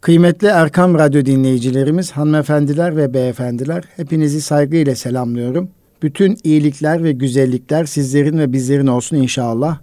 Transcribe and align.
Kıymetli 0.00 0.48
Erkam 0.48 0.94
Radyo 0.94 1.24
dinleyicilerimiz, 1.24 2.10
hanımefendiler 2.12 2.96
ve 2.96 3.14
beyefendiler, 3.14 3.84
hepinizi 3.96 4.40
saygıyla 4.40 4.94
selamlıyorum. 4.94 5.70
Bütün 6.02 6.38
iyilikler 6.44 7.04
ve 7.04 7.12
güzellikler 7.12 7.84
sizlerin 7.84 8.38
ve 8.38 8.52
bizlerin 8.52 8.86
olsun 8.86 9.16
inşallah. 9.16 9.78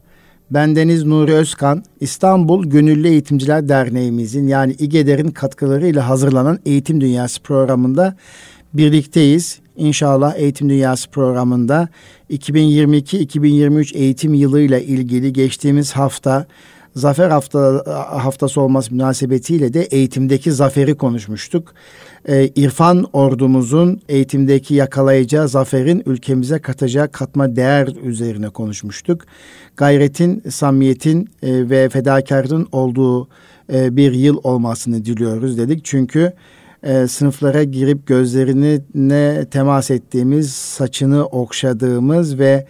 Bendeniz 0.51 1.03
Nuri 1.03 1.33
Özkan, 1.33 1.83
İstanbul 1.99 2.65
Gönüllü 2.65 3.07
Eğitimciler 3.07 3.69
Derneğimizin 3.69 4.47
yani 4.47 4.75
İGEDER'in 4.79 5.31
katkılarıyla 5.31 6.09
hazırlanan 6.09 6.59
Eğitim 6.65 7.01
Dünyası 7.01 7.41
programında 7.41 8.15
birlikteyiz. 8.73 9.59
İnşallah 9.75 10.35
Eğitim 10.35 10.69
Dünyası 10.69 11.09
programında 11.09 11.89
2022-2023 12.29 13.97
eğitim 13.97 14.33
yılıyla 14.33 14.79
ilgili 14.79 15.33
geçtiğimiz 15.33 15.91
hafta 15.91 16.45
Zafer 16.95 17.29
hafta 17.29 17.83
haftası 18.09 18.61
olması 18.61 18.93
münasebetiyle 18.93 19.73
de 19.73 19.81
eğitimdeki 19.81 20.51
zaferi 20.51 20.95
konuşmuştuk. 20.95 21.73
Ee, 22.27 22.49
İrfan 22.55 23.05
ordumuzun 23.13 24.01
eğitimdeki 24.09 24.73
yakalayacağı 24.73 25.49
zaferin 25.49 26.03
ülkemize 26.05 26.59
katacağı 26.59 27.11
katma 27.11 27.55
değer 27.55 27.89
üzerine 28.03 28.49
konuşmuştuk. 28.49 29.21
Gayretin, 29.77 30.43
samimiyetin 30.49 31.29
e, 31.43 31.69
ve 31.69 31.89
fedakarlığın 31.89 32.67
olduğu 32.71 33.27
e, 33.73 33.95
bir 33.95 34.11
yıl 34.11 34.37
olmasını 34.43 35.05
diliyoruz 35.05 35.57
dedik. 35.57 35.85
Çünkü 35.85 36.33
e, 36.83 37.07
sınıflara 37.07 37.63
girip 37.63 38.07
gözlerine 38.07 39.45
temas 39.45 39.91
ettiğimiz, 39.91 40.53
saçını 40.53 41.25
okşadığımız 41.25 42.39
ve 42.39 42.65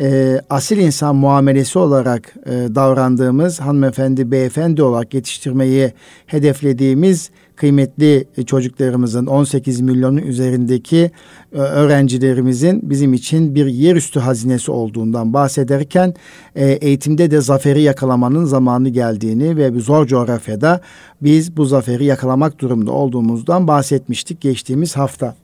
e, 0.00 0.40
asil 0.50 0.78
insan 0.78 1.16
muamelesi 1.16 1.78
olarak 1.78 2.34
e, 2.46 2.50
davrandığımız 2.50 3.60
hanımefendi, 3.60 4.30
beyefendi 4.30 4.82
olarak 4.82 5.14
yetiştirmeyi 5.14 5.92
hedeflediğimiz 6.26 7.30
kıymetli 7.56 8.26
çocuklarımızın 8.46 9.26
18 9.26 9.80
milyonun 9.80 10.16
üzerindeki 10.16 11.10
e, 11.52 11.58
öğrencilerimizin 11.58 12.90
bizim 12.90 13.14
için 13.14 13.54
bir 13.54 13.66
yerüstü 13.66 14.20
hazinesi 14.20 14.70
olduğundan 14.70 15.34
bahsederken 15.34 16.14
e, 16.54 16.70
eğitimde 16.70 17.30
de 17.30 17.40
zaferi 17.40 17.82
yakalamanın 17.82 18.44
zamanı 18.44 18.88
geldiğini 18.88 19.56
ve 19.56 19.80
zor 19.80 20.06
coğrafyada 20.06 20.80
biz 21.22 21.56
bu 21.56 21.64
zaferi 21.64 22.04
yakalamak 22.04 22.58
durumda 22.58 22.92
olduğumuzdan 22.92 23.68
bahsetmiştik 23.68 24.40
geçtiğimiz 24.40 24.96
hafta. 24.96 25.34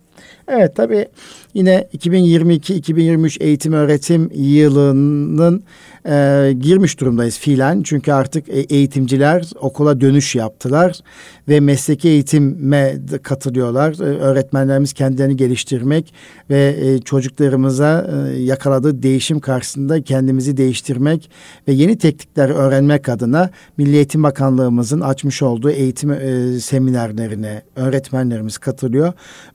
Evet 0.48 0.76
tabii 0.76 1.06
yine 1.54 1.88
2022-2023 1.98 3.42
eğitim 3.42 3.72
öğretim 3.72 4.30
yılının 4.34 5.64
e, 6.08 6.52
girmiş 6.52 7.00
durumdayız 7.00 7.38
fiilen. 7.38 7.82
Çünkü 7.82 8.12
artık 8.12 8.48
e, 8.48 8.60
eğitimciler 8.60 9.50
okula 9.60 10.00
dönüş 10.00 10.34
yaptılar 10.34 11.00
ve 11.48 11.60
mesleki 11.60 12.08
eğitime 12.08 12.96
katılıyorlar. 13.22 13.92
E, 13.92 14.18
öğretmenlerimiz 14.18 14.92
kendilerini 14.92 15.36
geliştirmek 15.36 16.14
ve 16.50 16.76
e, 16.80 16.98
çocuklarımıza 16.98 18.10
e, 18.10 18.36
yakaladığı 18.42 19.02
değişim 19.02 19.40
karşısında 19.40 20.02
kendimizi 20.02 20.56
değiştirmek 20.56 21.30
ve 21.68 21.72
yeni 21.72 21.98
teknikler 21.98 22.48
öğrenmek 22.48 23.08
adına 23.08 23.50
Milli 23.76 23.96
Eğitim 23.96 24.22
Bakanlığımızın 24.22 25.00
açmış 25.00 25.42
olduğu 25.42 25.70
eğitim 25.70 26.10
e, 26.10 26.60
seminerlerine 26.60 27.62
öğretmenlerimiz 27.76 28.58
katılıyor. 28.58 29.12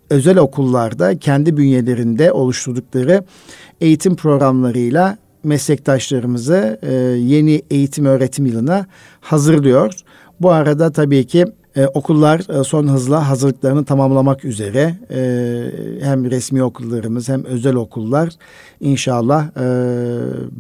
Özel 0.09 0.37
okullarda 0.37 1.19
kendi 1.19 1.57
bünyelerinde 1.57 2.31
oluşturdukları 2.31 3.23
eğitim 3.81 4.15
programlarıyla 4.15 5.17
meslektaşlarımızı 5.43 6.79
e, 6.81 6.93
yeni 7.17 7.61
eğitim 7.69 8.05
öğretim 8.05 8.45
yılına 8.45 8.85
hazırlıyor. 9.21 9.93
Bu 10.41 10.51
arada 10.51 10.91
tabii 10.91 11.27
ki 11.27 11.45
e, 11.75 11.87
okullar 11.87 12.59
e, 12.59 12.63
son 12.63 12.87
hızla 12.87 13.29
hazırlıklarını 13.29 13.85
tamamlamak 13.85 14.45
üzere 14.45 14.95
e, 15.11 15.21
hem 16.01 16.31
resmi 16.31 16.63
okullarımız 16.63 17.29
hem 17.29 17.45
özel 17.45 17.75
okullar 17.75 18.29
inşallah 18.79 19.47
e, 19.55 19.61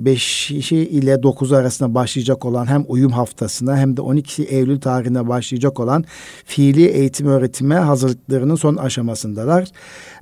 5'i 0.03 0.77
ile 0.77 1.23
9 1.23 1.53
arasında 1.53 1.95
başlayacak 1.95 2.45
olan 2.45 2.65
hem 2.65 2.85
uyum 2.87 3.11
haftasına 3.11 3.77
hem 3.77 3.97
de 3.97 4.01
12 4.01 4.43
Eylül 4.43 4.79
tarihine 4.79 5.27
başlayacak 5.27 5.79
olan 5.79 6.05
fiili 6.45 6.85
eğitim 6.85 7.27
öğretime 7.27 7.75
hazırlıklarının 7.75 8.55
son 8.55 8.75
aşamasındalar. 8.75 9.67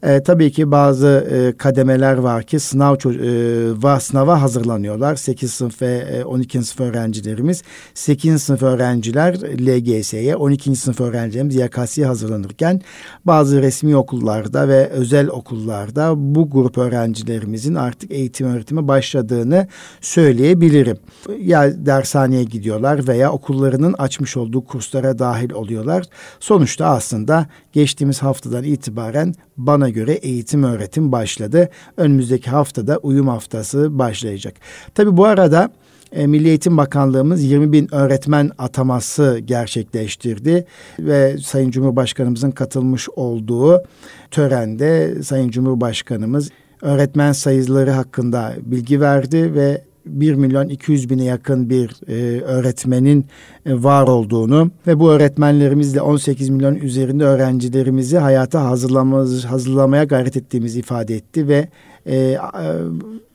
E, 0.03 0.23
tabii 0.23 0.51
ki 0.51 0.71
bazı 0.71 1.07
e, 1.31 1.57
kademeler 1.57 2.17
var 2.17 2.43
ki 2.43 2.59
sınav 2.59 2.95
e, 2.95 3.99
sınava 3.99 4.41
hazırlanıyorlar. 4.41 5.15
8 5.15 5.53
sınıf 5.53 5.81
ve 5.81 5.97
e, 5.97 6.23
12. 6.23 6.63
sınıf 6.63 6.89
öğrencilerimiz. 6.89 7.63
8. 7.93 8.43
sınıf 8.43 8.63
öğrenciler 8.63 9.35
LGS'ye, 9.35 10.35
12. 10.35 10.75
sınıf 10.75 11.01
öğrencilerimiz 11.01 11.55
YKS'ye 11.55 12.05
hazırlanırken 12.05 12.81
bazı 13.25 13.61
resmi 13.61 13.95
okullarda 13.95 14.67
ve 14.67 14.87
özel 14.87 15.27
okullarda 15.27 16.13
bu 16.17 16.49
grup 16.49 16.77
öğrencilerimizin 16.77 17.75
artık 17.75 18.11
eğitim 18.11 18.47
öğretime 18.47 18.87
başladığını 18.87 19.67
söyleyebilirim. 20.01 20.97
Ya 21.39 21.85
dershaneye 21.85 22.43
gidiyorlar 22.43 23.07
veya 23.07 23.31
okullarının 23.31 23.93
açmış 23.93 24.37
olduğu 24.37 24.61
kurslara 24.65 25.19
dahil 25.19 25.51
oluyorlar. 25.51 26.05
Sonuçta 26.39 26.85
aslında 26.85 27.45
geçtiğimiz 27.73 28.21
haftadan 28.21 28.63
itibaren 28.63 29.33
bana 29.57 29.88
göre 29.89 30.13
eğitim 30.13 30.63
öğretim 30.63 31.11
başladı. 31.11 31.69
Önümüzdeki 31.97 32.49
haftada 32.49 32.97
uyum 32.97 33.27
haftası 33.27 33.99
başlayacak. 33.99 34.53
Tabi 34.95 35.17
bu 35.17 35.25
arada 35.25 35.71
e, 36.11 36.27
Milli 36.27 36.47
Eğitim 36.47 36.77
Bakanlığımız 36.77 37.43
20 37.43 37.71
bin 37.71 37.95
öğretmen 37.95 38.51
ataması 38.57 39.39
gerçekleştirdi 39.45 40.65
ve 40.99 41.37
Sayın 41.37 41.71
Cumhurbaşkanımızın 41.71 42.51
katılmış 42.51 43.09
olduğu 43.09 43.83
törende 44.31 45.23
Sayın 45.23 45.49
Cumhurbaşkanımız 45.49 46.49
öğretmen 46.81 47.31
sayıları 47.31 47.91
hakkında 47.91 48.53
bilgi 48.61 49.01
verdi 49.01 49.53
ve 49.53 49.88
1 50.09 50.33
milyon 50.33 50.69
200 50.69 51.09
bine 51.09 51.23
yakın 51.23 51.69
bir 51.69 51.95
e, 52.07 52.41
öğretmenin 52.41 53.25
e, 53.65 53.83
var 53.83 54.07
olduğunu 54.07 54.71
ve 54.87 54.99
bu 54.99 55.11
öğretmenlerimizle 55.11 56.01
18 56.01 56.49
milyon 56.49 56.75
üzerinde 56.75 57.23
öğrencilerimizi 57.23 58.17
hayata 58.17 58.65
hazırlamamız, 58.65 59.45
hazırlamaya 59.45 60.03
gayret 60.03 60.37
ettiğimizi 60.37 60.79
ifade 60.79 61.15
etti 61.15 61.47
ve 61.47 61.67
e, 62.09 62.15
e 62.15 62.39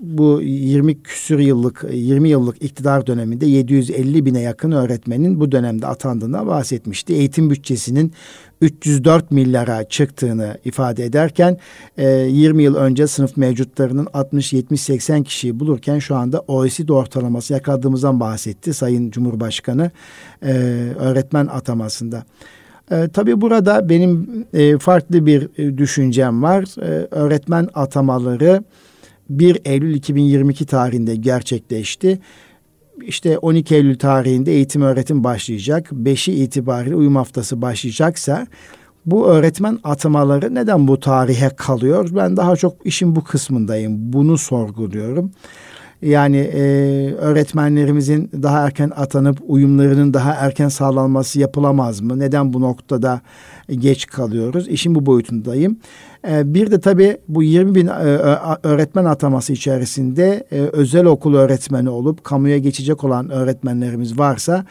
bu 0.01 0.41
20 0.43 1.03
küsür 1.03 1.39
yıllık 1.39 1.85
20 1.93 2.29
yıllık 2.29 2.63
iktidar 2.63 3.07
döneminde 3.07 3.47
750 3.47 4.27
bine 4.27 4.41
yakın 4.41 4.73
öğretmenin 4.73 5.41
bu 5.41 5.53
dönemde 5.53 5.87
atandığına 5.87 6.47
bahsetmişti. 6.47 7.15
Eğitim 7.15 7.51
bütçesinin 7.51 8.13
304 8.61 9.31
milyara 9.31 9.85
çıktığını 9.85 10.59
ifade 10.65 11.05
ederken 11.05 11.59
e, 11.99 12.09
20 12.09 12.63
yıl 12.63 12.75
önce 12.75 13.07
sınıf 13.07 13.37
mevcutlarının 13.37 14.09
60 14.13 14.53
70 14.53 14.81
80 14.81 15.23
kişiyi 15.23 15.61
bulurken 15.61 15.99
şu 15.99 16.17
anda 16.17 16.41
OECD 16.41 16.89
ortalaması 16.89 17.53
yakaladığımızdan 17.53 18.21
bahsetti 18.21 18.75
Sayın 18.75 19.11
Cumhurbaşkanı 19.11 19.91
e, 20.43 20.53
öğretmen 20.99 21.47
atamasında. 21.47 22.25
E, 22.91 23.09
tabii 23.09 23.41
burada 23.41 23.89
benim 23.89 24.45
e, 24.53 24.79
farklı 24.79 25.27
bir 25.27 25.49
e, 25.59 25.79
düşüncem 25.79 26.43
var. 26.43 26.83
E, 26.83 27.09
öğretmen 27.11 27.69
atamaları 27.75 28.65
1 29.31 29.59
Eylül 29.65 29.95
2022 29.95 30.67
tarihinde 30.67 31.17
gerçekleşti. 31.17 32.19
İşte 33.03 33.39
12 33.39 33.75
Eylül 33.75 33.99
tarihinde 33.99 34.53
eğitim 34.53 34.83
öğretim 34.83 35.25
başlayacak. 35.25 35.91
5'i 35.93 36.35
itibariyle 36.35 36.97
uyum 36.97 37.17
haftası 37.17 37.63
başlayacaksa 37.63 38.47
bu 39.07 39.27
öğretmen 39.27 39.79
atamaları 39.85 40.55
neden 40.55 40.89
bu 40.89 41.01
tarihe 41.01 41.49
kalıyor? 41.49 42.09
Ben 42.13 42.37
daha 42.37 42.57
çok 42.57 42.87
işin 42.87 43.17
bu 43.17 43.25
kısmındayım. 43.25 44.13
Bunu 44.13 44.39
sorguluyorum. 44.39 45.33
Yani 46.05 46.37
e, 46.37 46.61
öğretmenlerimizin 47.15 48.31
daha 48.43 48.67
erken 48.67 48.93
atanıp 48.97 49.39
uyumlarının 49.47 50.15
daha 50.15 50.33
erken 50.33 50.69
sağlanması 50.69 51.41
yapılamaz 51.41 52.01
mı? 52.01 52.19
Neden 52.19 52.53
bu 52.53 52.61
noktada 52.61 53.21
geç 53.71 54.07
kalıyoruz? 54.07 54.69
İşin 54.69 54.95
bu 54.95 55.07
boyutundayım. 55.07 55.77
E, 56.29 56.55
bir 56.55 56.71
de 56.71 56.81
tabii 56.81 57.17
bu 57.29 57.43
20 57.43 57.75
bin 57.75 57.87
e, 57.87 57.91
öğretmen 58.63 59.05
ataması 59.05 59.53
içerisinde 59.53 60.47
e, 60.53 60.61
özel 60.61 61.05
okul 61.05 61.35
öğretmeni 61.35 61.91
olup 61.91 62.25
kamuya 62.25 62.59
geçecek 62.59 63.05
olan 63.05 63.31
öğretmenlerimiz 63.31 64.19
varsa 64.19 64.65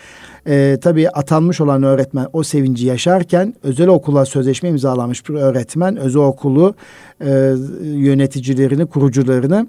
e, 0.47 0.77
tabii 0.81 1.09
atanmış 1.09 1.61
olan 1.61 1.83
öğretmen 1.83 2.27
o 2.33 2.43
sevinci 2.43 2.85
yaşarken 2.87 3.53
özel 3.63 3.87
okula 3.87 4.25
sözleşme 4.25 4.69
imzalamış 4.69 5.29
bir 5.29 5.33
öğretmen 5.33 5.97
özel 5.97 6.21
okulu 6.21 6.75
e, 7.21 7.53
yöneticilerini, 7.83 8.85
kurucularını 8.85 9.67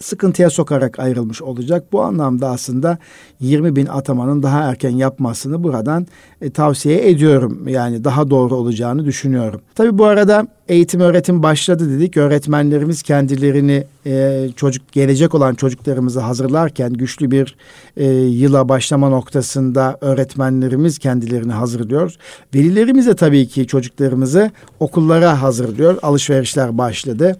sıkıntıya 0.00 0.50
sokarak 0.50 0.98
ayrılmış 0.98 1.42
olacak. 1.42 1.84
Bu 1.92 2.02
anlamda 2.02 2.48
aslında 2.50 2.98
20 3.40 3.76
bin 3.76 3.86
atamanın 3.86 4.42
daha 4.42 4.62
erken 4.62 4.90
yapmasını 4.90 5.62
buradan 5.62 6.06
e, 6.40 6.50
tavsiye 6.50 7.10
ediyorum. 7.10 7.68
Yani 7.68 8.04
daha 8.04 8.30
doğru 8.30 8.54
olacağını 8.54 9.04
düşünüyorum. 9.04 9.60
Tabi 9.74 9.98
bu 9.98 10.04
arada 10.04 10.46
eğitim 10.68 11.00
öğretim 11.00 11.42
başladı 11.42 11.90
dedik. 11.90 12.16
Öğretmenlerimiz 12.16 13.02
kendilerini 13.02 13.84
e, 14.06 14.48
çocuk 14.56 14.92
gelecek 14.92 15.34
olan 15.34 15.54
çocuklarımızı 15.54 16.20
hazırlarken 16.20 16.92
güçlü 16.92 17.30
bir 17.30 17.56
e, 17.96 18.06
yıla 18.12 18.68
başlama 18.68 19.08
noktasında 19.08 19.98
öğretmenlerimiz 20.00 20.98
kendilerini 20.98 21.52
hazırlıyor. 21.52 22.14
Velilerimiz 22.54 23.06
de 23.06 23.16
tabii 23.16 23.48
ki 23.48 23.66
çocuklarımızı 23.66 24.50
okullara 24.80 25.42
hazırlıyor. 25.42 25.98
Alışverişler 26.02 26.78
başladı. 26.78 27.36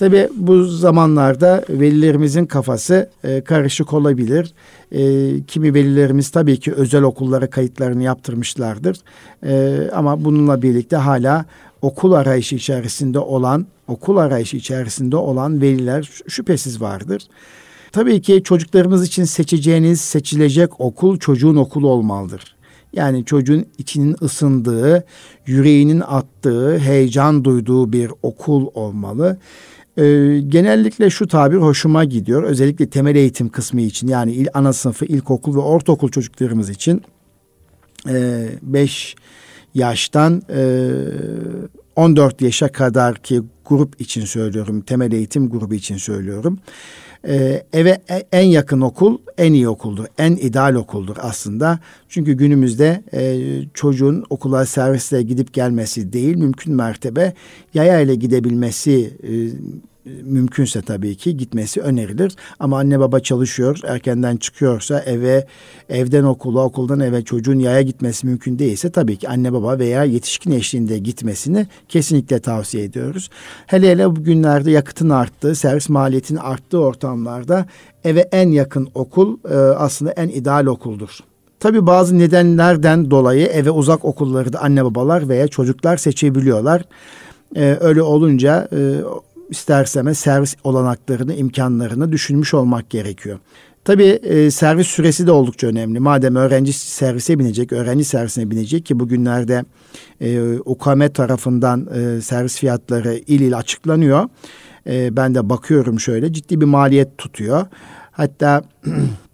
Tabi 0.00 0.28
bu 0.36 0.64
zamanlarda 0.64 1.64
velilerimizin 1.68 2.46
kafası 2.46 3.10
e, 3.24 3.40
karışık 3.40 3.92
olabilir. 3.92 4.52
E, 4.92 5.00
kimi 5.46 5.74
velilerimiz 5.74 6.30
tabii 6.30 6.60
ki 6.60 6.72
özel 6.72 7.02
okullara 7.02 7.50
kayıtlarını 7.50 8.02
yaptırmışlardır. 8.02 8.96
E, 9.46 9.80
ama 9.94 10.24
bununla 10.24 10.62
birlikte 10.62 10.96
hala 10.96 11.44
okul 11.82 12.12
arayışı 12.12 12.56
içerisinde 12.56 13.18
olan, 13.18 13.66
okul 13.88 14.16
arayışı 14.16 14.56
içerisinde 14.56 15.16
olan 15.16 15.60
veliler 15.60 16.10
şüphesiz 16.28 16.80
vardır. 16.80 17.22
Tabii 17.92 18.22
ki 18.22 18.42
çocuklarımız 18.44 19.06
için 19.06 19.24
seçeceğiniz, 19.24 20.00
seçilecek 20.00 20.80
okul 20.80 21.18
çocuğun 21.18 21.56
okulu 21.56 21.88
olmalıdır. 21.88 22.56
Yani 22.92 23.24
çocuğun 23.24 23.66
içinin 23.78 24.16
ısındığı, 24.22 25.04
yüreğinin 25.46 26.00
attığı, 26.00 26.78
heyecan 26.78 27.44
duyduğu 27.44 27.92
bir 27.92 28.10
okul 28.22 28.66
olmalı. 28.74 29.38
Ee, 30.00 30.40
genellikle 30.48 31.10
şu 31.10 31.28
tabir 31.28 31.56
hoşuma 31.56 32.04
gidiyor. 32.04 32.42
Özellikle 32.42 32.90
temel 32.90 33.16
eğitim 33.16 33.48
kısmı 33.48 33.80
için 33.80 34.08
yani 34.08 34.32
il, 34.32 34.46
ana 34.54 34.72
sınıfı, 34.72 35.04
ilkokul 35.04 35.54
ve 35.54 35.60
ortaokul 35.60 36.08
çocuklarımız 36.08 36.70
için 36.70 37.02
5 38.06 39.14
e, 39.14 39.18
yaştan 39.74 40.42
e, 40.50 40.90
14 41.96 42.42
yaşa 42.42 42.72
kadar 42.72 43.16
ki 43.16 43.42
grup 43.64 44.00
için 44.00 44.24
söylüyorum. 44.24 44.80
Temel 44.80 45.12
eğitim 45.12 45.50
grubu 45.50 45.74
için 45.74 45.96
söylüyorum. 45.96 46.58
Ee, 47.28 47.62
eve 47.72 48.00
e, 48.10 48.22
en 48.32 48.46
yakın 48.46 48.80
okul 48.80 49.18
en 49.38 49.52
iyi 49.52 49.68
okuldur. 49.68 50.04
En 50.18 50.32
ideal 50.32 50.74
okuldur 50.74 51.16
aslında. 51.20 51.78
Çünkü 52.08 52.32
günümüzde 52.32 53.02
e, 53.12 53.38
çocuğun 53.74 54.24
okula 54.30 54.66
servisle 54.66 55.22
gidip 55.22 55.52
gelmesi 55.52 56.12
değil 56.12 56.36
mümkün 56.36 56.74
mertebe 56.74 57.34
yaya 57.74 58.00
ile 58.00 58.14
gidebilmesi 58.14 59.10
e, 59.22 59.30
mümkünse 60.04 60.82
tabii 60.82 61.16
ki 61.16 61.36
gitmesi 61.36 61.80
önerilir. 61.80 62.32
Ama 62.58 62.78
anne 62.78 63.00
baba 63.00 63.20
çalışıyor, 63.20 63.80
erkenden 63.84 64.36
çıkıyorsa 64.36 65.00
eve, 65.00 65.46
evden 65.88 66.24
okula, 66.24 66.64
okuldan 66.64 67.00
eve 67.00 67.24
çocuğun 67.24 67.58
yaya 67.58 67.82
gitmesi 67.82 68.26
mümkün 68.26 68.58
değilse 68.58 68.90
tabii 68.90 69.16
ki 69.16 69.28
anne 69.28 69.52
baba 69.52 69.78
veya 69.78 70.04
yetişkin 70.04 70.50
eşliğinde 70.50 70.98
gitmesini 70.98 71.66
kesinlikle 71.88 72.38
tavsiye 72.38 72.84
ediyoruz. 72.84 73.30
Hele 73.66 73.90
hele 73.90 74.16
bugünlerde 74.16 74.70
yakıtın 74.70 75.10
arttığı, 75.10 75.54
servis 75.54 75.88
maliyetinin 75.88 76.38
arttığı 76.38 76.78
ortamlarda 76.78 77.66
eve 78.04 78.20
en 78.20 78.48
yakın 78.48 78.88
okul 78.94 79.38
e, 79.50 79.54
aslında 79.56 80.12
en 80.12 80.28
ideal 80.28 80.66
okuldur. 80.66 81.18
Tabii 81.60 81.86
bazı 81.86 82.18
nedenlerden 82.18 83.10
dolayı 83.10 83.46
eve 83.46 83.70
uzak 83.70 84.04
okulları 84.04 84.52
da 84.52 84.62
anne 84.62 84.84
babalar 84.84 85.28
veya 85.28 85.48
çocuklar 85.48 85.96
seçebiliyorlar. 85.96 86.82
Ee, 87.56 87.76
öyle 87.80 88.02
olunca 88.02 88.68
e, 88.72 88.78
isterseme 89.50 90.14
servis 90.14 90.56
olanaklarını, 90.64 91.34
imkanlarını 91.34 92.12
düşünmüş 92.12 92.54
olmak 92.54 92.90
gerekiyor. 92.90 93.38
Tabii 93.84 94.04
e, 94.04 94.50
servis 94.50 94.86
süresi 94.86 95.26
de 95.26 95.30
oldukça 95.30 95.66
önemli. 95.66 96.00
Madem 96.00 96.36
öğrenci 96.36 96.72
servise 96.72 97.38
binecek, 97.38 97.72
öğrenci 97.72 98.04
servisine 98.04 98.50
binecek 98.50 98.86
ki 98.86 99.00
bugünlerde 99.00 99.64
e, 100.20 100.58
UKM 100.64 101.08
tarafından 101.14 101.88
e, 101.94 102.20
servis 102.20 102.58
fiyatları 102.58 103.16
il 103.26 103.40
il 103.40 103.56
açıklanıyor. 103.56 104.28
E, 104.86 105.16
ben 105.16 105.34
de 105.34 105.48
bakıyorum 105.48 106.00
şöyle 106.00 106.32
ciddi 106.32 106.60
bir 106.60 106.66
maliyet 106.66 107.18
tutuyor. 107.18 107.66
Hatta 108.10 108.62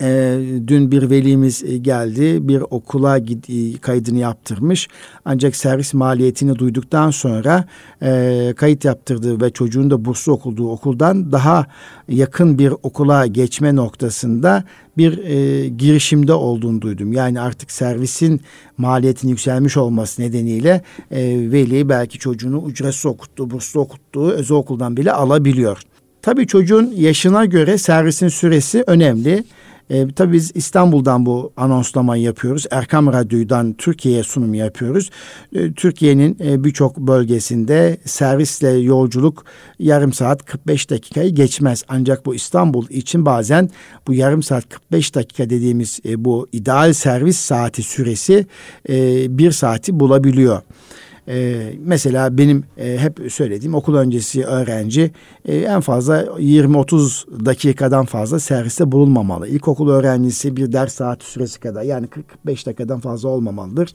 E, 0.00 0.38
dün 0.66 0.90
bir 0.90 1.10
velimiz 1.10 1.64
e, 1.64 1.78
geldi 1.78 2.48
bir 2.48 2.62
okula 2.70 3.18
gid- 3.18 3.78
kaydını 3.78 4.18
yaptırmış 4.18 4.88
ancak 5.24 5.56
servis 5.56 5.94
maliyetini 5.94 6.58
duyduktan 6.58 7.10
sonra 7.10 7.64
e, 8.02 8.52
kayıt 8.56 8.84
yaptırdığı 8.84 9.40
ve 9.40 9.50
çocuğun 9.50 9.90
da 9.90 10.04
burslu 10.04 10.32
okulduğu 10.32 10.70
okuldan 10.70 11.32
daha 11.32 11.66
yakın 12.08 12.58
bir 12.58 12.72
okula 12.82 13.26
geçme 13.26 13.76
noktasında 13.76 14.64
bir 14.98 15.18
e, 15.18 15.68
girişimde 15.68 16.32
olduğunu 16.32 16.80
duydum. 16.80 17.12
Yani 17.12 17.40
artık 17.40 17.70
servisin 17.70 18.40
maliyetinin 18.78 19.30
yükselmiş 19.30 19.76
olması 19.76 20.22
nedeniyle 20.22 20.82
e, 21.10 21.18
veli 21.52 21.88
belki 21.88 22.18
çocuğunu 22.18 22.64
ücretsiz 22.68 23.06
okuttuğu, 23.06 23.50
burslu 23.50 23.80
okuttuğu 23.80 24.30
özel 24.30 24.56
okuldan 24.56 24.96
bile 24.96 25.12
alabiliyor. 25.12 25.82
Tabii 26.22 26.46
çocuğun 26.46 26.92
yaşına 26.96 27.44
göre 27.44 27.78
servisin 27.78 28.28
süresi 28.28 28.84
önemli. 28.86 29.44
E, 29.90 30.08
tabii 30.12 30.32
biz 30.32 30.52
İstanbul'dan 30.54 31.26
bu 31.26 31.52
anonslamayı 31.56 32.22
yapıyoruz. 32.22 32.66
Erkam 32.70 33.12
Radyo'dan 33.12 33.72
Türkiye'ye 33.72 34.22
sunum 34.22 34.54
yapıyoruz. 34.54 35.10
E, 35.54 35.72
Türkiye'nin 35.72 36.38
e, 36.44 36.64
birçok 36.64 36.96
bölgesinde 36.96 37.98
servisle 38.04 38.68
yolculuk 38.68 39.44
yarım 39.78 40.12
saat 40.12 40.44
45 40.44 40.90
dakikayı 40.90 41.34
geçmez. 41.34 41.84
Ancak 41.88 42.26
bu 42.26 42.34
İstanbul 42.34 42.88
için 42.88 43.26
bazen 43.26 43.70
bu 44.06 44.14
yarım 44.14 44.42
saat 44.42 44.68
45 44.68 45.14
dakika 45.14 45.50
dediğimiz 45.50 46.00
e, 46.08 46.24
bu 46.24 46.48
ideal 46.52 46.92
servis 46.92 47.36
saati 47.36 47.82
süresi 47.82 48.46
e, 48.88 49.38
bir 49.38 49.50
saati 49.52 50.00
bulabiliyor. 50.00 50.62
E, 51.28 51.72
mesela 51.84 52.38
benim 52.38 52.64
e, 52.78 52.98
hep 52.98 53.32
söylediğim 53.32 53.74
okul 53.74 53.94
öncesi 53.94 54.44
öğrenci 54.44 55.10
e, 55.44 55.56
en 55.56 55.80
fazla 55.80 56.22
20-30 56.22 57.44
dakikadan 57.44 58.04
fazla 58.04 58.40
serviste 58.40 58.92
bulunmamalı. 58.92 59.48
İlkokul 59.48 59.90
öğrencisi 59.90 60.56
bir 60.56 60.72
ders 60.72 60.94
saati 60.94 61.26
süresi 61.26 61.60
kadar 61.60 61.82
yani 61.82 62.06
45 62.06 62.66
dakikadan 62.66 63.00
fazla 63.00 63.28
olmamalıdır. 63.28 63.94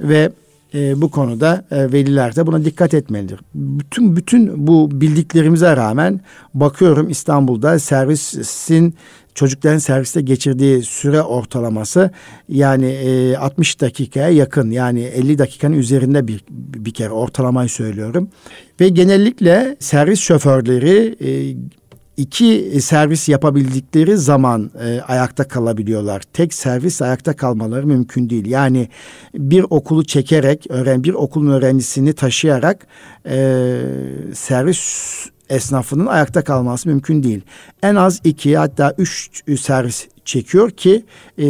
Ve 0.00 0.32
e, 0.74 1.02
bu 1.02 1.10
konuda 1.10 1.64
e, 1.70 1.92
veliler 1.92 2.36
de 2.36 2.46
buna 2.46 2.64
dikkat 2.64 2.94
etmelidir. 2.94 3.40
Bütün 3.54 4.16
bütün 4.16 4.66
bu 4.66 5.00
bildiklerimize 5.00 5.76
rağmen 5.76 6.20
bakıyorum 6.54 7.08
İstanbul'da 7.08 7.78
servisin 7.78 8.94
çocukların 9.34 9.78
serviste 9.78 10.20
geçirdiği 10.20 10.82
süre 10.82 11.22
ortalaması 11.22 12.10
yani 12.48 12.86
e, 12.86 13.36
60 13.36 13.80
dakikaya 13.80 14.28
yakın 14.28 14.70
yani 14.70 15.00
50 15.00 15.38
dakikanın 15.38 15.76
üzerinde 15.76 16.28
bir 16.28 16.44
bir 16.50 16.94
kere 16.94 17.10
ortalamayı 17.10 17.68
söylüyorum. 17.68 18.28
Ve 18.80 18.88
genellikle 18.88 19.76
servis 19.80 20.20
şoförleri 20.20 21.16
e, 21.20 21.56
iki 22.20 22.80
servis 22.80 23.28
yapabildikleri 23.28 24.16
zaman 24.16 24.70
e, 24.84 25.00
ayakta 25.00 25.48
kalabiliyorlar. 25.48 26.22
Tek 26.32 26.54
servis 26.54 27.02
ayakta 27.02 27.36
kalmaları 27.36 27.86
mümkün 27.86 28.30
değil. 28.30 28.46
Yani 28.46 28.88
bir 29.34 29.64
okulu 29.70 30.04
çekerek, 30.04 30.66
öğren 30.68 31.04
bir 31.04 31.14
okulun 31.14 31.50
öğrencisini 31.50 32.12
taşıyarak 32.12 32.86
e, 33.26 33.80
servis 34.34 34.80
esnafının 35.50 36.06
ayakta 36.06 36.44
kalması 36.44 36.88
mümkün 36.88 37.22
değil. 37.22 37.40
En 37.82 37.94
az 37.94 38.20
iki 38.24 38.56
hatta 38.56 38.94
üç 38.98 39.30
servis 39.60 40.08
çekiyor 40.24 40.70
ki 40.70 41.04
e, 41.38 41.46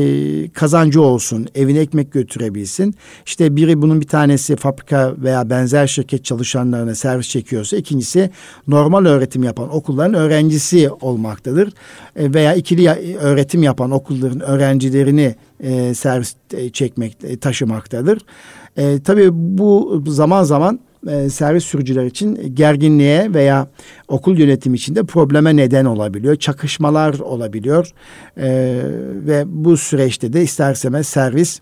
kazancı 0.49 1.03
olsun, 1.03 1.47
evine 1.55 1.79
ekmek 1.79 2.13
götürebilsin. 2.13 2.95
İşte 3.27 3.57
biri 3.57 3.83
bunun 3.83 4.01
bir 4.01 4.07
tanesi 4.07 4.57
fabrika 4.57 5.15
veya 5.19 5.51
benzer 5.51 5.87
şirket 5.87 6.25
çalışanlarına 6.25 6.95
servis 6.95 7.29
çekiyorsa 7.29 7.77
ikincisi 7.77 8.31
normal 8.69 9.05
öğretim 9.05 9.43
yapan 9.43 9.75
okulların 9.75 10.15
öğrencisi 10.15 10.91
olmaktadır. 10.91 11.73
E, 12.17 12.35
veya 12.35 12.55
ikili 12.55 13.17
öğretim 13.21 13.63
yapan 13.63 13.91
okulların 13.91 14.41
öğrencilerini 14.41 15.35
e, 15.61 15.95
servis 15.95 16.35
e, 16.55 16.71
çekmek, 16.71 17.17
e, 17.25 17.37
taşımaktadır. 17.37 18.19
E, 18.77 19.03
tabii 19.03 19.29
bu 19.33 20.03
zaman 20.07 20.43
zaman 20.43 20.81
e, 21.09 21.31
servis 21.31 21.65
sürücüler 21.65 22.05
için 22.05 22.55
gerginliğe 22.55 23.35
veya 23.35 23.69
okul 24.09 24.39
yönetimi 24.39 24.77
içinde 24.77 25.03
probleme 25.05 25.57
neden 25.57 25.85
olabiliyor. 25.85 26.37
Çakışmalar 26.37 27.19
olabiliyor. 27.19 27.91
E, 28.37 28.81
ve 29.27 29.45
bu 29.47 29.77
süreçte 29.77 30.33
de 30.33 30.43
isterseme 30.43 31.03
servis 31.03 31.61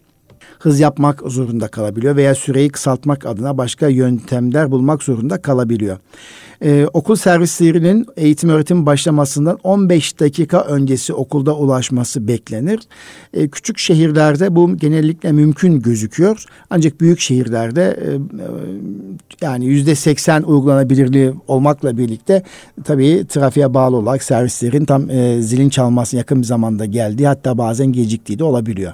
hız 0.58 0.80
yapmak 0.80 1.22
zorunda 1.26 1.68
kalabiliyor 1.68 2.16
veya 2.16 2.34
süreyi 2.34 2.68
kısaltmak 2.68 3.26
adına 3.26 3.58
başka 3.58 3.88
yöntemler 3.88 4.70
bulmak 4.70 5.02
zorunda 5.02 5.42
kalabiliyor. 5.42 5.98
Ee, 6.62 6.86
okul 6.92 7.16
servislerinin 7.16 8.06
eğitim 8.16 8.50
öğretim 8.50 8.86
başlamasından 8.86 9.58
15 9.62 10.20
dakika 10.20 10.60
öncesi 10.60 11.14
okulda 11.14 11.56
ulaşması 11.56 12.28
beklenir. 12.28 12.80
Ee, 13.34 13.48
küçük 13.48 13.78
şehirlerde 13.78 14.56
bu 14.56 14.76
genellikle 14.76 15.32
mümkün 15.32 15.80
gözüküyor. 15.80 16.44
Ancak 16.70 17.00
büyük 17.00 17.20
şehirlerde 17.20 17.82
e, 17.82 18.08
e 18.10 18.46
yani 19.42 19.66
yüzde 19.66 19.94
80 19.94 20.42
uygulanabilirliği 20.42 21.32
olmakla 21.48 21.98
birlikte 21.98 22.42
tabii 22.84 23.26
trafiğe 23.28 23.74
bağlı 23.74 23.96
olarak 23.96 24.22
servislerin 24.22 24.84
tam 24.84 25.10
e, 25.10 25.42
zilin 25.42 25.68
çalması 25.68 26.16
yakın 26.16 26.38
bir 26.38 26.46
zamanda 26.46 26.84
geldiği 26.84 27.26
hatta 27.26 27.58
bazen 27.58 27.92
geciktiği 27.92 28.38
de 28.38 28.44
olabiliyor. 28.44 28.92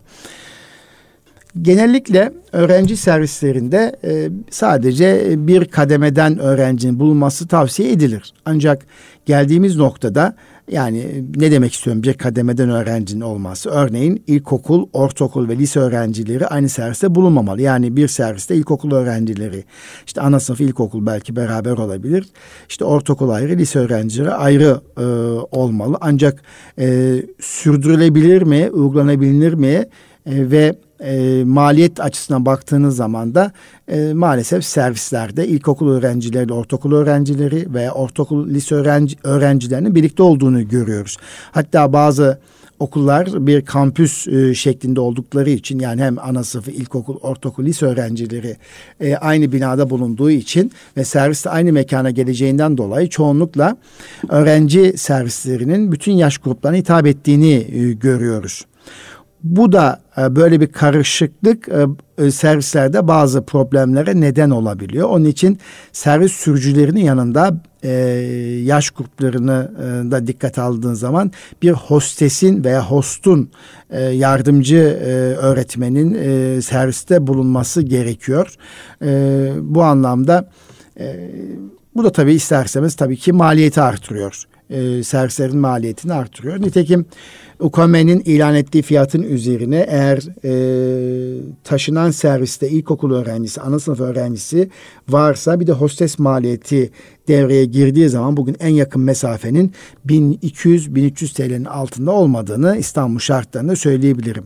Genellikle 1.62 2.32
öğrenci 2.52 2.96
servislerinde 2.96 3.96
e, 4.04 4.28
sadece 4.50 5.34
bir 5.46 5.64
kademeden 5.64 6.38
öğrencinin 6.38 7.00
bulunması 7.00 7.48
tavsiye 7.48 7.92
edilir. 7.92 8.32
Ancak 8.44 8.86
geldiğimiz 9.26 9.76
noktada 9.76 10.36
yani 10.70 11.24
ne 11.36 11.50
demek 11.50 11.72
istiyorum 11.72 12.02
bir 12.02 12.14
kademeden 12.14 12.70
öğrencinin 12.70 13.20
olması? 13.20 13.70
Örneğin 13.70 14.22
ilkokul, 14.26 14.88
ortaokul 14.92 15.48
ve 15.48 15.56
lise 15.56 15.80
öğrencileri 15.80 16.46
aynı 16.46 16.68
serviste 16.68 17.14
bulunmamalı. 17.14 17.62
Yani 17.62 17.96
bir 17.96 18.08
serviste 18.08 18.56
ilkokul 18.56 18.92
öğrencileri, 18.92 19.64
işte 20.06 20.20
ana 20.20 20.40
sınıf 20.40 20.60
ilkokul 20.60 21.06
belki 21.06 21.36
beraber 21.36 21.72
olabilir. 21.72 22.26
İşte 22.68 22.84
ortaokul 22.84 23.28
ayrı, 23.28 23.56
lise 23.56 23.78
öğrencileri 23.78 24.30
ayrı 24.30 24.80
e, 24.98 25.04
olmalı. 25.56 25.98
Ancak 26.00 26.42
e, 26.78 27.16
sürdürülebilir 27.40 28.42
mi, 28.42 28.70
uygulanabilir 28.72 29.54
mi 29.54 29.66
e, 29.66 29.86
ve 30.26 30.74
e, 31.00 31.44
maliyet 31.44 32.00
açısından 32.00 32.46
baktığınız 32.46 32.96
zaman 32.96 33.34
da 33.34 33.52
e, 33.88 34.12
maalesef 34.12 34.64
servislerde 34.64 35.48
ilkokul 35.48 35.88
öğrencileri, 35.88 36.52
ortaokul 36.52 36.92
öğrencileri 36.92 37.74
veya 37.74 37.92
ortaokul 37.92 38.48
lise 38.48 38.74
öğrenci, 38.74 39.16
öğrencilerinin 39.24 39.94
birlikte 39.94 40.22
olduğunu 40.22 40.68
görüyoruz. 40.68 41.16
Hatta 41.52 41.92
bazı 41.92 42.38
okullar 42.80 43.46
bir 43.46 43.64
kampüs 43.64 44.28
e, 44.28 44.54
şeklinde 44.54 45.00
oldukları 45.00 45.50
için 45.50 45.78
yani 45.78 46.02
hem 46.02 46.18
ana 46.18 46.44
sınıfı, 46.44 46.70
ilkokul, 46.70 47.16
ortaokul, 47.16 47.64
lise 47.64 47.86
öğrencileri 47.86 48.56
e, 49.00 49.16
aynı 49.16 49.52
binada 49.52 49.90
bulunduğu 49.90 50.30
için 50.30 50.72
ve 50.96 51.04
servis 51.04 51.44
de 51.44 51.50
aynı 51.50 51.72
mekana 51.72 52.10
geleceğinden 52.10 52.78
dolayı 52.78 53.08
çoğunlukla 53.08 53.76
öğrenci 54.28 54.98
servislerinin 54.98 55.92
bütün 55.92 56.12
yaş 56.12 56.38
gruplarına 56.38 56.78
hitap 56.78 57.06
ettiğini 57.06 57.52
e, 57.52 57.92
görüyoruz. 57.92 58.64
Bu 59.44 59.72
da 59.72 60.00
e, 60.18 60.36
böyle 60.36 60.60
bir 60.60 60.66
karışıklık 60.66 61.68
e, 61.68 61.86
e, 62.18 62.30
servislerde 62.30 63.08
bazı 63.08 63.44
problemlere 63.44 64.20
neden 64.20 64.50
olabiliyor. 64.50 65.08
Onun 65.08 65.24
için 65.24 65.58
servis 65.92 66.32
sürücülerinin 66.32 67.00
yanında 67.00 67.60
yaş 68.64 68.90
gruplarını 68.90 69.70
da 70.10 70.26
dikkat 70.26 70.58
aldığın 70.58 70.94
zaman 70.94 71.32
bir 71.62 71.70
hostesin 71.70 72.64
veya 72.64 72.90
hostun 72.90 73.50
yardımcı 74.12 74.78
öğretmenin 75.40 76.60
serviste 76.60 77.26
bulunması 77.26 77.82
gerekiyor. 77.82 78.54
Bu 79.60 79.82
anlamda 79.82 80.48
bu 81.96 82.04
da 82.04 82.12
tabii 82.12 82.34
isterseniz 82.34 82.94
tabii 82.96 83.16
ki 83.16 83.32
maliyeti 83.32 83.80
artırıyor. 83.80 84.44
servislerin 85.02 85.58
maliyetini 85.58 86.12
artırıyor. 86.12 86.60
Nitekim 86.60 87.06
UKM'nin 87.64 88.20
ilan 88.20 88.54
ettiği 88.54 88.82
fiyatın 88.82 89.22
üzerine 89.22 89.86
eğer 89.88 90.18
e, 90.44 90.52
taşınan 91.64 92.10
serviste 92.10 92.68
ilkokul 92.68 93.12
öğrencisi, 93.12 93.60
ana 93.60 93.78
sınıf 93.78 94.00
öğrencisi 94.00 94.70
varsa 95.08 95.60
bir 95.60 95.66
de 95.66 95.72
hostes 95.72 96.18
maliyeti 96.18 96.90
devreye 97.28 97.64
girdiği 97.64 98.08
zaman 98.08 98.36
bugün 98.36 98.56
en 98.60 98.68
yakın 98.68 99.02
mesafenin 99.02 99.72
1200-1300 100.06 101.34
TL'nin 101.34 101.64
altında 101.64 102.10
olmadığını 102.10 102.76
İstanbul 102.76 103.18
şartlarında 103.18 103.76
söyleyebilirim. 103.76 104.44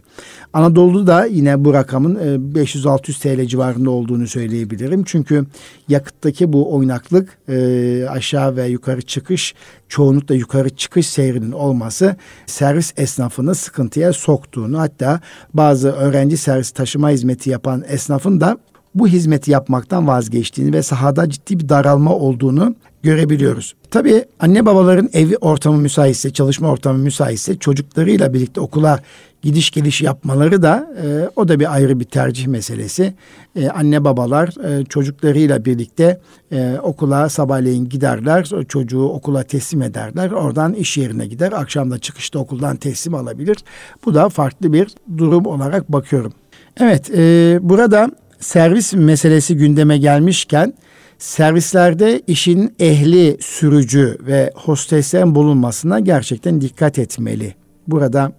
Anadolu'da 0.53 1.07
da 1.09 1.25
yine 1.25 1.65
bu 1.65 1.75
rakamın 1.75 2.15
500-600 2.55 3.21
TL 3.23 3.47
civarında 3.47 3.91
olduğunu 3.91 4.27
söyleyebilirim. 4.27 5.05
Çünkü 5.05 5.47
yakıttaki 5.89 6.53
bu 6.53 6.75
oynaklık 6.75 7.39
e, 7.49 8.07
aşağı 8.09 8.57
ve 8.57 8.67
yukarı 8.67 9.03
çıkış 9.03 9.55
çoğunlukla 9.89 10.35
yukarı 10.35 10.71
çıkış 10.71 11.07
seyrinin 11.07 11.53
olması 11.53 12.17
servis 12.47 12.93
esnafını 12.97 13.55
sıkıntıya 13.55 14.13
soktuğunu 14.13 14.79
hatta 14.79 15.21
bazı 15.55 15.93
öğrenci 15.93 16.37
servis 16.37 16.71
taşıma 16.71 17.11
hizmeti 17.11 17.51
yapan 17.51 17.85
esnafın 17.89 18.41
da 18.41 18.59
bu 18.95 19.09
hizmeti 19.09 19.51
yapmaktan 19.51 20.09
vazgeçtiğini 20.09 20.73
ve 20.73 20.83
sahada 20.83 21.31
ciddi 21.31 21.59
bir 21.59 21.69
daralma 21.69 22.15
olduğunu 22.15 22.75
görebiliyoruz. 23.03 23.75
Tabii 23.91 24.25
anne 24.41 24.67
babaların 24.67 25.09
evi 25.13 25.37
ortamı 25.37 25.79
müsaitse, 25.79 26.31
çalışma 26.31 26.69
ortamı 26.69 26.99
müsaitse 26.99 27.59
çocuklarıyla 27.59 28.35
birlikte 28.35 28.61
okula 28.61 29.01
gidiş 29.43 29.71
geliş 29.71 30.03
yapmaları 30.03 30.63
da 30.63 30.91
e, 31.05 31.31
o 31.37 31.49
da 31.49 31.61
bir 31.61 31.75
ayrı 31.75 32.01
bir 32.01 32.05
tercih 32.05 32.47
meselesi. 32.47 33.15
E, 33.57 33.69
anne 33.69 34.05
babalar 34.05 34.49
e, 34.65 34.85
çocuklarıyla 34.85 35.65
birlikte 35.65 36.21
e, 36.53 36.79
okula 36.83 37.29
sabahleyin 37.29 37.89
giderler, 37.89 38.51
çocuğu 38.69 39.09
okula 39.09 39.43
teslim 39.43 39.83
ederler. 39.83 40.31
Oradan 40.31 40.75
iş 40.75 40.97
yerine 40.97 41.27
gider, 41.27 41.53
akşam 41.53 41.91
da 41.91 41.99
çıkışta 41.99 42.39
okuldan 42.39 42.77
teslim 42.77 43.15
alabilir. 43.15 43.57
Bu 44.05 44.15
da 44.15 44.29
farklı 44.29 44.73
bir 44.73 44.89
durum 45.19 45.47
olarak 45.47 45.93
bakıyorum. 45.93 46.33
Evet, 46.81 47.11
e, 47.11 47.59
burada 47.63 48.11
servis 48.41 48.95
meselesi 48.95 49.57
gündeme 49.57 49.99
gelmişken 49.99 50.75
servislerde 51.19 52.23
işin 52.27 52.75
ehli 52.79 53.37
sürücü 53.41 54.19
ve 54.21 54.53
hosteslerin 54.55 55.35
bulunmasına 55.35 56.01
gerçekten 56.01 56.61
dikkat 56.61 56.99
etmeli. 56.99 57.55
Burada 57.87 58.33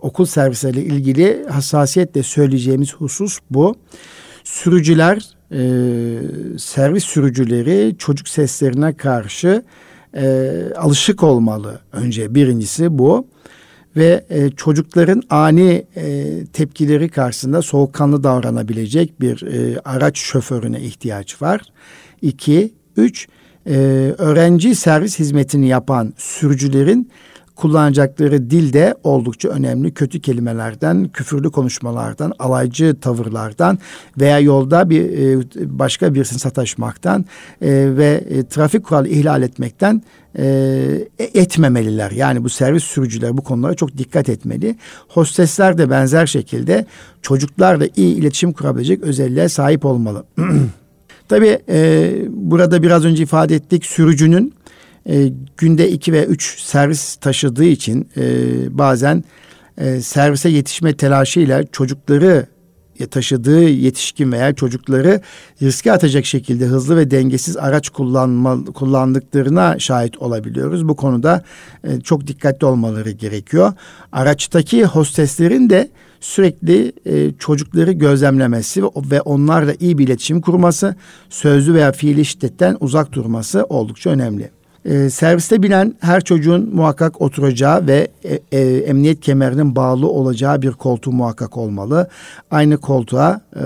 okul 0.00 0.24
servisleriyle 0.24 0.84
ilgili 0.84 1.46
hassasiyetle 1.48 2.22
söyleyeceğimiz 2.22 2.94
husus 2.94 3.38
bu. 3.50 3.74
Sürücüler, 4.44 5.28
e, 5.52 5.60
servis 6.58 7.04
sürücüleri 7.04 7.94
çocuk 7.98 8.28
seslerine 8.28 8.92
karşı 8.92 9.62
e, 10.16 10.52
alışık 10.76 11.22
olmalı. 11.22 11.80
Önce 11.92 12.34
birincisi 12.34 12.98
bu 12.98 13.26
ve 13.96 14.24
e, 14.30 14.50
çocukların 14.50 15.22
ani 15.30 15.84
e, 15.96 16.24
tepkileri 16.52 17.08
karşısında 17.08 17.62
soğukkanlı 17.62 18.24
davranabilecek 18.24 19.20
bir 19.20 19.42
e, 19.42 19.80
araç 19.84 20.18
şoförüne 20.18 20.80
ihtiyaç 20.80 21.42
var. 21.42 21.60
İki, 22.22 22.72
üç, 22.96 23.28
e, 23.66 23.74
öğrenci 24.18 24.74
servis 24.74 25.18
hizmetini 25.18 25.68
yapan 25.68 26.12
sürücülerin 26.16 27.10
kullanacakları 27.56 28.50
dil 28.50 28.72
de 28.72 28.94
oldukça 29.04 29.48
önemli. 29.48 29.94
Kötü 29.94 30.20
kelimelerden, 30.20 31.08
küfürlü 31.08 31.50
konuşmalardan, 31.50 32.32
alaycı 32.38 32.96
tavırlardan 33.00 33.78
veya 34.20 34.38
yolda 34.38 34.90
bir 34.90 35.02
e, 35.02 35.40
başka 35.78 36.14
birisini 36.14 36.38
sataşmaktan 36.38 37.24
e, 37.60 37.96
ve 37.96 38.24
e, 38.30 38.46
trafik 38.46 38.84
kuralı 38.84 39.08
ihlal 39.08 39.42
etmekten 39.42 40.02
etmemeliler. 41.18 42.10
Yani 42.10 42.44
bu 42.44 42.48
servis 42.48 42.84
sürücüler 42.84 43.36
bu 43.36 43.42
konulara 43.42 43.74
çok 43.74 43.98
dikkat 43.98 44.28
etmeli. 44.28 44.76
Hostesler 45.08 45.78
de 45.78 45.90
benzer 45.90 46.26
şekilde 46.26 46.86
çocuklarla 47.22 47.86
iyi 47.96 48.14
iletişim 48.14 48.52
kurabilecek 48.52 49.02
özelliğe 49.02 49.48
sahip 49.48 49.84
olmalı. 49.84 50.24
Tabii 51.28 51.58
e, 51.68 52.12
burada 52.28 52.82
biraz 52.82 53.04
önce 53.04 53.22
ifade 53.22 53.54
ettik 53.54 53.86
sürücünün 53.86 54.54
e, 55.08 55.32
günde 55.56 55.90
iki 55.90 56.12
ve 56.12 56.24
üç 56.24 56.60
servis 56.60 57.16
taşıdığı 57.16 57.64
için 57.64 58.08
e, 58.16 58.22
bazen 58.78 59.24
e, 59.78 60.00
servise 60.00 60.48
yetişme 60.48 60.96
telaşıyla 60.96 61.66
çocukları 61.66 62.46
taşıdığı 63.10 63.62
yetişkin 63.62 64.32
veya 64.32 64.54
çocukları 64.54 65.20
riske 65.62 65.92
atacak 65.92 66.24
şekilde 66.26 66.66
hızlı 66.66 66.96
ve 66.96 67.10
dengesiz 67.10 67.56
araç 67.56 67.88
kullanma, 67.88 68.64
kullandıklarına 68.64 69.78
şahit 69.78 70.18
olabiliyoruz. 70.18 70.88
Bu 70.88 70.96
konuda 70.96 71.44
e, 71.84 72.00
çok 72.00 72.26
dikkatli 72.26 72.66
olmaları 72.66 73.10
gerekiyor. 73.10 73.72
Araçtaki 74.12 74.84
hosteslerin 74.84 75.70
de 75.70 75.90
sürekli 76.20 76.92
e, 77.06 77.32
çocukları 77.38 77.92
gözlemlemesi 77.92 78.82
ve 78.84 79.20
onlarla 79.20 79.74
iyi 79.80 79.98
bir 79.98 80.06
iletişim 80.06 80.40
kurması, 80.40 80.96
sözlü 81.30 81.74
veya 81.74 81.92
fiili 81.92 82.24
şiddetten 82.24 82.76
uzak 82.80 83.12
durması 83.12 83.64
oldukça 83.64 84.10
önemli. 84.10 84.50
E, 84.84 85.10
serviste 85.10 85.62
binen 85.62 85.94
her 86.00 86.20
çocuğun 86.20 86.70
muhakkak 86.74 87.20
oturacağı 87.20 87.86
ve 87.86 88.08
e, 88.24 88.40
e, 88.52 88.60
emniyet 88.78 89.20
kemerinin 89.20 89.76
bağlı 89.76 90.08
olacağı 90.08 90.62
bir 90.62 90.70
koltuğu 90.70 91.12
muhakkak 91.12 91.56
olmalı. 91.56 92.08
Aynı 92.50 92.76
koltuğa 92.76 93.40
e, 93.56 93.62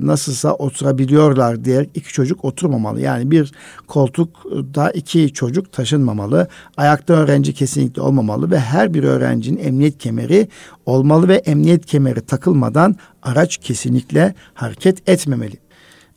nasılsa 0.00 0.54
oturabiliyorlar 0.54 1.64
diye 1.64 1.86
iki 1.94 2.12
çocuk 2.12 2.44
oturmamalı. 2.44 3.00
Yani 3.00 3.30
bir 3.30 3.52
koltukta 3.86 4.90
iki 4.90 5.32
çocuk 5.32 5.72
taşınmamalı. 5.72 6.48
Ayakta 6.76 7.14
öğrenci 7.14 7.54
kesinlikle 7.54 8.02
olmamalı 8.02 8.50
ve 8.50 8.58
her 8.58 8.94
bir 8.94 9.04
öğrencinin 9.04 9.58
emniyet 9.58 9.98
kemeri 9.98 10.48
olmalı 10.86 11.28
ve 11.28 11.34
emniyet 11.34 11.86
kemeri 11.86 12.20
takılmadan 12.20 12.96
araç 13.22 13.56
kesinlikle 13.56 14.34
hareket 14.54 15.08
etmemeli. 15.08 15.63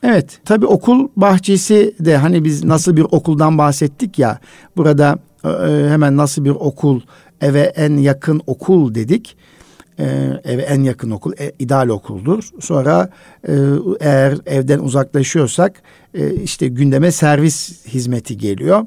Evet 0.04 0.40
tabi 0.46 0.66
okul 0.66 1.08
bahçesi 1.16 1.96
de 2.00 2.18
hani 2.18 2.44
biz 2.44 2.64
nasıl 2.64 2.98
bir 2.98 3.06
okuldan 3.12 3.58
bahsettik 3.58 4.20
ya 4.20 4.40
burada 4.78 5.20
e, 5.44 5.50
e, 5.50 5.90
hemen 5.90 6.18
nasıl 6.18 6.46
bir 6.46 6.50
okul 6.50 7.02
eve 7.42 7.62
en 7.62 7.98
yakın 7.98 8.42
okul 8.48 8.96
dedik. 8.96 9.38
E, 10.00 10.06
eve 10.44 10.62
en 10.62 10.84
yakın 10.84 11.12
okul 11.12 11.34
e, 11.40 11.52
ideal 11.60 11.90
okuldur. 11.90 12.50
Sonra 12.60 13.10
e, 13.48 13.54
eğer 14.00 14.38
evden 14.46 14.80
uzaklaşıyorsak 14.80 15.82
e, 16.14 16.36
işte 16.36 16.68
gündeme 16.68 17.12
servis 17.12 17.86
hizmeti 17.88 18.38
geliyor. 18.38 18.86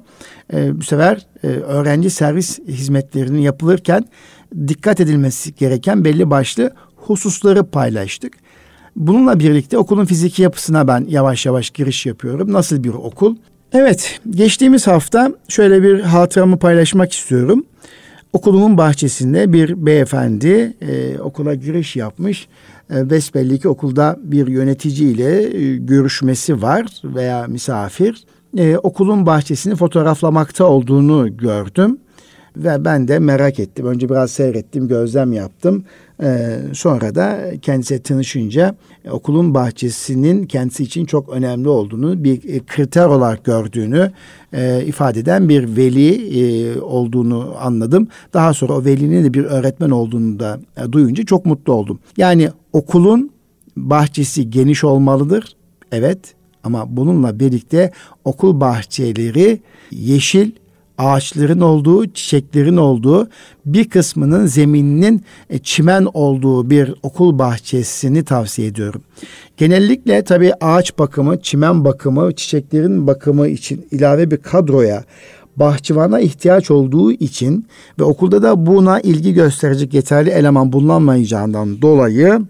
E, 0.52 0.78
bu 0.78 0.82
sefer 0.82 1.26
e, 1.42 1.46
öğrenci 1.46 2.10
servis 2.10 2.58
hizmetlerinin 2.58 3.40
yapılırken 3.40 4.04
dikkat 4.68 5.00
edilmesi 5.00 5.54
gereken 5.54 6.04
belli 6.04 6.30
başlı 6.30 6.70
hususları 6.96 7.64
paylaştık. 7.64 8.32
Bununla 8.96 9.38
birlikte 9.38 9.78
okulun 9.78 10.04
fiziki 10.04 10.42
yapısına 10.42 10.88
ben 10.88 11.06
yavaş 11.08 11.46
yavaş 11.46 11.70
giriş 11.70 12.06
yapıyorum. 12.06 12.52
Nasıl 12.52 12.84
bir 12.84 12.94
okul? 12.94 13.36
Evet, 13.72 14.20
geçtiğimiz 14.30 14.86
hafta 14.86 15.32
şöyle 15.48 15.82
bir 15.82 16.00
hatıramı 16.00 16.58
paylaşmak 16.58 17.12
istiyorum. 17.12 17.64
Okulumun 18.32 18.78
bahçesinde 18.78 19.52
bir 19.52 19.86
beyefendi 19.86 20.76
e, 20.80 21.18
okula 21.18 21.54
giriş 21.54 21.96
yapmış. 21.96 22.48
E, 22.90 23.58
ki 23.58 23.68
okulda 23.68 24.16
bir 24.22 24.46
yöneticiyle 24.46 25.56
e, 25.56 25.76
görüşmesi 25.76 26.62
var 26.62 26.86
veya 27.04 27.46
misafir. 27.46 28.24
E, 28.56 28.76
okulun 28.76 29.26
bahçesini 29.26 29.76
fotoğraflamakta 29.76 30.64
olduğunu 30.64 31.36
gördüm. 31.36 31.98
Ve 32.56 32.84
ben 32.84 33.08
de 33.08 33.18
merak 33.18 33.60
ettim. 33.60 33.86
Önce 33.86 34.08
biraz 34.08 34.30
seyrettim, 34.30 34.88
gözlem 34.88 35.32
yaptım. 35.32 35.84
Ee, 36.22 36.58
sonra 36.72 37.14
da 37.14 37.38
kendisiyle 37.62 38.02
tanışınca 38.02 38.74
e, 39.04 39.10
okulun 39.10 39.54
bahçesinin 39.54 40.46
kendisi 40.46 40.82
için 40.82 41.04
çok 41.04 41.28
önemli 41.28 41.68
olduğunu, 41.68 42.24
bir 42.24 42.54
e, 42.54 42.60
kriter 42.66 43.06
olarak 43.06 43.44
gördüğünü 43.44 44.12
e, 44.52 44.84
ifade 44.84 45.20
eden 45.20 45.48
bir 45.48 45.76
veli 45.76 46.40
e, 46.40 46.80
olduğunu 46.80 47.54
anladım. 47.60 48.08
Daha 48.34 48.54
sonra 48.54 48.72
o 48.72 48.84
velinin 48.84 49.24
de 49.24 49.34
bir 49.34 49.44
öğretmen 49.44 49.90
olduğunu 49.90 50.40
da 50.40 50.60
e, 50.76 50.92
duyunca 50.92 51.24
çok 51.24 51.46
mutlu 51.46 51.72
oldum. 51.72 51.98
Yani 52.16 52.48
okulun 52.72 53.30
bahçesi 53.76 54.50
geniş 54.50 54.84
olmalıdır. 54.84 55.56
Evet 55.92 56.18
ama 56.64 56.96
bununla 56.96 57.40
birlikte 57.40 57.90
okul 58.24 58.60
bahçeleri 58.60 59.60
yeşil 59.90 60.50
ağaçların 61.00 61.60
olduğu, 61.60 62.06
çiçeklerin 62.06 62.76
olduğu, 62.76 63.28
bir 63.66 63.88
kısmının 63.88 64.46
zemininin 64.46 65.24
e, 65.50 65.58
çimen 65.58 66.06
olduğu 66.14 66.70
bir 66.70 66.94
okul 67.02 67.38
bahçesini 67.38 68.24
tavsiye 68.24 68.68
ediyorum. 68.68 69.02
Genellikle 69.56 70.24
tabii 70.24 70.52
ağaç 70.60 70.98
bakımı, 70.98 71.40
çimen 71.40 71.84
bakımı, 71.84 72.32
çiçeklerin 72.32 73.06
bakımı 73.06 73.48
için 73.48 73.86
ilave 73.90 74.30
bir 74.30 74.36
kadroya 74.36 75.04
bahçıvana 75.56 76.20
ihtiyaç 76.20 76.70
olduğu 76.70 77.12
için 77.12 77.66
ve 77.98 78.04
okulda 78.04 78.42
da 78.42 78.66
buna 78.66 79.00
ilgi 79.00 79.34
gösterecek 79.34 79.94
yeterli 79.94 80.30
eleman 80.30 80.72
bulunmayacağından 80.72 81.82
dolayı 81.82 82.40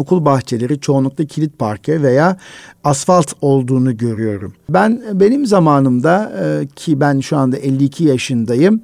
okul 0.00 0.24
bahçeleri 0.24 0.80
çoğunlukla 0.80 1.24
kilit 1.24 1.58
parke 1.58 2.02
veya 2.02 2.36
asfalt 2.84 3.32
olduğunu 3.40 3.96
görüyorum. 3.96 4.52
Ben 4.68 5.02
benim 5.12 5.46
zamanımda 5.46 6.32
e, 6.42 6.66
ki 6.76 7.00
ben 7.00 7.20
şu 7.20 7.36
anda 7.36 7.56
52 7.56 8.04
yaşındayım. 8.04 8.80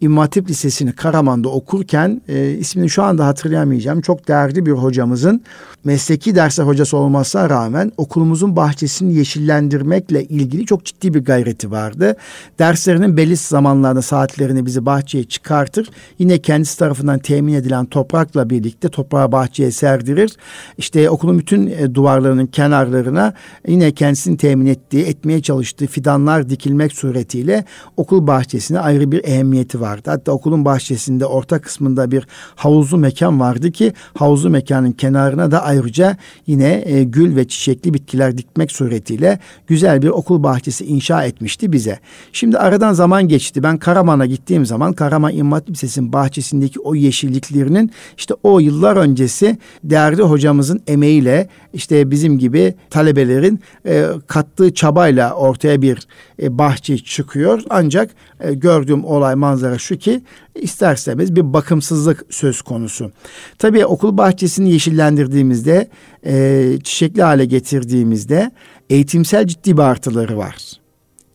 İmam 0.00 0.18
Hatip 0.18 0.50
Lisesi'ni 0.50 0.92
Karaman'da 0.92 1.48
okurken 1.48 2.22
e, 2.28 2.50
ismini 2.50 2.90
şu 2.90 3.02
anda 3.02 3.26
hatırlayamayacağım. 3.26 4.00
Çok 4.00 4.28
değerli 4.28 4.66
bir 4.66 4.72
hocamızın 4.72 5.42
mesleki 5.84 6.34
derse 6.34 6.62
hocası 6.62 6.96
olmasına 6.96 7.50
rağmen 7.50 7.92
okulumuzun 7.96 8.56
bahçesini 8.56 9.14
yeşillendirmekle 9.14 10.24
ilgili 10.24 10.66
çok 10.66 10.84
ciddi 10.84 11.14
bir 11.14 11.24
gayreti 11.24 11.70
vardı. 11.70 12.16
Derslerinin 12.58 13.16
belli 13.16 13.36
zamanlarda 13.36 14.02
saatlerini 14.02 14.66
bizi 14.66 14.86
bahçeye 14.86 15.24
çıkartır. 15.24 15.90
Yine 16.18 16.38
kendisi 16.38 16.78
tarafından 16.78 17.18
temin 17.18 17.54
edilen 17.54 17.86
toprakla 17.86 18.50
birlikte 18.50 18.88
toprağı 18.88 19.32
bahçeye 19.32 19.70
serdirir. 19.70 20.32
İşte 20.78 21.10
okulun 21.10 21.38
bütün 21.38 21.66
e, 21.66 21.94
duvarlarının 21.94 22.46
kenarlarına 22.46 23.34
yine 23.68 23.92
kendisinin 23.92 24.36
temin 24.36 24.66
ettiği, 24.66 25.04
etmeye 25.04 25.42
çalıştığı 25.42 25.86
fidanlar 25.86 26.48
dikilmek 26.48 26.92
suretiyle 26.92 27.64
okul 27.96 28.26
bahçesine 28.26 28.80
ayrı 28.80 29.12
bir 29.12 29.24
ehemmiyeti 29.24 29.80
vardı. 29.90 30.10
Hatta 30.10 30.32
okulun 30.32 30.64
bahçesinde 30.64 31.26
orta 31.26 31.60
kısmında 31.60 32.10
bir 32.10 32.26
havuzlu 32.56 32.98
mekan 32.98 33.40
vardı 33.40 33.70
ki 33.70 33.92
havuzlu 34.18 34.50
mekanın 34.50 34.92
kenarına 34.92 35.50
da 35.50 35.62
ayrıca 35.62 36.16
yine 36.46 36.82
e, 36.86 37.02
gül 37.04 37.36
ve 37.36 37.48
çiçekli 37.48 37.94
bitkiler 37.94 38.38
dikmek 38.38 38.72
suretiyle 38.72 39.38
güzel 39.66 40.02
bir 40.02 40.08
okul 40.08 40.42
bahçesi 40.42 40.84
inşa 40.84 41.24
etmişti 41.24 41.72
bize. 41.72 41.98
Şimdi 42.32 42.58
aradan 42.58 42.92
zaman 42.92 43.28
geçti. 43.28 43.62
Ben 43.62 43.78
Karaman'a 43.78 44.26
gittiğim 44.26 44.66
zaman 44.66 44.92
Karaman 44.92 45.36
İmam 45.36 45.60
Lisesi'nin 45.68 46.12
bahçesindeki 46.12 46.80
o 46.80 46.94
yeşilliklerinin 46.94 47.90
işte 48.16 48.34
o 48.42 48.60
yıllar 48.60 48.96
öncesi 48.96 49.58
değerli 49.84 50.22
hocamızın 50.22 50.80
emeğiyle 50.86 51.48
işte 51.72 52.10
bizim 52.10 52.38
gibi 52.38 52.74
talebelerin 52.90 53.60
e, 53.86 54.06
kattığı 54.26 54.74
çabayla 54.74 55.34
ortaya 55.34 55.82
bir 55.82 56.06
e, 56.42 56.58
bahçe 56.58 56.98
çıkıyor. 56.98 57.62
Ancak 57.70 58.10
e, 58.40 58.54
gördüğüm 58.54 59.04
olay 59.04 59.34
manzara 59.34 59.78
şu 59.80 59.98
ki 59.98 60.22
isterseniz 60.54 61.36
bir 61.36 61.52
bakımsızlık 61.52 62.24
söz 62.30 62.62
konusu. 62.62 63.12
Tabii 63.58 63.86
okul 63.86 64.16
bahçesini 64.18 64.72
yeşillendirdiğimizde, 64.72 65.88
e, 66.26 66.78
çiçekli 66.84 67.22
hale 67.22 67.44
getirdiğimizde 67.44 68.50
eğitimsel 68.90 69.46
ciddi 69.46 69.76
bir 69.76 69.82
artıları 69.82 70.36
var. 70.36 70.56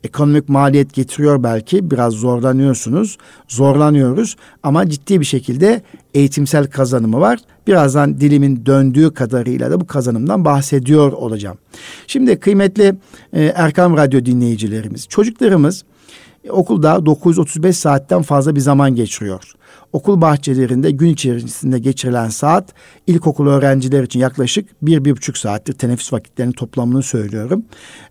Ekonomik 0.04 0.50
maliyet 0.50 0.94
getiriyor 0.94 1.44
belki 1.44 1.92
biraz 1.92 2.14
zorlanıyorsunuz, 2.14 3.18
zorlanıyoruz 3.48 4.36
ama 4.64 4.90
ciddi 4.90 5.20
bir 5.20 5.26
şekilde 5.26 5.82
eğitimsel 6.14 6.68
kazanımı 6.68 7.20
var. 7.20 7.40
Birazdan 7.68 8.22
dilimin 8.22 8.66
döndüğü 8.66 9.14
kadarıyla 9.14 9.72
da 9.72 9.82
bu 9.82 9.88
kazanımdan 9.88 10.46
bahsediyor 10.46 11.12
olacağım. 11.12 11.58
Şimdi 12.08 12.40
kıymetli 12.40 12.96
e, 13.34 13.44
Erkam 13.44 13.98
Radyo 13.98 14.26
dinleyicilerimiz, 14.26 15.08
çocuklarımız 15.08 15.84
okulda 16.50 17.06
935 17.06 17.78
saatten 17.78 18.22
fazla 18.22 18.56
bir 18.56 18.60
zaman 18.60 18.96
geçiriyor. 18.96 19.56
Okul 19.94 20.22
bahçelerinde 20.22 20.92
gün 20.92 21.10
içerisinde 21.10 21.80
geçirilen 21.80 22.30
saat 22.30 22.74
ilkokul 23.08 23.48
öğrenciler 23.48 24.04
için 24.04 24.20
yaklaşık 24.20 24.70
bir, 24.82 25.06
bir 25.06 25.12
buçuk 25.12 25.38
saattir 25.38 25.74
teneffüs 25.74 26.14
vakitlerinin 26.14 26.54
toplamını 26.54 27.04
söylüyorum. 27.04 27.66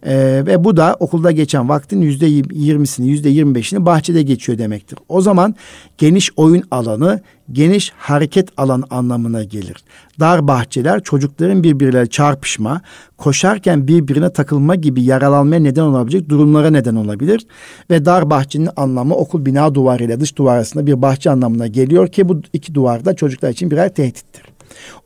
Ee, 0.07 0.43
ve 0.47 0.65
bu 0.65 0.77
da 0.77 0.97
okulda 1.01 1.31
geçen 1.31 1.69
vaktin 1.69 2.01
yüzde 2.01 2.27
yirmisini, 2.27 3.09
yüzde 3.09 3.29
yirmi 3.29 3.55
beşini 3.55 3.87
bahçede 3.87 4.23
geçiyor 4.23 4.59
demektir. 4.59 4.99
O 5.09 5.21
zaman 5.21 5.55
geniş 5.99 6.31
oyun 6.37 6.63
alanı, 6.71 7.21
geniş 7.53 7.93
hareket 7.97 8.49
alan 8.57 8.83
anlamına 8.91 9.45
gelir. 9.45 9.77
Dar 10.21 10.49
bahçeler 10.49 11.03
çocukların 11.03 11.63
birbirleriyle 11.63 12.07
çarpışma, 12.07 12.81
koşarken 13.17 13.89
birbirine 13.89 14.33
takılma 14.33 14.75
gibi 14.75 15.03
yaralanmaya 15.03 15.61
neden 15.61 15.83
olabilecek 15.83 16.29
durumlara 16.29 16.71
neden 16.71 16.95
olabilir. 16.95 17.47
Ve 17.91 18.05
dar 18.05 18.31
bahçenin 18.31 18.69
anlamı 18.77 19.15
okul 19.15 19.47
bina 19.47 19.75
duvarı 19.75 20.05
ile 20.05 20.21
dış 20.21 20.37
duvar 20.37 20.55
arasında 20.57 20.87
bir 20.87 21.03
bahçe 21.03 21.31
anlamına 21.31 21.67
geliyor 21.67 22.09
ki 22.09 22.29
bu 22.29 22.41
iki 22.53 22.75
duvarda 22.75 23.17
çocuklar 23.17 23.51
için 23.51 23.71
birer 23.71 23.95
tehdittir. 23.95 24.54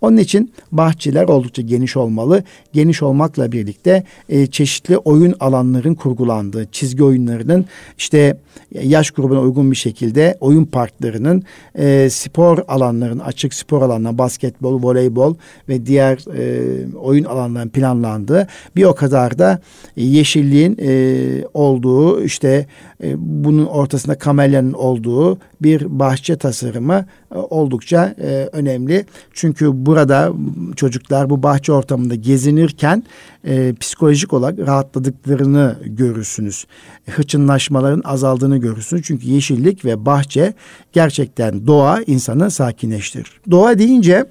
Onun 0.01 0.17
için 0.17 0.53
bahçeler 0.73 1.25
oldukça 1.25 1.63
geniş 1.63 1.97
olmalı. 1.97 2.43
Geniş 2.73 3.03
olmakla 3.03 3.53
birlikte 3.53 4.05
e, 4.29 4.47
çeşitli 4.47 4.99
oyun 4.99 5.35
alanların 5.41 5.95
kurgulandığı, 5.95 6.67
çizgi 6.73 7.05
oyunlarının 7.05 7.65
işte 7.99 8.37
yaş 8.83 9.11
grubuna 9.11 9.41
uygun 9.41 9.71
bir 9.71 9.77
şekilde 9.77 10.37
oyun 10.41 10.65
parklarının, 10.65 11.43
e, 11.79 12.09
spor 12.11 12.59
alanların, 12.69 13.19
açık 13.19 13.55
spor 13.55 13.83
alanlarının, 13.83 14.19
basketbol, 14.19 14.83
voleybol 14.83 15.35
ve 15.69 15.87
diğer 15.87 16.37
e, 16.37 16.97
oyun 16.97 17.25
alanlarının 17.25 17.71
planlandığı 17.71 18.49
bir 18.77 18.85
o 18.85 18.95
kadar 18.95 19.39
da 19.39 19.61
yeşilliğin 19.97 20.77
e, 20.83 21.45
olduğu 21.55 22.25
işte 22.25 22.67
e, 23.03 23.15
bunun 23.19 23.67
ortasında 23.67 24.19
kamelyanın 24.19 24.73
olduğu 24.73 25.39
bir 25.63 25.99
bahçe 25.99 26.37
tasarımı 26.37 27.07
e, 27.35 27.39
oldukça 27.39 28.15
e, 28.21 28.49
önemli. 28.53 29.07
Çünkü 29.33 29.87
burada 29.87 30.33
çocuklar 30.77 31.31
bu 31.31 31.43
bahçe 31.43 31.73
ortamında 31.73 32.15
gezinirken 32.15 33.05
psikolojik 33.81 34.33
olarak 34.33 34.59
rahatladıklarını 34.59 35.77
görürsünüz. 35.87 36.67
Hıçınlaşmaların 37.07 38.03
azaldığını 38.05 38.59
görürsünüz. 38.59 39.03
Çünkü 39.07 39.29
yeşillik 39.29 39.85
ve 39.85 40.07
bahçe 40.07 40.55
gerçekten 40.93 41.67
doğa 41.67 42.03
insanı 42.03 42.51
sakinleştirir. 42.51 43.41
Doğa 43.51 43.79
deyince 43.79 44.27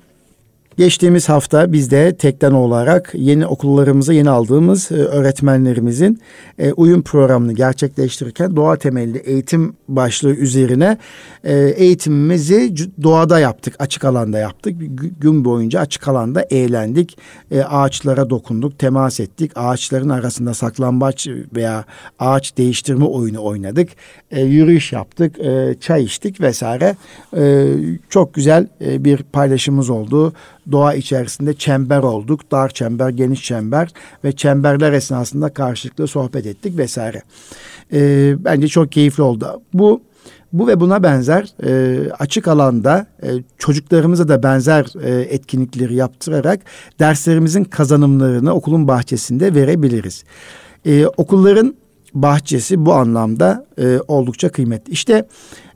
Geçtiğimiz 0.77 1.29
hafta 1.29 1.73
biz 1.73 1.91
de 1.91 2.15
tekten 2.15 2.51
olarak 2.51 3.11
yeni 3.13 3.47
okullarımıza 3.47 4.13
yeni 4.13 4.29
aldığımız 4.29 4.91
e, 4.91 4.95
öğretmenlerimizin 4.95 6.21
e, 6.59 6.73
uyum 6.73 7.01
programını 7.01 7.53
gerçekleştirirken 7.53 8.55
doğa 8.55 8.75
temelli 8.75 9.17
eğitim 9.17 9.75
başlığı 9.87 10.35
üzerine 10.35 10.97
e, 11.43 11.53
eğitimimizi 11.57 12.73
doğada 13.03 13.39
yaptık, 13.39 13.75
açık 13.79 14.05
alanda 14.05 14.37
yaptık. 14.37 14.75
Gün 15.21 15.45
boyunca 15.45 15.79
açık 15.79 16.07
alanda 16.07 16.45
eğlendik, 16.49 17.17
ağaçlara 17.69 18.29
dokunduk, 18.29 18.79
temas 18.79 19.19
ettik, 19.19 19.51
ağaçların 19.55 20.09
arasında 20.09 20.53
saklambaç 20.53 21.27
veya 21.55 21.85
ağaç 22.19 22.57
değiştirme 22.57 23.05
oyunu 23.05 23.43
oynadık, 23.43 23.89
yürüyüş 24.31 24.93
yaptık, 24.93 25.35
çay 25.81 26.03
içtik 26.03 26.41
vesaire. 26.41 26.95
Çok 28.09 28.33
güzel 28.33 28.67
bir 28.81 29.17
paylaşımız 29.17 29.89
oldu 29.89 30.33
doğa 30.71 30.93
içerisinde 30.93 31.53
çember 31.53 31.99
olduk. 31.99 32.51
Dar 32.51 32.69
çember, 32.69 33.09
geniş 33.09 33.43
çember 33.43 33.89
ve 34.23 34.31
çemberler 34.31 34.93
esnasında 34.93 35.49
karşılıklı 35.49 36.07
sohbet 36.07 36.45
ettik 36.45 36.77
vesaire. 36.77 37.21
E, 37.93 38.35
bence 38.39 38.67
çok 38.67 38.91
keyifli 38.91 39.23
oldu. 39.23 39.61
Bu 39.73 40.01
bu 40.53 40.67
ve 40.67 40.79
buna 40.79 41.03
benzer 41.03 41.53
e, 41.63 41.99
açık 42.11 42.47
alanda 42.47 43.07
e, 43.23 43.27
çocuklarımıza 43.57 44.27
da 44.27 44.43
benzer 44.43 44.85
e, 45.03 45.21
etkinlikleri 45.21 45.95
yaptırarak 45.95 46.59
derslerimizin 46.99 47.63
kazanımlarını 47.63 48.53
okulun 48.53 48.87
bahçesinde 48.87 49.55
verebiliriz. 49.55 50.23
E, 50.85 51.07
okulların 51.07 51.75
bahçesi 52.13 52.85
bu 52.85 52.93
anlamda 52.93 53.65
e, 53.79 53.99
oldukça 54.07 54.49
kıymetli. 54.49 54.93
İşte 54.93 55.27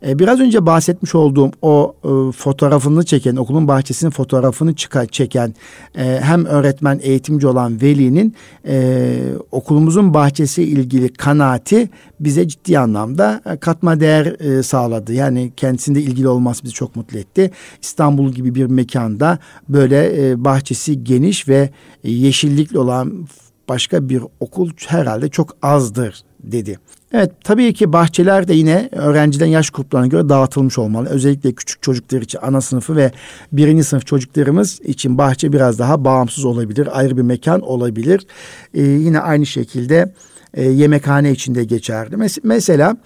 e, 0.07 0.19
biraz 0.19 0.39
önce 0.39 0.65
bahsetmiş 0.65 1.15
olduğum 1.15 1.51
o 1.61 1.95
e, 2.03 2.31
fotoğrafını 2.31 3.05
çeken, 3.05 3.35
okulun 3.35 3.67
bahçesinin 3.67 4.11
fotoğrafını 4.11 4.75
çıka, 4.75 5.05
çeken 5.05 5.53
e, 5.95 6.19
hem 6.21 6.45
öğretmen, 6.45 6.99
eğitimci 7.03 7.47
olan 7.47 7.81
velinin 7.81 8.35
e, 8.67 9.17
okulumuzun 9.51 10.13
bahçesi 10.13 10.63
ilgili 10.63 11.13
kanaati 11.13 11.89
bize 12.19 12.47
ciddi 12.47 12.79
anlamda 12.79 13.41
e, 13.45 13.57
katma 13.57 13.99
değer 13.99 14.25
e, 14.25 14.63
sağladı. 14.63 15.13
Yani 15.13 15.51
kendisinde 15.57 16.01
ilgili 16.01 16.27
olması 16.27 16.63
bizi 16.63 16.73
çok 16.73 16.95
mutlu 16.95 17.19
etti. 17.19 17.51
İstanbul 17.81 18.31
gibi 18.31 18.55
bir 18.55 18.65
mekanda 18.65 19.39
böyle 19.69 20.29
e, 20.29 20.45
bahçesi 20.45 21.03
geniş 21.03 21.47
ve 21.47 21.69
yeşillikli 22.03 22.79
olan 22.79 23.27
başka 23.69 24.09
bir 24.09 24.23
okul 24.39 24.69
herhalde 24.87 25.29
çok 25.29 25.55
azdır 25.61 26.21
dedi. 26.39 26.79
Evet 27.13 27.31
tabii 27.43 27.73
ki 27.73 27.93
bahçeler 27.93 28.47
de 28.47 28.53
yine 28.53 28.89
öğrenciden 28.91 29.45
yaş 29.45 29.69
gruplarına 29.69 30.07
göre 30.07 30.29
dağıtılmış 30.29 30.77
olmalı. 30.77 31.09
Özellikle 31.09 31.51
küçük 31.51 31.81
çocuklar 31.81 32.21
için 32.21 32.39
ana 32.41 32.61
sınıfı 32.61 32.95
ve 32.95 33.11
birinci 33.51 33.83
sınıf 33.83 34.05
çocuklarımız 34.05 34.79
için 34.81 35.17
bahçe 35.17 35.53
biraz 35.53 35.79
daha 35.79 36.05
bağımsız 36.05 36.45
olabilir. 36.45 36.99
Ayrı 36.99 37.17
bir 37.17 37.21
mekan 37.21 37.61
olabilir. 37.61 38.27
Ee, 38.73 38.81
yine 38.81 39.19
aynı 39.19 39.45
şekilde 39.45 40.13
e, 40.53 40.63
yemekhane 40.63 41.31
içinde 41.31 41.63
geçerli. 41.63 42.15
Mes- 42.15 42.41
mesela 42.43 42.97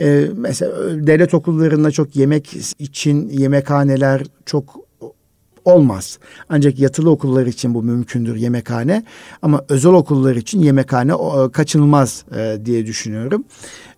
e, 0.00 0.26
mesela 0.36 0.72
devlet 1.06 1.34
okullarında 1.34 1.90
çok 1.90 2.16
yemek 2.16 2.56
için 2.78 3.28
yemekhaneler 3.28 4.22
çok 4.46 4.76
olmaz. 5.64 6.18
Ancak 6.48 6.78
yatılı 6.78 7.10
okullar 7.10 7.46
için 7.46 7.74
bu 7.74 7.82
mümkündür 7.82 8.36
yemekhane 8.36 9.04
ama 9.42 9.64
özel 9.68 9.92
okullar 9.92 10.36
için 10.36 10.60
yemekhane 10.60 11.12
kaçınılmaz 11.52 12.24
e, 12.36 12.58
diye 12.64 12.86
düşünüyorum. 12.86 13.44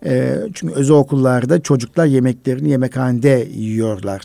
E, 0.05 0.39
çünkü 0.55 0.75
özel 0.75 0.97
okullarda 0.97 1.61
çocuklar 1.61 2.07
yemeklerini 2.07 2.71
yemekhanede 2.71 3.49
yiyorlar. 3.55 4.23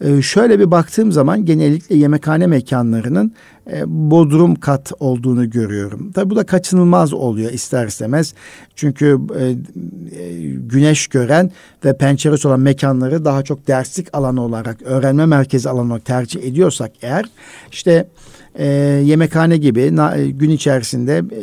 E, 0.00 0.22
şöyle 0.22 0.58
bir 0.58 0.70
baktığım 0.70 1.12
zaman 1.12 1.44
genellikle 1.44 1.96
yemekhane 1.96 2.46
mekanlarının 2.46 3.32
e, 3.72 3.82
bodrum 3.86 4.54
kat 4.54 4.92
olduğunu 5.00 5.50
görüyorum. 5.50 6.12
Tabi 6.12 6.30
bu 6.30 6.36
da 6.36 6.46
kaçınılmaz 6.46 7.12
oluyor 7.12 7.52
ister 7.52 7.86
istemez. 7.86 8.34
Çünkü 8.76 9.18
e, 9.38 9.44
e, 9.44 10.40
güneş 10.50 11.06
gören 11.06 11.50
ve 11.84 11.96
penceresi 11.96 12.48
olan 12.48 12.60
mekanları 12.60 13.24
daha 13.24 13.42
çok 13.42 13.66
derslik 13.66 14.08
alanı 14.12 14.42
olarak, 14.42 14.82
öğrenme 14.82 15.26
merkezi 15.26 15.70
alanı 15.70 15.86
olarak 15.86 16.04
tercih 16.04 16.42
ediyorsak 16.42 16.92
eğer 17.02 17.24
işte 17.72 18.06
e, 18.54 18.66
yemekhane 19.04 19.56
gibi 19.56 19.96
na, 19.96 20.16
e, 20.16 20.30
gün 20.30 20.50
içerisinde 20.50 21.16
e, 21.18 21.42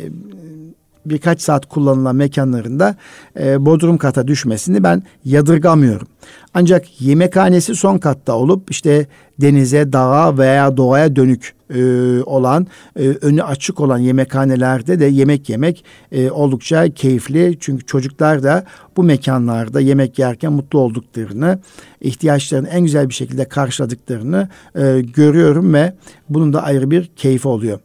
birkaç 1.06 1.40
saat 1.40 1.66
kullanılan 1.66 2.16
mekanlarında 2.16 2.96
e, 3.40 3.66
bodrum 3.66 3.98
kata 3.98 4.28
düşmesini 4.28 4.82
ben 4.82 5.02
yadırgamıyorum. 5.24 6.08
Ancak 6.54 7.00
yemekhanesi 7.00 7.74
son 7.74 7.98
katta 7.98 8.36
olup 8.36 8.70
işte 8.70 9.06
denize, 9.40 9.92
dağa 9.92 10.38
veya 10.38 10.76
doğaya 10.76 11.16
dönük 11.16 11.54
e, 11.74 11.82
olan, 12.22 12.66
e, 12.96 13.08
önü 13.08 13.42
açık 13.42 13.80
olan 13.80 13.98
yemekhanelerde 13.98 15.00
de 15.00 15.04
yemek 15.04 15.48
yemek 15.48 15.84
e, 16.12 16.30
oldukça 16.30 16.94
keyifli. 16.94 17.56
Çünkü 17.60 17.86
çocuklar 17.86 18.42
da 18.42 18.64
bu 18.96 19.02
mekanlarda 19.02 19.80
yemek 19.80 20.18
yerken 20.18 20.52
mutlu 20.52 20.78
olduklarını, 20.78 21.58
ihtiyaçlarını 22.00 22.68
en 22.68 22.80
güzel 22.80 23.08
bir 23.08 23.14
şekilde 23.14 23.44
karşıladıklarını 23.44 24.48
e, 24.74 25.00
görüyorum 25.00 25.74
ve 25.74 25.94
bunun 26.28 26.52
da 26.52 26.62
ayrı 26.62 26.90
bir 26.90 27.06
keyfi 27.16 27.48
oluyor. 27.48 27.80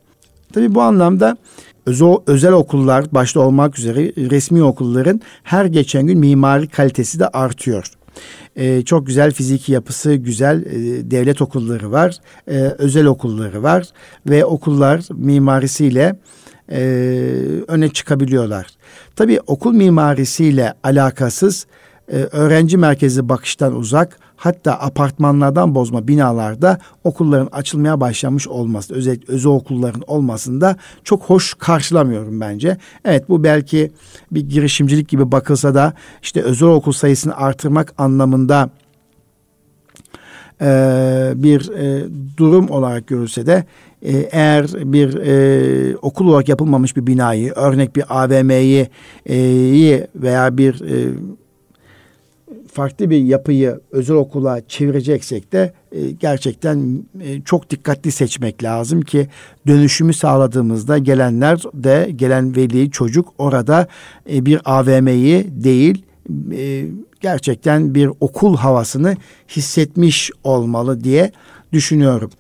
Tabii 0.53 0.75
bu 0.75 0.81
anlamda 0.81 1.37
özel, 1.87 2.15
özel 2.27 2.53
okullar 2.53 3.05
başta 3.11 3.39
olmak 3.39 3.79
üzere 3.79 4.29
resmi 4.29 4.63
okulların 4.63 5.21
her 5.43 5.65
geçen 5.65 6.07
gün 6.07 6.19
mimari 6.19 6.67
kalitesi 6.67 7.19
de 7.19 7.27
artıyor. 7.27 7.91
Ee, 8.55 8.81
çok 8.81 9.07
güzel 9.07 9.31
fiziki 9.31 9.71
yapısı 9.71 10.13
güzel 10.13 10.65
e, 10.65 11.11
devlet 11.11 11.41
okulları 11.41 11.91
var, 11.91 12.17
e, 12.47 12.55
özel 12.57 13.05
okulları 13.05 13.63
var 13.63 13.85
ve 14.29 14.45
okullar 14.45 15.01
mimarisiyle 15.13 16.19
e, 16.71 16.79
öne 17.67 17.89
çıkabiliyorlar. 17.89 18.67
Tabii 19.15 19.39
okul 19.47 19.73
mimarisiyle 19.73 20.73
alakasız 20.83 21.67
e, 22.11 22.15
öğrenci 22.15 22.77
merkezi 22.77 23.29
bakıştan 23.29 23.75
uzak 23.75 24.19
hatta 24.37 24.73
apartmanlardan 24.73 25.75
bozma 25.75 26.07
binalarda 26.07 26.79
okulların 27.03 27.49
açılmaya 27.51 28.01
başlamış 28.01 28.47
olması 28.47 28.93
özellikle 28.93 29.33
özel 29.33 29.51
okulların 29.51 30.03
olmasında 30.07 30.75
çok 31.03 31.23
hoş 31.23 31.53
karşılamıyorum 31.53 32.41
bence. 32.41 32.77
Evet 33.05 33.29
bu 33.29 33.43
belki 33.43 33.91
bir 34.31 34.41
girişimcilik 34.41 35.09
gibi 35.09 35.31
bakılsa 35.31 35.75
da 35.75 35.93
işte 36.21 36.41
özel 36.41 36.69
okul 36.69 36.91
sayısını 36.91 37.37
artırmak 37.37 37.93
anlamında 37.97 38.69
e, 40.61 41.33
bir 41.35 41.69
e, 41.69 42.05
durum 42.37 42.69
olarak 42.69 43.07
görülse 43.07 43.45
de 43.45 43.65
eğer 44.31 44.67
bir 44.93 45.15
e, 45.15 45.97
okul 45.97 46.27
olarak 46.27 46.49
yapılmamış 46.49 46.97
bir 46.97 47.07
binayı 47.07 47.51
örnek 47.51 47.95
bir 47.95 48.03
AVM'yi 48.09 48.89
e, 49.25 49.37
veya 50.15 50.57
bir 50.57 50.81
e, 50.81 51.13
farklı 52.77 53.09
bir 53.09 53.17
yapıyı 53.17 53.79
özel 53.91 54.15
okula 54.15 54.61
çevireceksek 54.67 55.53
de 55.53 55.73
e, 55.91 56.11
gerçekten 56.11 57.03
e, 57.21 57.41
çok 57.41 57.69
dikkatli 57.69 58.11
seçmek 58.11 58.63
lazım 58.63 59.01
ki 59.01 59.27
dönüşümü 59.67 60.13
sağladığımızda 60.13 60.97
gelenler 60.97 61.63
de 61.73 62.09
gelen 62.15 62.55
veli 62.55 62.91
çocuk 62.91 63.33
orada 63.37 63.87
e, 64.31 64.45
bir 64.45 64.61
AVM'yi 64.65 65.47
değil 65.63 66.05
e, 66.51 66.85
gerçekten 67.21 67.95
bir 67.95 68.09
okul 68.19 68.57
havasını 68.57 69.15
hissetmiş 69.49 70.31
olmalı 70.43 71.03
diye 71.03 71.31
düşünüyorum. 71.73 72.31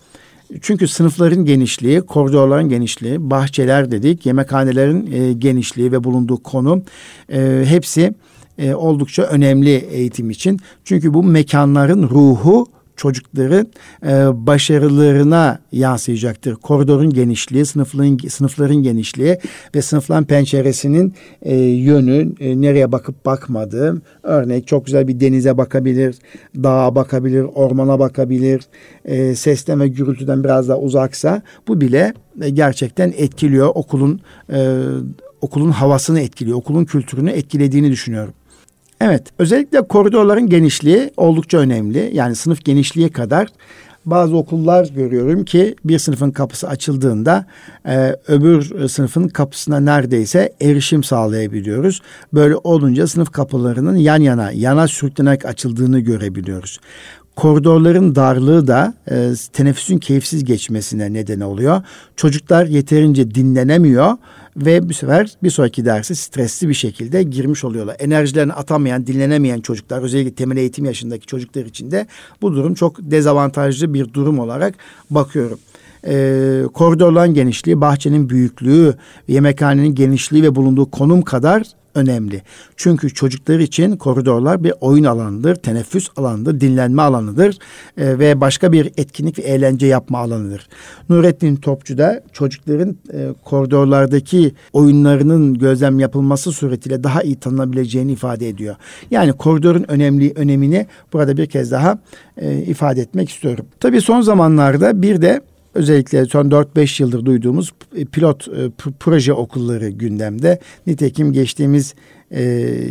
Çünkü 0.61 0.87
sınıfların 0.87 1.45
genişliği, 1.45 2.01
koridorların 2.01 2.69
genişliği, 2.69 3.29
bahçeler 3.29 3.91
dedik, 3.91 4.25
yemekhanelerin 4.25 5.11
e, 5.11 5.33
genişliği 5.33 5.91
ve 5.91 6.03
bulunduğu 6.03 6.37
konu 6.43 6.83
e, 7.31 7.63
hepsi 7.65 8.13
e, 8.57 8.73
oldukça 8.73 9.23
önemli 9.23 9.75
eğitim 9.75 10.29
için. 10.29 10.59
Çünkü 10.83 11.13
bu 11.13 11.23
mekanların 11.23 12.09
ruhu 12.09 12.67
çocukların 12.97 13.67
e, 14.05 14.47
başarılarına 14.47 15.59
yansıyacaktır. 15.71 16.55
Koridorun 16.55 17.09
genişliği, 17.09 17.65
sınıfların 17.65 18.17
sınıfların 18.29 18.75
genişliği 18.75 19.37
ve 19.75 19.81
sınıfların 19.81 20.25
penceresinin 20.25 21.13
e, 21.41 21.55
yönü, 21.57 22.33
e, 22.39 22.61
nereye 22.61 22.91
bakıp 22.91 23.25
bakmadığı. 23.25 24.01
Örnek 24.23 24.67
çok 24.67 24.85
güzel 24.85 25.07
bir 25.07 25.19
denize 25.19 25.57
bakabilir, 25.57 26.15
dağa 26.55 26.95
bakabilir, 26.95 27.45
ormana 27.55 27.99
bakabilir. 27.99 28.61
E, 29.05 29.35
sesten 29.35 29.79
ve 29.79 29.87
gürültüden 29.87 30.43
biraz 30.43 30.69
daha 30.69 30.79
uzaksa 30.79 31.41
bu 31.67 31.81
bile 31.81 32.13
e, 32.41 32.49
gerçekten 32.49 33.13
etkiliyor 33.17 33.71
okulun 33.75 34.21
e, 34.53 34.77
okulun 35.41 35.71
havasını 35.71 36.19
etkiliyor, 36.19 36.57
okulun 36.57 36.85
kültürünü 36.85 37.29
etkilediğini 37.29 37.91
düşünüyorum. 37.91 38.33
Evet, 39.01 39.23
özellikle 39.39 39.81
koridorların 39.81 40.49
genişliği 40.49 41.11
oldukça 41.17 41.57
önemli. 41.57 42.09
Yani 42.13 42.35
sınıf 42.35 42.65
genişliği 42.65 43.09
kadar 43.09 43.47
bazı 44.05 44.37
okullar 44.37 44.87
görüyorum 44.95 45.45
ki 45.45 45.75
bir 45.85 45.99
sınıfın 45.99 46.31
kapısı 46.31 46.67
açıldığında 46.67 47.45
e, 47.85 48.15
öbür 48.27 48.87
sınıfın 48.87 49.27
kapısına 49.27 49.79
neredeyse 49.79 50.53
erişim 50.61 51.03
sağlayabiliyoruz. 51.03 52.01
Böyle 52.33 52.55
olunca 52.55 53.07
sınıf 53.07 53.31
kapılarının 53.31 53.95
yan 53.95 54.21
yana, 54.21 54.51
yana 54.51 54.87
sürüklenerek 54.87 55.45
açıldığını 55.45 55.99
görebiliyoruz 55.99 56.79
koridorların 57.37 58.15
darlığı 58.15 58.67
da 58.67 58.93
e, 59.11 59.31
teneffüsün 59.53 59.97
keyifsiz 59.97 60.45
geçmesine 60.45 61.13
neden 61.13 61.39
oluyor. 61.39 61.81
Çocuklar 62.15 62.65
yeterince 62.65 63.35
dinlenemiyor 63.35 64.17
ve 64.57 64.89
bu 64.89 64.93
sefer 64.93 65.33
bir 65.43 65.49
sonraki 65.49 65.85
dersi 65.85 66.15
stresli 66.15 66.69
bir 66.69 66.73
şekilde 66.73 67.23
girmiş 67.23 67.63
oluyorlar. 67.63 67.95
Enerjilerini 67.99 68.53
atamayan, 68.53 69.07
dinlenemeyen 69.07 69.59
çocuklar 69.59 70.01
özellikle 70.01 70.31
temel 70.31 70.57
eğitim 70.57 70.85
yaşındaki 70.85 71.25
çocuklar 71.25 71.65
için 71.65 71.91
de 71.91 72.07
bu 72.41 72.53
durum 72.53 72.73
çok 72.73 72.97
dezavantajlı 72.99 73.93
bir 73.93 74.13
durum 74.13 74.39
olarak 74.39 74.75
bakıyorum 75.09 75.59
e, 76.07 76.63
koridorların 76.73 77.33
genişliği, 77.33 77.81
bahçenin 77.81 78.29
büyüklüğü, 78.29 78.95
yemekhanenin 79.27 79.95
genişliği 79.95 80.43
ve 80.43 80.55
bulunduğu 80.55 80.91
konum 80.91 81.21
kadar 81.21 81.63
önemli. 81.97 82.41
Çünkü 82.75 83.13
çocuklar 83.13 83.59
için 83.59 83.97
koridorlar 83.97 84.63
bir 84.63 84.73
oyun 84.81 85.03
alanıdır, 85.03 85.55
teneffüs 85.55 86.07
alanıdır, 86.15 86.61
dinlenme 86.61 87.01
alanıdır 87.01 87.57
e, 87.97 88.19
ve 88.19 88.41
başka 88.41 88.71
bir 88.71 88.91
etkinlik 88.97 89.39
ve 89.39 89.43
eğlence 89.43 89.87
yapma 89.87 90.19
alanıdır. 90.19 90.67
Nurettin 91.09 91.55
Topçu 91.55 91.97
da 91.97 92.23
çocukların 92.33 92.97
e, 93.13 93.27
koridorlardaki 93.43 94.51
oyunlarının 94.73 95.53
gözlem 95.53 95.99
yapılması 95.99 96.51
suretiyle 96.51 97.03
daha 97.03 97.21
iyi 97.21 97.35
tanınabileceğini 97.35 98.11
ifade 98.11 98.49
ediyor. 98.49 98.75
Yani 99.11 99.33
koridorun 99.33 99.85
önemli 99.87 100.33
önemini 100.35 100.87
burada 101.13 101.37
bir 101.37 101.45
kez 101.45 101.71
daha 101.71 101.99
e, 102.37 102.57
ifade 102.57 103.01
etmek 103.01 103.29
istiyorum. 103.29 103.65
Tabii 103.79 104.01
son 104.01 104.21
zamanlarda 104.21 105.01
bir 105.01 105.21
de 105.21 105.41
özellikle 105.77 106.25
son 106.25 106.49
4-5 106.49 107.01
yıldır 107.01 107.25
duyduğumuz 107.25 107.73
pilot 108.11 108.47
e, 108.47 108.69
proje 108.99 109.33
okulları 109.33 109.89
gündemde. 109.89 110.59
Nitekim 110.87 111.33
geçtiğimiz 111.33 111.95
e, 112.31 112.43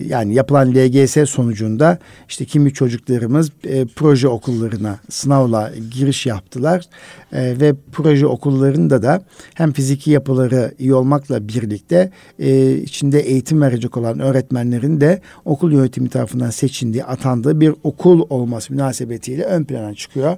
yani 0.09 0.35
yapılan 0.35 0.75
LGS 0.75 1.31
sonucunda 1.31 1.99
işte 2.29 2.44
kimi 2.44 2.72
çocuklarımız 2.72 3.51
e, 3.64 3.85
proje 3.87 4.29
okullarına 4.29 4.99
sınavla 5.11 5.72
giriş 5.90 6.27
yaptılar 6.27 6.85
e, 7.33 7.61
ve 7.61 7.75
proje 7.92 8.27
okullarında 8.27 9.03
da 9.03 9.22
hem 9.55 9.72
fiziki 9.72 10.11
yapıları 10.11 10.75
iyi 10.79 10.94
olmakla 10.94 11.49
birlikte 11.49 12.11
e, 12.38 12.72
içinde 12.72 13.20
eğitim 13.20 13.62
verecek 13.62 13.96
olan 13.96 14.20
öğretmenlerin 14.20 15.01
de 15.01 15.20
okul 15.44 15.72
yönetimi 15.72 16.09
tarafından 16.09 16.51
seçildiği, 16.51 17.05
atandığı 17.05 17.61
bir 17.61 17.75
okul 17.85 18.27
olması 18.31 18.72
münasebetiyle 18.72 19.44
ön 19.44 19.64
plana 19.64 19.94
çıkıyor. 19.94 20.37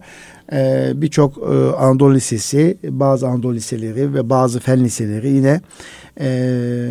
E, 0.53 0.93
Birçok 0.95 1.39
e, 1.39 1.77
Anadolu 1.77 2.15
Lisesi, 2.15 2.79
bazı 2.85 3.29
Anadolu 3.29 3.55
Liseleri 3.55 4.15
ve 4.15 4.31
bazı 4.31 4.61
fen 4.61 4.85
liseleri 4.85 5.29
yine 5.29 5.61
e, 6.21 6.89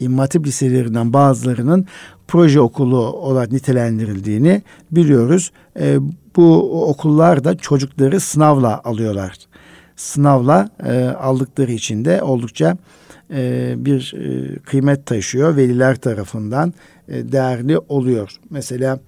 İmam 0.00 0.28
liselerinden 0.46 1.12
bazılarının 1.12 1.86
proje 2.28 2.60
okulu 2.60 2.98
olarak 2.98 3.52
nitelendirildiğini 3.52 4.62
biliyoruz. 4.90 5.52
E, 5.80 5.98
bu 6.36 6.82
okullar 6.90 7.44
da 7.44 7.56
çocukları 7.56 8.20
sınavla 8.20 8.80
alıyorlar. 8.84 9.36
Sınavla 9.96 10.68
e, 10.86 11.04
aldıkları 11.04 11.72
için 11.72 12.04
de 12.04 12.22
oldukça 12.22 12.76
e, 13.30 13.74
bir 13.76 14.14
e, 14.16 14.58
kıymet 14.58 15.06
taşıyor. 15.06 15.56
Veliler 15.56 15.96
tarafından 15.96 16.74
e, 17.08 17.32
değerli 17.32 17.78
oluyor. 17.78 18.40
Mesela 18.50 19.00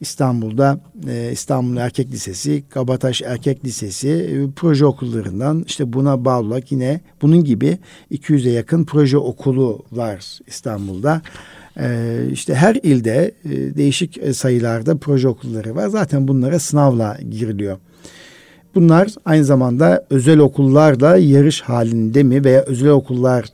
İstanbul'da 0.00 0.80
e, 1.08 1.30
İstanbul 1.32 1.76
Erkek 1.76 2.12
Lisesi, 2.12 2.62
Kabataş 2.70 3.22
Erkek 3.22 3.64
Lisesi 3.64 4.08
e, 4.08 4.50
proje 4.56 4.86
okullarından 4.86 5.64
işte 5.66 5.92
buna 5.92 6.24
bağlı 6.24 6.46
olarak 6.46 6.72
yine 6.72 7.00
bunun 7.22 7.44
gibi 7.44 7.78
200'e 8.12 8.50
yakın 8.52 8.84
proje 8.84 9.18
okulu 9.18 9.82
var 9.92 10.38
İstanbul'da. 10.46 11.22
E, 11.80 12.16
işte 12.32 12.54
her 12.54 12.74
ilde 12.74 13.32
e, 13.44 13.76
değişik 13.76 14.36
sayılarda 14.36 14.96
proje 14.96 15.28
okulları 15.28 15.76
var. 15.76 15.88
Zaten 15.88 16.28
bunlara 16.28 16.58
sınavla 16.58 17.18
giriliyor. 17.30 17.78
Bunlar 18.74 19.08
aynı 19.24 19.44
zamanda 19.44 20.06
özel 20.10 20.38
okullarla 20.38 21.16
yarış 21.16 21.60
halinde 21.60 22.22
mi 22.22 22.44
veya 22.44 22.62
özel 22.62 22.90
okullar 22.90 23.44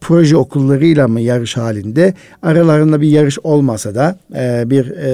proje 0.00 0.36
okullarıyla 0.36 1.08
mı 1.08 1.20
yarış 1.20 1.56
halinde 1.56 2.14
aralarında 2.42 3.00
bir 3.00 3.08
yarış 3.08 3.38
olmasa 3.38 3.94
da 3.94 4.18
e, 4.34 4.70
bir 4.70 4.90
e, 4.90 5.10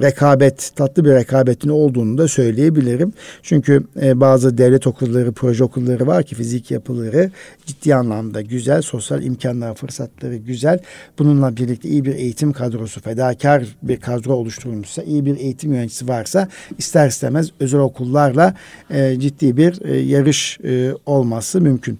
rekabet 0.00 0.70
tatlı 0.76 1.04
bir 1.04 1.10
rekabetin 1.10 1.68
olduğunu 1.68 2.18
da 2.18 2.28
söyleyebilirim. 2.28 3.12
Çünkü 3.42 3.84
e, 4.02 4.20
bazı 4.20 4.58
devlet 4.58 4.86
okulları 4.86 5.32
proje 5.32 5.64
okulları 5.64 6.06
var 6.06 6.22
ki 6.22 6.34
fizik 6.34 6.70
yapıları 6.70 7.30
ciddi 7.66 7.94
anlamda 7.94 8.40
güzel 8.40 8.82
sosyal 8.82 9.22
imkanlar 9.22 9.74
fırsatları 9.74 10.36
güzel. 10.36 10.78
Bununla 11.18 11.56
birlikte 11.56 11.88
iyi 11.88 12.04
bir 12.04 12.14
eğitim 12.14 12.52
kadrosu 12.52 13.00
fedakar 13.00 13.64
bir 13.82 13.96
kadro 13.96 14.32
oluşturulmuşsa 14.32 15.02
iyi 15.02 15.26
bir 15.26 15.36
eğitim 15.36 15.72
yöneticisi 15.72 16.08
varsa 16.08 16.48
ister 16.78 17.08
istemez 17.08 17.50
özel 17.60 17.80
okullarla 17.80 18.54
e, 18.90 19.20
ciddi 19.20 19.56
bir 19.56 19.84
e, 19.84 19.96
yarış 19.96 20.58
e, 20.64 20.92
olması 21.06 21.60
mümkün. 21.60 21.98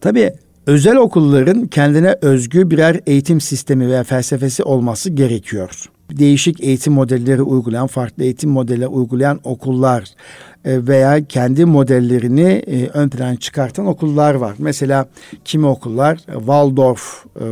Tabii 0.00 0.32
özel 0.68 0.96
okulların 0.96 1.66
kendine 1.66 2.16
özgü 2.22 2.70
birer 2.70 3.00
eğitim 3.06 3.40
sistemi 3.40 3.88
veya 3.88 4.04
felsefesi 4.04 4.62
olması 4.62 5.10
gerekiyor. 5.10 5.84
Değişik 6.10 6.60
eğitim 6.60 6.92
modelleri 6.92 7.42
uygulayan, 7.42 7.86
farklı 7.86 8.24
eğitim 8.24 8.50
modelleri 8.50 8.88
uygulayan 8.88 9.40
okullar 9.44 10.04
veya 10.64 11.24
kendi 11.24 11.64
modellerini 11.64 12.62
e, 12.66 12.88
ön 12.88 13.08
plana 13.08 13.36
çıkartan 13.36 13.86
okullar 13.86 14.34
var. 14.34 14.54
Mesela 14.58 15.08
kimi 15.44 15.66
okullar 15.66 16.16
Waldorf 16.16 17.24
e, 17.40 17.44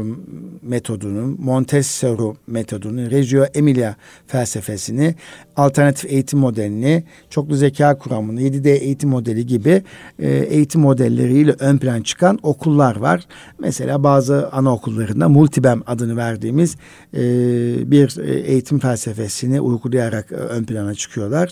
metodunu, 0.62 1.36
Montessori 1.38 2.36
metodunu, 2.46 3.10
Reggio 3.10 3.44
Emilia 3.54 3.94
felsefesini, 4.26 5.14
alternatif 5.56 6.10
eğitim 6.10 6.38
modelini, 6.38 7.04
çoklu 7.30 7.56
zeka 7.56 7.98
kuramını, 7.98 8.42
7D 8.42 8.68
eğitim 8.68 9.10
modeli 9.10 9.46
gibi 9.46 9.82
eğitim 10.18 10.80
modelleriyle 10.80 11.54
ön 11.58 11.78
plan 11.78 12.02
çıkan 12.02 12.38
okullar 12.42 12.96
var. 12.96 13.26
Mesela 13.58 14.04
bazı 14.04 14.48
anaokullarında 14.52 15.28
Multibem 15.28 15.82
adını 15.86 16.16
verdiğimiz 16.16 16.76
bir 17.90 18.18
eğitim 18.46 18.78
felsefesini 18.78 19.60
uygulayarak 19.60 20.32
ön 20.32 20.64
plana 20.64 20.94
çıkıyorlar. 20.94 21.50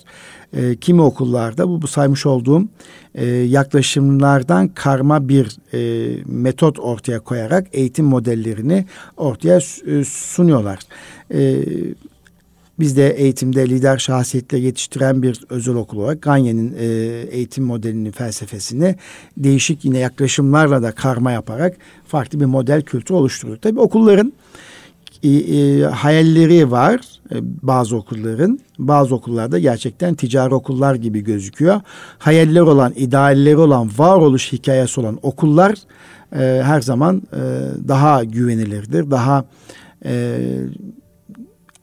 Kimi 0.81 1.03
okullar 1.03 1.35
okullarda 1.45 1.69
bu, 1.69 1.83
bu 1.83 1.87
saymış 1.87 2.27
olduğum 2.27 2.65
e, 3.15 3.27
yaklaşımlardan 3.27 4.69
karma 4.69 5.29
bir 5.29 5.57
e, 5.75 6.23
metot 6.27 6.79
ortaya 6.79 7.21
koyarak 7.21 7.67
eğitim 7.73 8.07
modellerini 8.07 8.87
ortaya 9.17 9.57
e, 9.87 10.05
sunuyorlar. 10.05 10.79
E, 11.35 11.65
biz 12.79 12.97
de 12.97 13.11
eğitimde 13.11 13.69
lider 13.69 13.99
şahsiyetle 13.99 14.59
yetiştiren 14.59 15.23
bir 15.23 15.41
özel 15.51 15.75
okul 15.75 15.99
olarak 15.99 16.23
Ganye'nin 16.23 16.75
e, 16.79 16.87
eğitim 17.31 17.65
modelinin 17.65 18.11
felsefesini 18.11 18.97
değişik 19.37 19.85
yine 19.85 19.99
yaklaşımlarla 19.99 20.83
da 20.83 20.93
karma 20.93 21.33
yaparak 21.33 21.77
farklı 22.07 22.41
bir 22.41 22.45
model 22.45 22.83
kültürü 22.83 23.17
oluşturuyor. 23.17 23.59
Tabii 23.59 23.81
okulların 23.81 24.33
e, 25.25 25.29
e, 25.29 25.83
hayalleri 25.83 26.71
var 26.71 27.01
e, 27.35 27.37
bazı 27.43 27.97
okulların. 27.97 28.59
Bazı 28.79 29.15
okullarda 29.15 29.59
gerçekten 29.59 30.15
ticari 30.15 30.55
okullar 30.55 30.95
gibi 30.95 31.21
gözüküyor. 31.21 31.81
Hayaller 32.19 32.61
olan, 32.61 32.93
idealleri 32.97 33.57
olan, 33.57 33.91
varoluş 33.99 34.53
hikayesi 34.53 35.01
olan 35.01 35.19
okullar 35.23 35.75
her 36.63 36.81
zaman 36.81 37.23
daha 37.89 38.25
güvenilirdir. 38.25 39.11
Daha 39.11 39.45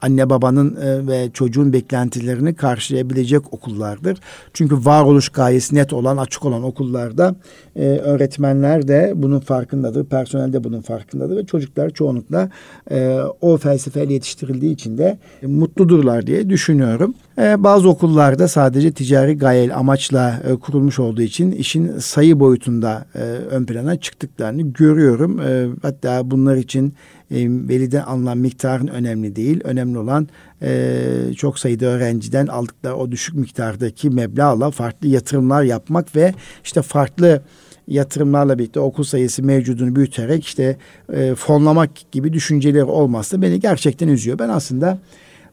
anne 0.02 0.30
babanın 0.30 0.76
e, 0.76 1.06
ve 1.06 1.30
çocuğun 1.32 1.72
beklentilerini 1.72 2.54
karşılayabilecek 2.54 3.52
okullardır. 3.52 4.18
Çünkü 4.52 4.76
varoluş 4.76 5.28
gayesi 5.28 5.74
net 5.74 5.92
olan, 5.92 6.16
açık 6.16 6.44
olan 6.44 6.62
okullarda 6.62 7.34
e, 7.76 7.86
öğretmenler 7.86 8.88
de 8.88 9.12
bunun 9.16 9.40
farkındadır, 9.40 10.04
personel 10.04 10.52
de 10.52 10.64
bunun 10.64 10.80
farkındadır 10.80 11.36
ve 11.36 11.46
çocuklar 11.46 11.90
çoğunlukla 11.90 12.50
e, 12.90 13.18
o 13.40 13.56
felsefeyle 13.56 14.12
yetiştirildiği 14.12 14.72
için 14.72 14.98
de 14.98 15.18
mutludurlar 15.42 16.26
diye 16.26 16.50
düşünüyorum. 16.50 17.14
E, 17.38 17.64
bazı 17.64 17.88
okullarda 17.88 18.48
sadece 18.48 18.92
ticari 18.92 19.38
gayel 19.38 19.76
amaçla 19.76 20.40
e, 20.48 20.54
kurulmuş 20.56 20.98
olduğu 20.98 21.22
için 21.22 21.52
işin 21.52 21.98
sayı 21.98 22.40
boyutunda 22.40 23.04
e, 23.14 23.18
ön 23.50 23.64
plana 23.64 23.96
çıktıklarını 23.96 24.62
görüyorum. 24.62 25.40
E, 25.40 25.66
hatta 25.82 26.30
bunlar 26.30 26.56
için 26.56 26.94
e, 27.32 27.48
veliden 27.68 28.02
alınan 28.02 28.38
miktarın 28.38 28.86
önemli 28.86 29.36
değil. 29.36 29.60
Önemli 29.64 29.98
olan 29.98 30.28
e, 30.62 31.34
çok 31.36 31.58
sayıda 31.58 31.86
öğrenciden 31.86 32.46
aldıkları 32.46 32.96
o 32.96 33.10
düşük 33.10 33.34
miktardaki 33.34 34.10
meblağla 34.10 34.70
farklı 34.70 35.08
yatırımlar 35.08 35.62
yapmak 35.62 36.16
ve 36.16 36.34
işte 36.64 36.82
farklı 36.82 37.42
yatırımlarla 37.88 38.58
birlikte 38.58 38.80
okul 38.80 39.04
sayısı 39.04 39.42
mevcudunu 39.42 39.96
büyüterek 39.96 40.44
işte 40.44 40.76
e, 41.12 41.34
fonlamak 41.34 41.90
gibi 42.12 42.32
düşünceleri 42.32 42.84
olması 42.84 43.42
beni 43.42 43.60
gerçekten 43.60 44.08
üzüyor. 44.08 44.38
Ben 44.38 44.48
aslında 44.48 44.98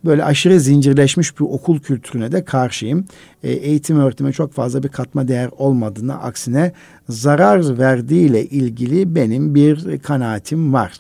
böyle 0.06 0.24
aşırı 0.24 0.60
zincirleşmiş 0.60 1.40
bir 1.40 1.46
okul 1.46 1.80
kültürüne 1.80 2.32
de 2.32 2.46
karşıyım. 2.46 3.06
E, 3.44 3.52
eğitim 3.52 4.00
öğretime 4.00 4.32
çok 4.32 4.54
fazla 4.54 4.84
bir 4.84 4.90
katma 4.90 5.28
değer 5.28 5.50
olmadığını 5.58 6.22
aksine 6.22 6.72
zarar 7.10 7.80
verdiğiyle 7.80 8.46
ilgili 8.46 9.16
benim 9.16 9.56
bir 9.56 10.00
kanaatim 10.00 10.74
var. 10.74 10.94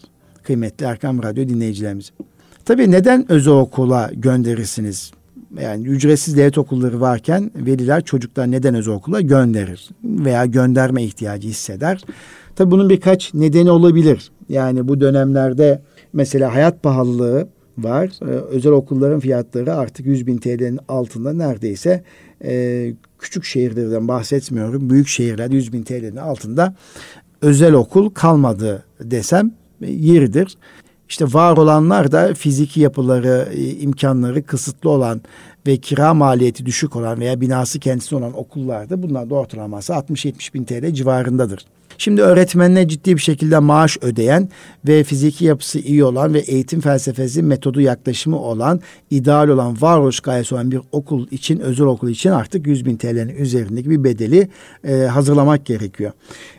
Kıymetli 0.49 0.85
Erkam 0.85 1.23
Radyo 1.23 1.47
dinleyicilerimiz. 1.47 2.11
Tabii 2.65 2.91
neden 2.91 3.31
özel 3.31 3.53
okula 3.53 4.11
gönderirsiniz? 4.13 5.11
Yani 5.61 5.87
ücretsiz 5.87 6.37
devlet 6.37 6.57
okulları 6.57 7.01
varken 7.01 7.51
veliler 7.55 8.03
çocuklar 8.03 8.51
neden 8.51 8.75
özel 8.75 8.93
okula 8.93 9.21
gönderir 9.21 9.89
veya 10.03 10.45
gönderme 10.45 11.03
ihtiyacı 11.03 11.47
hisseder. 11.47 12.03
Tabii 12.55 12.71
bunun 12.71 12.89
birkaç 12.89 13.33
nedeni 13.33 13.71
olabilir. 13.71 14.31
Yani 14.49 14.87
bu 14.87 15.01
dönemlerde 15.01 15.81
mesela 16.13 16.53
hayat 16.53 16.83
pahalılığı 16.83 17.47
var. 17.77 18.09
Ee, 18.21 18.25
özel 18.25 18.71
okulların 18.71 19.19
fiyatları 19.19 19.75
artık 19.75 20.05
100 20.05 20.27
bin 20.27 20.37
TL'nin 20.37 20.79
altında 20.87 21.33
neredeyse 21.33 22.03
e, 22.43 22.93
küçük 23.19 23.43
şehirlerden 23.43 24.07
bahsetmiyorum. 24.07 24.89
Büyük 24.89 25.07
şehirler 25.07 25.51
100 25.51 25.73
bin 25.73 25.83
TL'nin 25.83 26.15
altında 26.15 26.75
özel 27.41 27.73
okul 27.73 28.09
kalmadı 28.09 28.83
desem 29.01 29.59
yeridir. 29.81 30.57
İşte 31.09 31.25
var 31.25 31.57
olanlar 31.57 32.11
da 32.11 32.33
fiziki 32.33 32.79
yapıları, 32.79 33.49
e, 33.53 33.69
imkanları 33.69 34.43
kısıtlı 34.43 34.89
olan 34.89 35.21
ve 35.67 35.77
kira 35.77 36.13
maliyeti 36.13 36.65
düşük 36.65 36.95
olan 36.95 37.19
veya 37.19 37.41
binası 37.41 37.79
kendisi 37.79 38.15
olan 38.15 38.37
okullarda 38.37 39.03
bunlar 39.03 39.29
da 39.29 39.35
ortalaması 39.35 39.93
60-70 39.93 40.53
bin 40.53 40.63
TL 40.63 40.93
civarındadır. 40.93 41.65
Şimdi 41.99 42.21
öğretmenine 42.21 42.87
ciddi 42.87 43.15
bir 43.15 43.21
şekilde 43.21 43.59
maaş 43.59 43.97
ödeyen 44.01 44.49
ve 44.87 45.03
fiziki 45.03 45.45
yapısı 45.45 45.79
iyi 45.79 46.03
olan 46.03 46.33
ve 46.33 46.39
eğitim 46.39 46.81
felsefesi 46.81 47.43
metodu 47.43 47.81
yaklaşımı 47.81 48.39
olan, 48.39 48.81
ideal 49.09 49.47
olan, 49.47 49.81
varoluş 49.81 50.19
gayesi 50.19 50.55
olan 50.55 50.71
bir 50.71 50.79
okul 50.91 51.27
için, 51.31 51.59
özel 51.59 51.85
okul 51.85 52.09
için 52.09 52.29
artık 52.29 52.67
100 52.67 52.85
bin 52.85 52.97
TL'nin 52.97 53.35
üzerindeki 53.35 53.89
bir 53.89 54.03
bedeli 54.03 54.47
e, 54.87 54.93
hazırlamak 54.93 55.65
gerekiyor. 55.65 56.11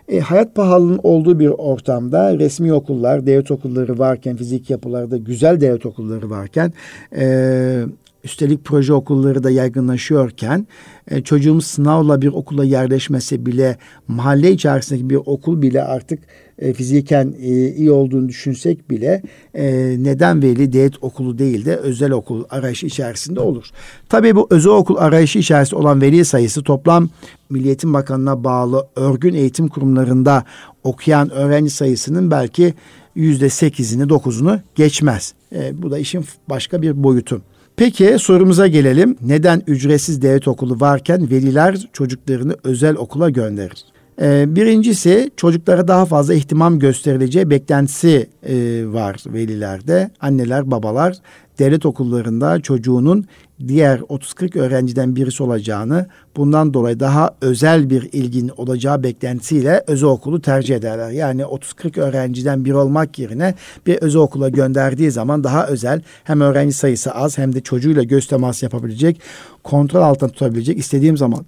E, 0.09 0.21
hayat 0.21 0.55
pahalılığının 0.55 1.01
olduğu 1.03 1.39
bir 1.39 1.49
ortamda 1.49 2.39
resmi 2.39 2.73
okullar, 2.73 3.27
devlet 3.27 3.51
okulları 3.51 3.99
varken, 3.99 4.37
fizik 4.37 4.71
yapılarda 4.71 5.17
güzel 5.17 5.61
devlet 5.61 5.87
okulları 5.87 6.31
varken 6.31 6.73
e, 7.17 7.85
üstelik 8.25 8.65
proje 8.65 8.93
okulları 8.93 9.43
da 9.43 9.51
yaygınlaşıyorken 9.51 10.67
e, 11.11 11.23
çocuğumuz 11.23 11.67
sınavla 11.67 12.23
bir 12.23 12.29
okula 12.29 12.65
yerleşmesi 12.65 13.47
bile 13.47 13.77
mahalle 14.09 14.53
içerisindeki 14.53 15.11
bir 15.11 15.17
okul 15.27 15.63
bile 15.63 15.83
artık 15.83 16.19
e, 16.59 16.73
fiziken 16.73 17.35
e, 17.41 17.69
iyi 17.69 17.91
olduğunu 17.91 18.29
düşünsek 18.29 18.91
bile 18.91 19.23
e, 19.55 19.97
neden 19.99 20.43
veli 20.43 20.73
devlet 20.73 21.05
okulu 21.05 21.39
değil 21.39 21.65
de 21.65 21.77
özel 21.77 22.11
okul 22.11 22.45
arayışı 22.51 22.87
içerisinde 22.87 23.41
olur. 23.41 23.71
Tabii 24.09 24.37
bu 24.37 24.47
özel 24.51 24.73
okul 24.73 24.97
arayışı 24.97 25.39
içerisinde 25.39 25.81
olan 25.81 26.01
veli 26.01 26.25
sayısı 26.25 26.63
toplam 26.63 27.09
Milliyetin 27.51 27.95
Bakanı'na 27.95 28.45
bağlı 28.45 28.87
örgün 28.97 29.35
eğitim 29.35 29.69
kurumlarında 29.69 30.45
okuyan 30.85 31.31
öğrenci 31.31 31.71
sayısının 31.71 32.31
belki 32.31 32.75
yüzde 33.15 33.49
sekizini 33.49 34.09
dokuzunu 34.09 34.61
geçmez. 34.75 35.35
E, 35.53 35.83
bu 35.83 35.91
da 35.91 35.99
işin 35.99 36.25
başka 36.49 36.83
bir 36.83 37.03
boyutu. 37.03 37.43
Peki 37.81 38.17
sorumuza 38.19 38.67
gelelim. 38.67 39.17
Neden 39.23 39.63
ücretsiz 39.67 40.23
devlet 40.23 40.49
okulu 40.49 40.81
varken 40.81 41.31
veliler 41.31 41.89
çocuklarını 41.93 42.57
özel 42.65 42.97
okula 42.97 43.31
gönderir? 43.31 43.85
Ee, 44.21 44.45
birincisi 44.49 45.31
çocuklara 45.37 45.89
daha 45.89 46.07
fazla 46.07 46.35
ihtimam 46.35 46.79
gösterileceği 46.79 47.51
beklentisi 47.51 48.31
e, 48.43 48.55
var 48.87 49.25
velilerde. 49.27 50.11
Anneler, 50.21 50.71
babalar 50.71 51.17
devlet 51.61 51.87
okullarında 51.87 52.61
çocuğunun 52.61 53.25
diğer 53.69 53.99
30-40 53.99 54.59
öğrenciden 54.59 55.17
birisi 55.17 55.43
olacağını, 55.43 56.07
bundan 56.37 56.75
dolayı 56.75 57.01
daha 57.01 57.31
özel 57.41 57.91
bir 57.91 58.09
ilgin 58.13 58.51
olacağı 58.57 59.03
beklentisiyle 59.03 59.85
özel 59.87 60.09
okulu 60.09 60.43
tercih 60.43 60.77
ederler. 60.77 61.11
Yani 61.11 61.43
30-40 61.43 62.01
öğrenciden 62.01 62.65
biri 62.65 62.75
olmak 62.75 63.19
yerine 63.19 63.55
bir 63.87 63.97
özel 63.97 64.21
okula 64.21 64.49
gönderdiği 64.49 65.11
zaman 65.11 65.45
daha 65.45 65.67
özel 65.67 66.03
hem 66.25 66.41
öğrenci 66.41 66.73
sayısı 66.73 67.15
az 67.15 67.39
hem 67.39 67.55
de 67.55 67.61
çocuğuyla 67.61 68.03
göz 68.03 68.27
teması 68.27 68.65
yapabilecek, 68.65 69.21
kontrol 69.65 70.03
altında 70.03 70.31
tutabilecek, 70.31 70.79
istediğim 70.79 71.17
zaman 71.17 71.47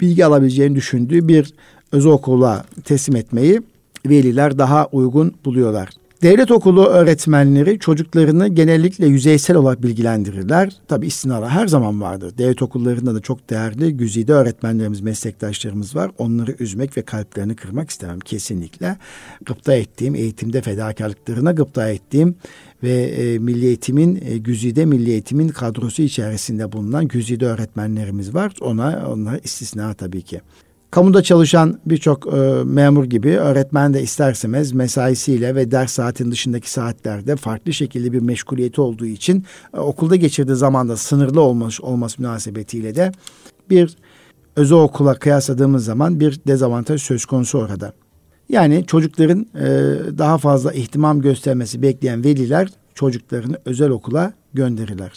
bilgi 0.00 0.26
alabileceğini 0.26 0.74
düşündüğü 0.74 1.28
bir 1.28 1.54
özel 1.92 2.12
okula 2.12 2.64
teslim 2.84 3.16
etmeyi 3.16 3.62
veliler 4.06 4.58
daha 4.58 4.86
uygun 4.92 5.34
buluyorlar. 5.44 6.01
Devlet 6.22 6.50
okulu 6.50 6.86
öğretmenleri 6.86 7.78
çocuklarını 7.78 8.48
genellikle 8.48 9.06
yüzeysel 9.06 9.56
olarak 9.56 9.82
bilgilendirirler. 9.82 10.72
Tabi 10.88 11.06
istinalar 11.06 11.50
her 11.50 11.66
zaman 11.66 12.00
vardır. 12.00 12.38
Devlet 12.38 12.62
okullarında 12.62 13.14
da 13.14 13.20
çok 13.20 13.50
değerli 13.50 13.96
güzide 13.96 14.32
öğretmenlerimiz, 14.32 15.00
meslektaşlarımız 15.00 15.96
var. 15.96 16.10
Onları 16.18 16.56
üzmek 16.58 16.96
ve 16.96 17.02
kalplerini 17.02 17.56
kırmak 17.56 17.90
istemem 17.90 18.20
kesinlikle. 18.20 18.96
Gıpta 19.44 19.74
ettiğim, 19.74 20.14
eğitimde 20.14 20.62
fedakarlıklarına 20.62 21.52
gıpta 21.52 21.88
ettiğim 21.88 22.34
ve 22.82 22.92
e, 22.92 23.38
milli 23.38 23.66
eğitimin, 23.66 24.22
e, 24.24 24.38
güzide 24.38 24.84
milli 24.84 25.10
eğitimin 25.10 25.48
kadrosu 25.48 26.02
içerisinde 26.02 26.72
bulunan 26.72 27.08
güzide 27.08 27.46
öğretmenlerimiz 27.46 28.34
var. 28.34 28.52
Ona, 28.60 29.06
onlar 29.12 29.40
istisna 29.44 29.94
tabii 29.94 30.22
ki. 30.22 30.40
Kamuda 30.92 31.22
çalışan 31.22 31.80
birçok 31.86 32.34
e, 32.34 32.38
memur 32.64 33.04
gibi 33.04 33.30
öğretmen 33.30 33.94
de 33.94 34.02
isterseniz 34.02 34.72
mesaisiyle 34.72 35.54
ve 35.54 35.70
ders 35.70 35.92
saatin 35.92 36.30
dışındaki 36.30 36.70
saatlerde 36.70 37.36
farklı 37.36 37.72
şekilde 37.72 38.12
bir 38.12 38.20
meşguliyeti 38.20 38.80
olduğu 38.80 39.06
için 39.06 39.44
e, 39.74 39.80
okulda 39.80 40.16
geçirdiği 40.16 40.54
zamanda 40.54 40.96
sınırlı 40.96 41.40
olmuş 41.40 41.80
olması 41.80 42.22
münasebetiyle 42.22 42.94
de 42.94 43.12
bir 43.70 43.96
özel 44.56 44.78
okula 44.78 45.14
kıyasladığımız 45.14 45.84
zaman 45.84 46.20
bir 46.20 46.40
dezavantaj 46.46 47.02
söz 47.02 47.24
konusu 47.24 47.58
orada. 47.58 47.92
Yani 48.48 48.86
çocukların 48.86 49.46
e, 49.54 49.66
daha 50.18 50.38
fazla 50.38 50.72
ihtimam 50.72 51.20
göstermesi 51.20 51.82
bekleyen 51.82 52.24
veliler 52.24 52.68
çocuklarını 52.94 53.56
özel 53.64 53.90
okula 53.90 54.32
gönderirler. 54.54 55.12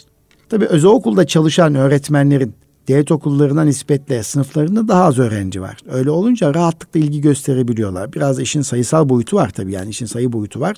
Tabii 0.48 0.66
özel 0.66 0.90
okulda 0.90 1.26
çalışan 1.26 1.74
öğretmenlerin 1.74 2.54
devlet 2.88 3.12
okullarına 3.12 3.64
nispetle 3.64 4.22
sınıflarında 4.22 4.88
daha 4.88 5.04
az 5.04 5.18
öğrenci 5.18 5.60
var. 5.60 5.76
Öyle 5.88 6.10
olunca 6.10 6.54
rahatlıkla 6.54 7.00
ilgi 7.00 7.20
gösterebiliyorlar. 7.20 8.12
Biraz 8.12 8.40
işin 8.40 8.62
sayısal 8.62 9.08
boyutu 9.08 9.36
var 9.36 9.50
tabii 9.50 9.72
yani 9.72 9.90
işin 9.90 10.06
sayı 10.06 10.32
boyutu 10.32 10.60
var. 10.60 10.76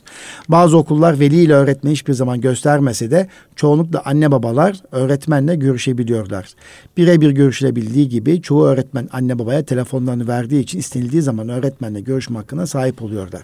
Bazı 0.49 0.77
okullar 0.77 1.21
veli 1.21 1.37
ile 1.37 1.55
öğretmen 1.55 1.91
hiçbir 1.91 2.13
zaman 2.13 2.41
göstermese 2.41 3.11
de 3.11 3.29
çoğunlukla 3.57 4.03
anne 4.05 4.31
babalar 4.31 4.77
öğretmenle 4.93 5.55
görüşebiliyorlar. 5.55 6.55
Birebir 6.97 7.31
görüşülebildiği 7.31 8.09
gibi 8.09 8.43
çoğu 8.43 8.65
öğretmen 8.65 9.09
anne 9.13 9.39
babaya 9.39 9.63
telefonlarını 9.63 10.29
verdiği 10.29 10.61
için 10.61 10.79
istenildiği 10.79 11.23
zaman 11.23 11.49
öğretmenle 11.49 12.01
görüşme 12.01 12.39
hakkına 12.39 12.67
sahip 12.67 13.03
oluyorlar. 13.03 13.43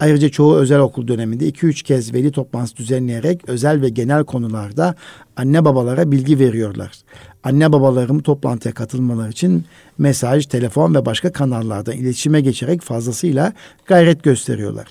Ayrıca 0.00 0.28
çoğu 0.28 0.56
özel 0.56 0.78
okul 0.78 1.08
döneminde 1.08 1.48
2-3 1.48 1.82
kez 1.82 2.14
veli 2.14 2.32
toplantısı 2.32 2.76
düzenleyerek 2.76 3.48
özel 3.48 3.82
ve 3.82 3.88
genel 3.88 4.24
konularda 4.24 4.94
anne 5.36 5.64
babalara 5.64 6.12
bilgi 6.12 6.38
veriyorlar. 6.38 6.92
Anne 7.44 7.72
babalarım 7.72 8.22
toplantıya 8.22 8.74
katılmaları 8.74 9.30
için 9.30 9.64
mesaj, 9.98 10.46
telefon 10.46 10.94
ve 10.94 11.06
başka 11.06 11.32
kanallardan 11.32 11.96
iletişime 11.96 12.40
geçerek 12.40 12.82
fazlasıyla 12.82 13.52
gayret 13.86 14.22
gösteriyorlar. 14.22 14.86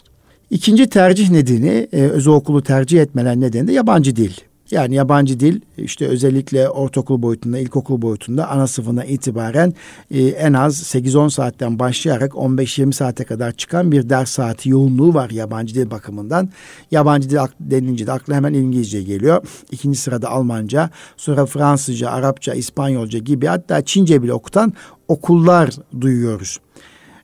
İkinci 0.49 0.89
tercih 0.89 1.29
nedeni, 1.29 1.87
e, 1.91 2.01
özel 2.01 2.33
okulu 2.33 2.63
tercih 2.63 3.01
etmeler 3.01 3.35
nedeni 3.35 3.67
de 3.67 3.71
yabancı 3.71 4.15
dil. 4.15 4.33
Yani 4.71 4.95
yabancı 4.95 5.39
dil 5.39 5.61
işte 5.77 6.07
özellikle 6.07 6.69
ortaokul 6.69 7.21
boyutunda, 7.21 7.59
ilkokul 7.59 8.01
boyutunda 8.01 8.49
ana 8.49 8.67
sınıfına 8.67 9.05
itibaren 9.05 9.73
e, 10.11 10.23
en 10.23 10.53
az 10.53 10.81
8-10 10.81 11.29
saatten 11.29 11.79
başlayarak 11.79 12.31
15-20 12.31 12.93
saate 12.93 13.23
kadar 13.23 13.51
çıkan 13.51 13.91
bir 13.91 14.09
ders 14.09 14.31
saati 14.31 14.69
yoğunluğu 14.69 15.13
var 15.13 15.29
yabancı 15.29 15.75
dil 15.75 15.91
bakımından. 15.91 16.49
Yabancı 16.91 17.29
dil 17.29 17.37
denince 17.59 18.07
de 18.07 18.11
akla 18.11 18.35
hemen 18.35 18.53
İngilizce 18.53 19.03
geliyor. 19.03 19.43
İkinci 19.71 19.97
sırada 19.97 20.29
Almanca, 20.29 20.89
sonra 21.17 21.45
Fransızca, 21.45 22.09
Arapça, 22.09 22.53
İspanyolca 22.53 23.19
gibi 23.19 23.45
hatta 23.47 23.85
Çince 23.85 24.23
bile 24.23 24.33
okutan 24.33 24.73
okullar 25.07 25.69
duyuyoruz. 26.01 26.59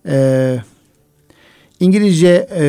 Ee, 0.07 0.59
İngilizce 1.79 2.47
e, 2.55 2.65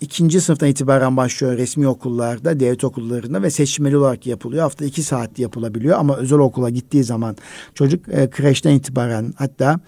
ikinci 0.00 0.40
sınıftan 0.40 0.68
itibaren 0.68 1.16
başlıyor 1.16 1.58
resmi 1.58 1.88
okullarda, 1.88 2.60
devlet 2.60 2.84
okullarında 2.84 3.42
ve 3.42 3.50
seçmeli 3.50 3.96
olarak 3.96 4.26
yapılıyor. 4.26 4.62
Hafta 4.62 4.84
iki 4.84 5.02
saat 5.02 5.38
yapılabiliyor 5.38 5.98
ama 5.98 6.16
özel 6.16 6.38
okula 6.38 6.70
gittiği 6.70 7.04
zaman 7.04 7.36
çocuk 7.74 8.08
e, 8.08 8.30
kreşten 8.30 8.70
itibaren 8.70 9.34
hatta 9.36 9.80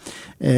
e, 0.42 0.50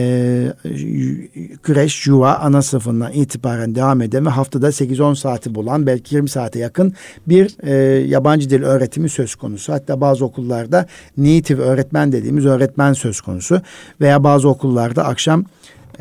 kreş, 1.62 2.06
yuva, 2.06 2.34
ana 2.34 2.62
sınıfından 2.62 3.12
itibaren 3.12 3.74
devam 3.74 4.02
eden 4.02 4.26
ve 4.26 4.30
haftada 4.30 4.68
8-10 4.68 5.16
saati 5.16 5.54
bulan 5.54 5.86
belki 5.86 6.14
20 6.14 6.28
saate 6.28 6.58
yakın 6.58 6.92
bir 7.26 7.56
e, 7.62 7.74
yabancı 8.06 8.50
dil 8.50 8.62
öğretimi 8.62 9.08
söz 9.08 9.34
konusu. 9.34 9.72
Hatta 9.72 10.00
bazı 10.00 10.24
okullarda 10.24 10.86
native 11.16 11.62
öğretmen 11.62 12.12
dediğimiz 12.12 12.46
öğretmen 12.46 12.92
söz 12.92 13.20
konusu 13.20 13.60
veya 14.00 14.24
bazı 14.24 14.48
okullarda 14.48 15.04
akşam 15.04 15.44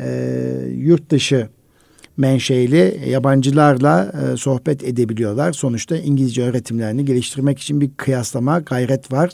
e, 0.00 0.06
yurt 0.76 1.10
dışı 1.10 1.48
menşeili 2.16 3.00
yabancılarla 3.08 4.12
e, 4.32 4.36
sohbet 4.36 4.84
edebiliyorlar. 4.84 5.52
Sonuçta 5.52 5.96
İngilizce 5.96 6.42
öğretimlerini 6.42 7.04
geliştirmek 7.04 7.58
için 7.58 7.80
bir 7.80 7.90
kıyaslama, 7.96 8.60
gayret 8.60 9.12
var. 9.12 9.30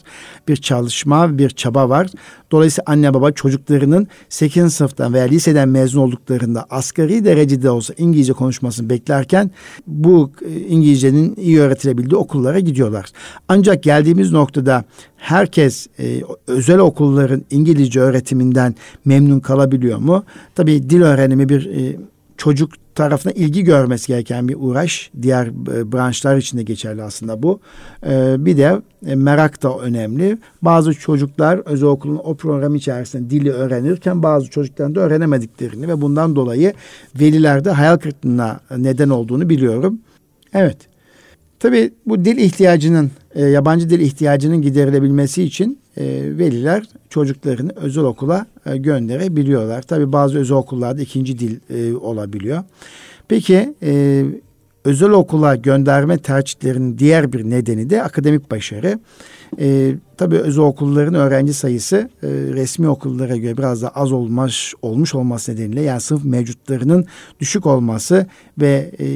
Bir 0.48 0.56
çalışma, 0.56 1.38
bir 1.38 1.50
çaba 1.50 1.88
var. 1.88 2.06
Dolayısıyla 2.50 2.84
anne 2.86 3.14
baba 3.14 3.32
çocuklarının 3.32 4.06
8. 4.28 4.74
sınıftan 4.74 5.14
veya 5.14 5.24
liseden 5.24 5.68
mezun 5.68 6.00
olduklarında 6.00 6.66
asgari 6.70 7.24
derecede 7.24 7.70
olsa 7.70 7.94
İngilizce 7.98 8.32
konuşmasını 8.32 8.90
beklerken 8.90 9.50
bu 9.86 10.32
e, 10.46 10.60
İngilizcenin 10.60 11.36
iyi 11.36 11.60
öğretilebildiği 11.60 12.16
okullara 12.16 12.60
gidiyorlar. 12.60 13.06
Ancak 13.48 13.82
geldiğimiz 13.82 14.32
noktada 14.32 14.84
herkes 15.16 15.86
e, 15.98 16.22
özel 16.46 16.78
okulların 16.78 17.42
İngilizce 17.50 18.00
öğretiminden 18.00 18.74
memnun 19.04 19.40
kalabiliyor 19.40 19.98
mu? 19.98 20.24
Tabii 20.54 20.90
dil 20.90 21.02
öğrenimi 21.02 21.48
bir 21.48 21.66
e, 21.66 21.96
çocuk 22.40 22.70
tarafına 22.94 23.32
ilgi 23.32 23.64
görmesi 23.64 24.06
gereken 24.06 24.48
bir 24.48 24.56
uğraş. 24.58 25.10
Diğer 25.22 25.46
e, 25.46 25.92
branşlar 25.92 26.36
için 26.36 26.58
de 26.58 26.62
geçerli 26.62 27.02
aslında 27.02 27.42
bu. 27.42 27.60
E, 28.06 28.36
bir 28.38 28.56
de 28.56 28.82
e, 29.06 29.14
merak 29.14 29.62
da 29.62 29.78
önemli. 29.78 30.38
Bazı 30.62 30.94
çocuklar 30.94 31.60
özel 31.64 31.88
okulun 31.88 32.20
o 32.24 32.34
program 32.34 32.74
içerisinde 32.74 33.30
dili 33.30 33.52
öğrenirken 33.52 34.22
bazı 34.22 34.50
çocukların 34.50 34.94
da 34.94 35.00
öğrenemediklerini 35.00 35.88
ve 35.88 36.00
bundan 36.00 36.36
dolayı 36.36 36.74
velilerde 37.20 37.70
hayal 37.70 37.96
kırıklığına 37.96 38.60
neden 38.76 39.08
olduğunu 39.08 39.48
biliyorum. 39.48 40.00
Evet. 40.54 40.76
Tabii 41.58 41.92
bu 42.06 42.24
dil 42.24 42.36
ihtiyacının, 42.36 43.10
yabancı 43.34 43.90
dil 43.90 44.00
ihtiyacının 44.00 44.62
giderilebilmesi 44.62 45.42
için 45.42 45.79
e, 45.96 46.04
veliler 46.38 46.84
çocuklarını 47.08 47.72
özel 47.76 48.04
okula 48.04 48.46
e, 48.66 48.76
gönderebiliyorlar. 48.76 49.82
Tabii 49.82 50.12
bazı 50.12 50.38
özel 50.38 50.56
okullarda 50.56 51.02
ikinci 51.02 51.38
dil 51.38 51.58
e, 51.70 51.96
olabiliyor. 51.96 52.62
Peki 53.28 53.74
e, 53.82 54.24
özel 54.84 55.10
okula 55.10 55.56
gönderme 55.56 56.18
tercihlerinin 56.18 56.98
diğer 56.98 57.32
bir 57.32 57.50
nedeni 57.50 57.90
de 57.90 58.02
akademik 58.02 58.50
başarı. 58.50 58.98
E, 59.60 59.94
tabii 60.16 60.36
özel 60.36 60.64
okulların 60.64 61.14
öğrenci 61.14 61.54
sayısı 61.54 61.96
e, 62.22 62.28
resmi 62.28 62.88
okullara 62.88 63.36
göre 63.36 63.58
biraz 63.58 63.82
daha 63.82 63.90
az 63.90 64.12
olmuş 64.12 64.74
olmuş 64.82 65.14
olması 65.14 65.52
nedeniyle 65.52 65.82
yani 65.82 66.00
sınıf 66.00 66.24
mevcutlarının 66.24 67.06
düşük 67.40 67.66
olması 67.66 68.26
ve 68.58 68.90
e, 69.00 69.06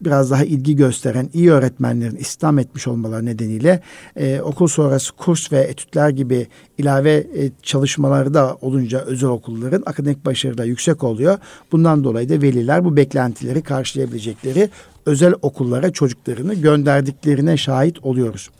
biraz 0.00 0.30
daha 0.30 0.44
ilgi 0.44 0.76
gösteren 0.76 1.30
iyi 1.32 1.52
öğretmenlerin 1.52 2.16
istihdam 2.16 2.58
etmiş 2.58 2.88
olmaları 2.88 3.26
nedeniyle 3.26 3.82
e, 4.16 4.40
okul 4.40 4.66
sonrası 4.66 5.12
kurs 5.12 5.52
ve 5.52 5.58
etütler 5.58 6.10
gibi 6.10 6.46
ilave 6.78 7.14
e, 7.14 7.50
çalışmaları 7.62 8.34
da 8.34 8.56
olunca 8.60 9.00
özel 9.00 9.28
okulların 9.28 9.82
akademik 9.86 10.26
başarı 10.26 10.58
da 10.58 10.64
yüksek 10.64 11.04
oluyor. 11.04 11.38
Bundan 11.72 12.04
dolayı 12.04 12.28
da 12.28 12.42
veliler 12.42 12.84
bu 12.84 12.96
beklentileri 12.96 13.62
karşılayabilecekleri 13.62 14.70
özel 15.06 15.34
okullara 15.42 15.92
çocuklarını 15.92 16.54
gönderdiklerine 16.54 17.56
şahit 17.56 18.04
oluyoruz. 18.04 18.50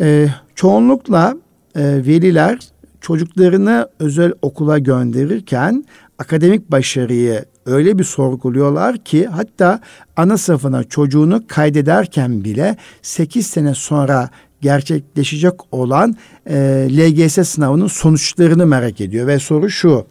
E, 0.00 0.28
çoğunlukla 0.54 1.36
e, 1.74 1.82
veliler 1.82 2.58
çocuklarını 3.00 3.88
özel 3.98 4.32
okula 4.42 4.78
gönderirken 4.78 5.84
akademik 6.18 6.70
başarıyı 6.70 7.44
öyle 7.66 7.98
bir 7.98 8.04
sorguluyorlar 8.04 8.98
ki 8.98 9.26
hatta 9.26 9.80
ana 10.16 10.38
sınıfına 10.38 10.84
çocuğunu 10.84 11.42
kaydederken 11.48 12.44
bile 12.44 12.76
8 13.02 13.46
sene 13.46 13.74
sonra 13.74 14.30
gerçekleşecek 14.60 15.52
olan 15.72 16.16
e, 16.46 16.88
LGS 16.90 17.48
sınavının 17.48 17.86
sonuçlarını 17.86 18.66
merak 18.66 19.00
ediyor. 19.00 19.26
Ve 19.26 19.38
soru 19.38 19.70
şu, 19.70 20.06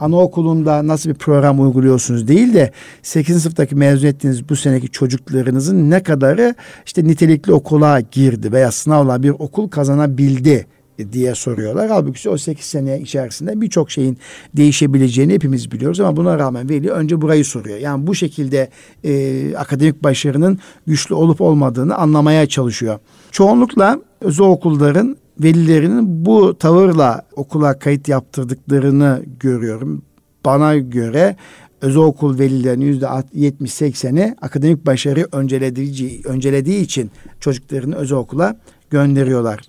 anaokulunda 0.00 0.86
nasıl 0.86 1.10
bir 1.10 1.14
program 1.14 1.60
uyguluyorsunuz 1.60 2.28
değil 2.28 2.54
de 2.54 2.72
8. 3.02 3.42
sınıftaki 3.42 3.74
mezun 3.74 4.08
ettiğiniz 4.08 4.48
bu 4.48 4.56
seneki 4.56 4.88
çocuklarınızın 4.88 5.90
ne 5.90 6.02
kadarı 6.02 6.54
işte 6.86 7.04
nitelikli 7.04 7.52
okula 7.52 8.00
girdi 8.00 8.52
veya 8.52 8.72
sınavla 8.72 9.22
bir 9.22 9.30
okul 9.30 9.68
kazanabildi 9.68 10.66
diye 11.12 11.34
soruyorlar. 11.34 11.88
Halbuki 11.88 12.30
o 12.30 12.38
8 12.38 12.64
sene 12.64 13.00
içerisinde 13.00 13.60
birçok 13.60 13.90
şeyin 13.90 14.18
değişebileceğini 14.56 15.32
hepimiz 15.32 15.72
biliyoruz 15.72 16.00
ama 16.00 16.16
buna 16.16 16.38
rağmen 16.38 16.68
veli 16.68 16.90
önce 16.90 17.20
burayı 17.20 17.44
soruyor. 17.44 17.78
Yani 17.78 18.06
bu 18.06 18.14
şekilde 18.14 18.68
e, 19.04 19.56
akademik 19.56 20.04
başarının 20.04 20.58
güçlü 20.86 21.14
olup 21.14 21.40
olmadığını 21.40 21.96
anlamaya 21.96 22.46
çalışıyor. 22.46 22.98
Çoğunlukla 23.30 24.00
özel 24.20 24.46
okulların 24.46 25.16
velilerinin 25.40 26.26
bu 26.26 26.58
tavırla 26.58 27.22
okula 27.36 27.78
kayıt 27.78 28.08
yaptırdıklarını 28.08 29.22
görüyorum. 29.40 30.02
Bana 30.44 30.76
göre 30.76 31.36
özel 31.80 32.02
okul 32.02 32.38
velilerinin 32.38 32.84
yüzde 32.84 33.06
70-80'i 33.06 34.34
akademik 34.42 34.86
başarı 34.86 35.28
öncelediği, 35.32 36.22
öncelediği 36.24 36.80
için 36.80 37.10
çocuklarını 37.40 37.96
özel 37.96 38.18
okula 38.18 38.56
gönderiyorlar. 38.90 39.60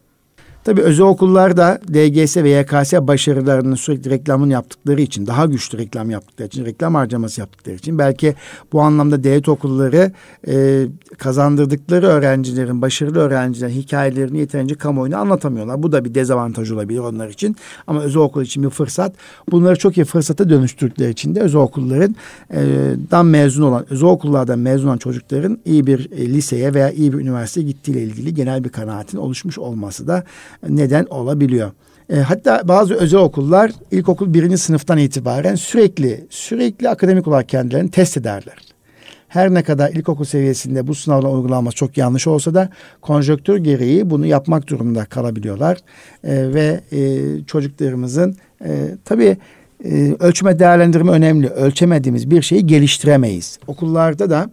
Tabii 0.64 0.82
özel 0.82 1.06
okullarda 1.06 1.80
DGS 1.88 2.38
ve 2.38 2.50
YKS 2.50 2.94
başarılarının 2.94 3.76
sürekli 3.76 4.10
reklamını 4.10 4.52
yaptıkları 4.54 5.02
için, 5.02 5.28
daha 5.28 5.46
güçlü 5.46 5.78
reklam 5.78 6.10
yaptıkları 6.10 6.48
için, 6.48 6.66
reklam 6.66 6.96
harcaması 6.96 7.42
yaptıkları 7.42 7.76
için 7.76 7.98
belki 7.98 8.36
bu 8.74 8.82
anlamda 8.82 9.24
devlet 9.24 9.50
okulları 9.50 10.12
e, 10.48 10.86
kazandırdıkları 11.18 12.08
öğrencilerin, 12.08 12.82
başarılı 12.82 13.20
öğrencilerin 13.20 13.74
hikayelerini 13.74 14.40
yeterince 14.40 14.76
kamuoyuna 14.76 15.18
anlatamıyorlar. 15.18 15.84
Bu 15.84 15.92
da 15.92 16.06
bir 16.06 16.16
dezavantaj 16.16 16.72
olabilir 16.72 17.00
onlar 17.00 17.30
için. 17.30 17.56
Ama 17.88 18.02
özel 18.02 18.22
okul 18.22 18.42
için 18.42 18.64
bir 18.64 18.70
fırsat. 18.70 19.16
Bunları 19.52 19.80
çok 19.80 19.98
iyi 19.98 20.06
fırsata 20.06 20.50
dönüştürdükleri 20.50 21.12
için 21.12 21.36
de 21.36 21.40
özel 21.40 21.62
okulların 21.62 22.16
e, 22.54 22.62
dan 23.12 23.26
mezun 23.26 23.64
olan, 23.64 23.86
özel 23.90 24.10
okullardan 24.10 24.60
mezun 24.60 24.88
olan 24.88 24.98
çocukların 24.98 25.60
iyi 25.66 25.88
bir 25.88 26.12
e, 26.12 26.30
liseye 26.30 26.74
veya 26.74 26.92
iyi 26.92 27.14
bir 27.14 27.18
üniversiteye 27.18 27.68
gittiğiyle 27.68 28.04
ilgili 28.04 28.34
genel 28.34 28.64
bir 28.64 28.70
kanaatin 28.70 29.18
oluşmuş 29.18 29.58
olması 29.58 30.08
da 30.08 30.24
neden 30.70 31.06
olabiliyor. 31.06 31.72
E, 32.10 32.16
hatta 32.16 32.68
bazı 32.68 32.94
özel 32.94 33.20
okullar 33.20 33.72
ilkokul 33.92 34.34
birinci 34.34 34.58
sınıftan 34.58 34.98
itibaren 34.98 35.56
sürekli 35.56 36.26
sürekli 36.30 36.90
akademik 36.90 37.28
olarak 37.28 37.50
kendilerini 37.50 37.92
test 37.92 38.18
ederler. 38.18 38.56
Her 39.28 39.54
ne 39.54 39.64
kadar 39.64 39.90
ilkokul 39.90 40.26
seviyesinde 40.26 40.88
bu 40.88 40.96
sınavla 40.96 41.30
uygulanması 41.30 41.76
çok 41.76 41.98
yanlış 41.98 42.28
olsa 42.28 42.54
da 42.54 42.70
konjöktür 43.02 43.58
gereği 43.58 44.10
bunu 44.10 44.26
yapmak 44.26 44.68
durumunda 44.68 45.06
kalabiliyorlar. 45.06 45.78
E, 46.24 46.54
ve 46.54 46.82
e, 46.92 47.20
çocuklarımızın 47.48 48.36
e, 48.66 48.96
tabii 49.06 49.38
e, 49.86 50.16
ölçme 50.20 50.60
değerlendirme 50.60 51.12
önemli. 51.12 51.48
Ölçemediğimiz 51.48 52.32
bir 52.32 52.42
şeyi 52.42 52.68
geliştiremeyiz. 52.68 53.60
Okullarda 53.68 54.30
da 54.30 54.50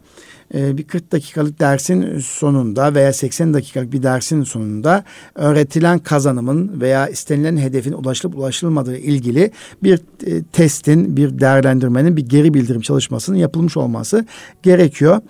e, 0.54 0.78
bir 0.78 0.84
40 0.84 1.12
dakikalık 1.12 1.60
dersin 1.60 2.18
sonunda 2.18 2.94
veya 2.94 3.12
80 3.12 3.54
dakikalık 3.54 3.92
bir 3.92 4.02
dersin 4.02 4.42
sonunda 4.42 5.04
öğretilen 5.34 5.98
kazanımın 5.98 6.80
veya 6.80 7.08
istenilen 7.08 7.56
hedefin 7.56 7.92
ulaşılıp 7.92 8.38
ulaşılmadığı 8.38 8.96
ilgili 8.96 9.50
bir 9.82 10.00
e, 10.26 10.42
testin, 10.42 11.16
bir 11.16 11.38
değerlendirmenin, 11.38 12.16
bir 12.16 12.28
geri 12.28 12.54
bildirim 12.54 12.80
çalışmasının 12.80 13.36
yapılmış 13.36 13.76
olması 13.76 14.26
gerekiyor. 14.62 15.20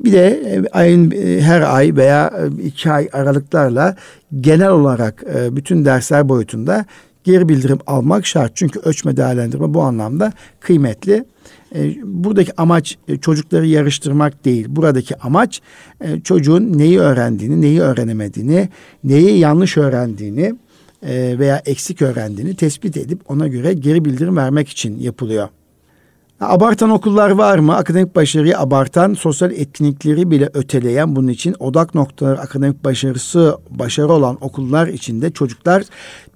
Bir 0.00 0.12
de 0.12 0.26
e, 0.28 0.68
ayın 0.72 1.10
her 1.40 1.76
ay 1.76 1.96
veya 1.96 2.32
iki 2.62 2.90
ay 2.90 3.08
aralıklarla 3.12 3.96
genel 4.40 4.70
olarak 4.70 5.24
bütün 5.50 5.84
dersler 5.84 6.28
boyutunda 6.28 6.84
geri 7.26 7.48
bildirim 7.48 7.78
almak 7.86 8.26
şart. 8.26 8.56
Çünkü 8.56 8.80
ölçme 8.80 9.16
değerlendirme 9.16 9.74
bu 9.74 9.82
anlamda 9.82 10.32
kıymetli. 10.60 11.24
E, 11.74 11.94
buradaki 12.04 12.60
amaç 12.60 12.98
e, 13.08 13.16
çocukları 13.16 13.66
yarıştırmak 13.66 14.44
değil. 14.44 14.66
Buradaki 14.68 15.16
amaç 15.16 15.60
e, 16.00 16.20
çocuğun 16.20 16.78
neyi 16.78 16.98
öğrendiğini, 16.98 17.60
neyi 17.60 17.80
öğrenemediğini, 17.80 18.68
neyi 19.04 19.38
yanlış 19.38 19.76
öğrendiğini 19.76 20.54
veya 21.38 21.62
eksik 21.66 22.02
öğrendiğini 22.02 22.54
tespit 22.54 22.96
edip 22.96 23.30
ona 23.30 23.48
göre 23.48 23.72
geri 23.72 24.04
bildirim 24.04 24.36
vermek 24.36 24.68
için 24.68 24.98
yapılıyor. 24.98 25.48
Abartan 26.40 26.90
okullar 26.90 27.30
var 27.30 27.58
mı? 27.58 27.76
Akademik 27.76 28.16
başarıyı 28.16 28.58
abartan, 28.58 29.14
sosyal 29.14 29.52
etkinlikleri 29.52 30.30
bile 30.30 30.50
öteleyen 30.54 31.16
bunun 31.16 31.28
için 31.28 31.56
odak 31.58 31.94
noktaları 31.94 32.40
akademik 32.40 32.84
başarısı 32.84 33.58
başarı 33.70 34.12
olan 34.12 34.38
okullar 34.40 34.86
içinde 34.86 35.30
çocuklar 35.30 35.82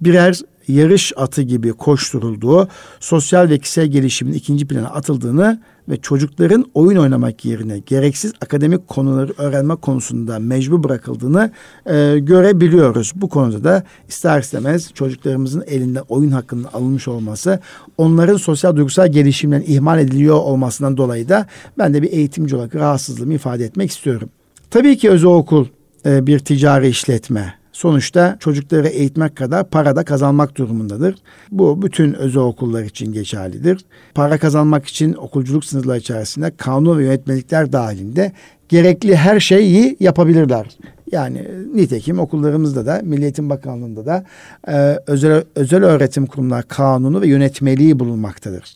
birer 0.01 0.41
yarış 0.67 1.13
atı 1.15 1.41
gibi 1.41 1.73
koşturulduğu, 1.73 2.67
sosyal 2.99 3.49
ve 3.49 3.59
kişisel 3.59 3.87
gelişimin 3.87 4.33
ikinci 4.33 4.67
plana 4.67 4.87
atıldığını 4.87 5.59
ve 5.89 5.97
çocukların 5.97 6.65
oyun 6.73 6.97
oynamak 6.97 7.45
yerine 7.45 7.79
gereksiz 7.79 8.33
akademik 8.41 8.87
konuları 8.87 9.33
öğrenme 9.37 9.75
konusunda 9.75 10.39
mecbur 10.39 10.83
bırakıldığını 10.83 11.51
e, 11.85 12.19
görebiliyoruz. 12.19 13.11
Bu 13.15 13.29
konuda 13.29 13.63
da 13.63 13.83
ister 14.09 14.39
istemez 14.39 14.93
çocuklarımızın 14.93 15.63
elinden 15.67 16.03
oyun 16.09 16.31
hakkının 16.31 16.63
alınmış 16.63 17.07
olması, 17.07 17.59
onların 17.97 18.37
sosyal 18.37 18.75
duygusal 18.75 19.07
gelişimden 19.07 19.63
ihmal 19.67 19.99
ediliyor 19.99 20.35
olmasından 20.35 20.97
dolayı 20.97 21.29
da 21.29 21.47
ben 21.77 21.93
de 21.93 22.01
bir 22.01 22.11
eğitimci 22.11 22.55
olarak 22.55 22.75
rahatsızlığımı 22.75 23.33
ifade 23.33 23.65
etmek 23.65 23.91
istiyorum. 23.91 24.29
Tabii 24.69 24.97
ki 24.97 25.09
özel 25.09 25.29
okul 25.29 25.65
e, 26.05 26.27
bir 26.27 26.39
ticari 26.39 26.87
işletme 26.87 27.60
sonuçta 27.81 28.37
çocukları 28.39 28.87
eğitmek 28.87 29.35
kadar 29.35 29.69
para 29.69 29.95
da 29.95 30.03
kazanmak 30.03 30.57
durumundadır. 30.57 31.15
Bu 31.51 31.81
bütün 31.81 32.13
özel 32.13 32.41
okullar 32.41 32.83
için 32.83 33.13
geçerlidir. 33.13 33.85
Para 34.15 34.37
kazanmak 34.37 34.85
için 34.85 35.13
okulculuk 35.13 35.65
sınırları 35.65 35.97
içerisinde 35.97 36.51
kanun 36.57 36.97
ve 36.97 37.03
yönetmelikler 37.03 37.71
dahilinde 37.71 38.31
gerekli 38.69 39.15
her 39.15 39.39
şeyi 39.39 39.97
yapabilirler. 39.99 40.67
Yani 41.11 41.47
nitekim 41.75 42.19
okullarımızda 42.19 42.85
da 42.85 43.01
Milli 43.03 43.23
Eğitim 43.23 43.49
Bakanlığı'nda 43.49 44.05
da 44.05 44.25
e, 44.67 44.99
özel 45.07 45.43
özel 45.55 45.83
öğretim 45.83 46.25
kurumlar 46.25 46.67
kanunu 46.67 47.21
ve 47.21 47.27
yönetmeliği 47.27 47.99
bulunmaktadır. 47.99 48.75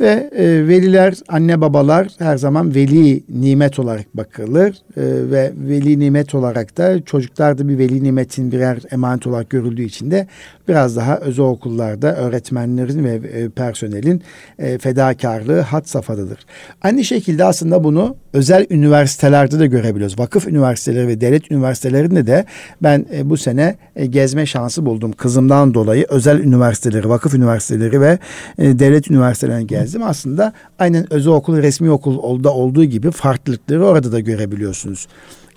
Ve 0.00 0.30
e, 0.36 0.68
veliler, 0.68 1.14
anne 1.28 1.60
babalar 1.60 2.08
her 2.18 2.36
zaman 2.36 2.74
veli 2.74 3.22
nimet 3.28 3.78
olarak 3.78 4.16
bakılır. 4.16 4.70
E, 4.96 5.30
ve 5.30 5.52
veli 5.56 5.98
nimet 5.98 6.34
olarak 6.34 6.78
da 6.78 7.04
çocuklar 7.04 7.58
da 7.58 7.68
bir 7.68 7.78
veli 7.78 8.04
nimetin 8.04 8.52
birer 8.52 8.78
emanet 8.90 9.26
olarak 9.26 9.50
görüldüğü 9.50 9.82
için 9.82 10.10
de 10.10 10.26
biraz 10.68 10.96
daha 10.96 11.18
özel 11.18 11.44
okullarda 11.44 12.16
öğretmenlerin 12.16 13.04
ve 13.04 13.14
e, 13.14 13.48
personelin 13.48 14.22
e, 14.58 14.78
fedakarlığı 14.78 15.60
hat 15.60 15.88
safhadadır. 15.88 16.38
Aynı 16.82 17.04
şekilde 17.04 17.44
aslında 17.44 17.84
bunu 17.84 18.16
özel 18.32 18.66
üniversitelerde 18.70 19.58
de 19.58 19.66
görebiliyoruz. 19.66 20.18
Vakıf 20.18 20.46
üniversiteleri 20.46 21.08
ve 21.08 21.20
devlet 21.20 21.50
üniversitelerinde 21.50 22.26
de 22.26 22.44
ben 22.82 23.06
e, 23.14 23.30
bu 23.30 23.36
sene 23.36 23.76
e, 23.96 24.06
gezme 24.06 24.46
şansı 24.46 24.86
buldum. 24.86 25.12
Kızımdan 25.12 25.74
dolayı 25.74 26.06
özel 26.08 26.40
üniversiteleri, 26.40 27.08
vakıf 27.08 27.34
üniversiteleri 27.34 28.00
ve 28.00 28.18
e, 28.58 28.78
devlet 28.78 29.10
üniversitelerine 29.10 29.62
gezdim. 29.62 29.87
Aslında 29.96 30.52
aynen 30.78 31.12
özel 31.12 31.32
okul, 31.32 31.56
resmi 31.56 31.90
okulda 31.90 32.54
olduğu 32.54 32.84
gibi 32.84 33.10
farklılıkları 33.10 33.86
orada 33.86 34.12
da 34.12 34.20
görebiliyorsunuz. 34.20 35.08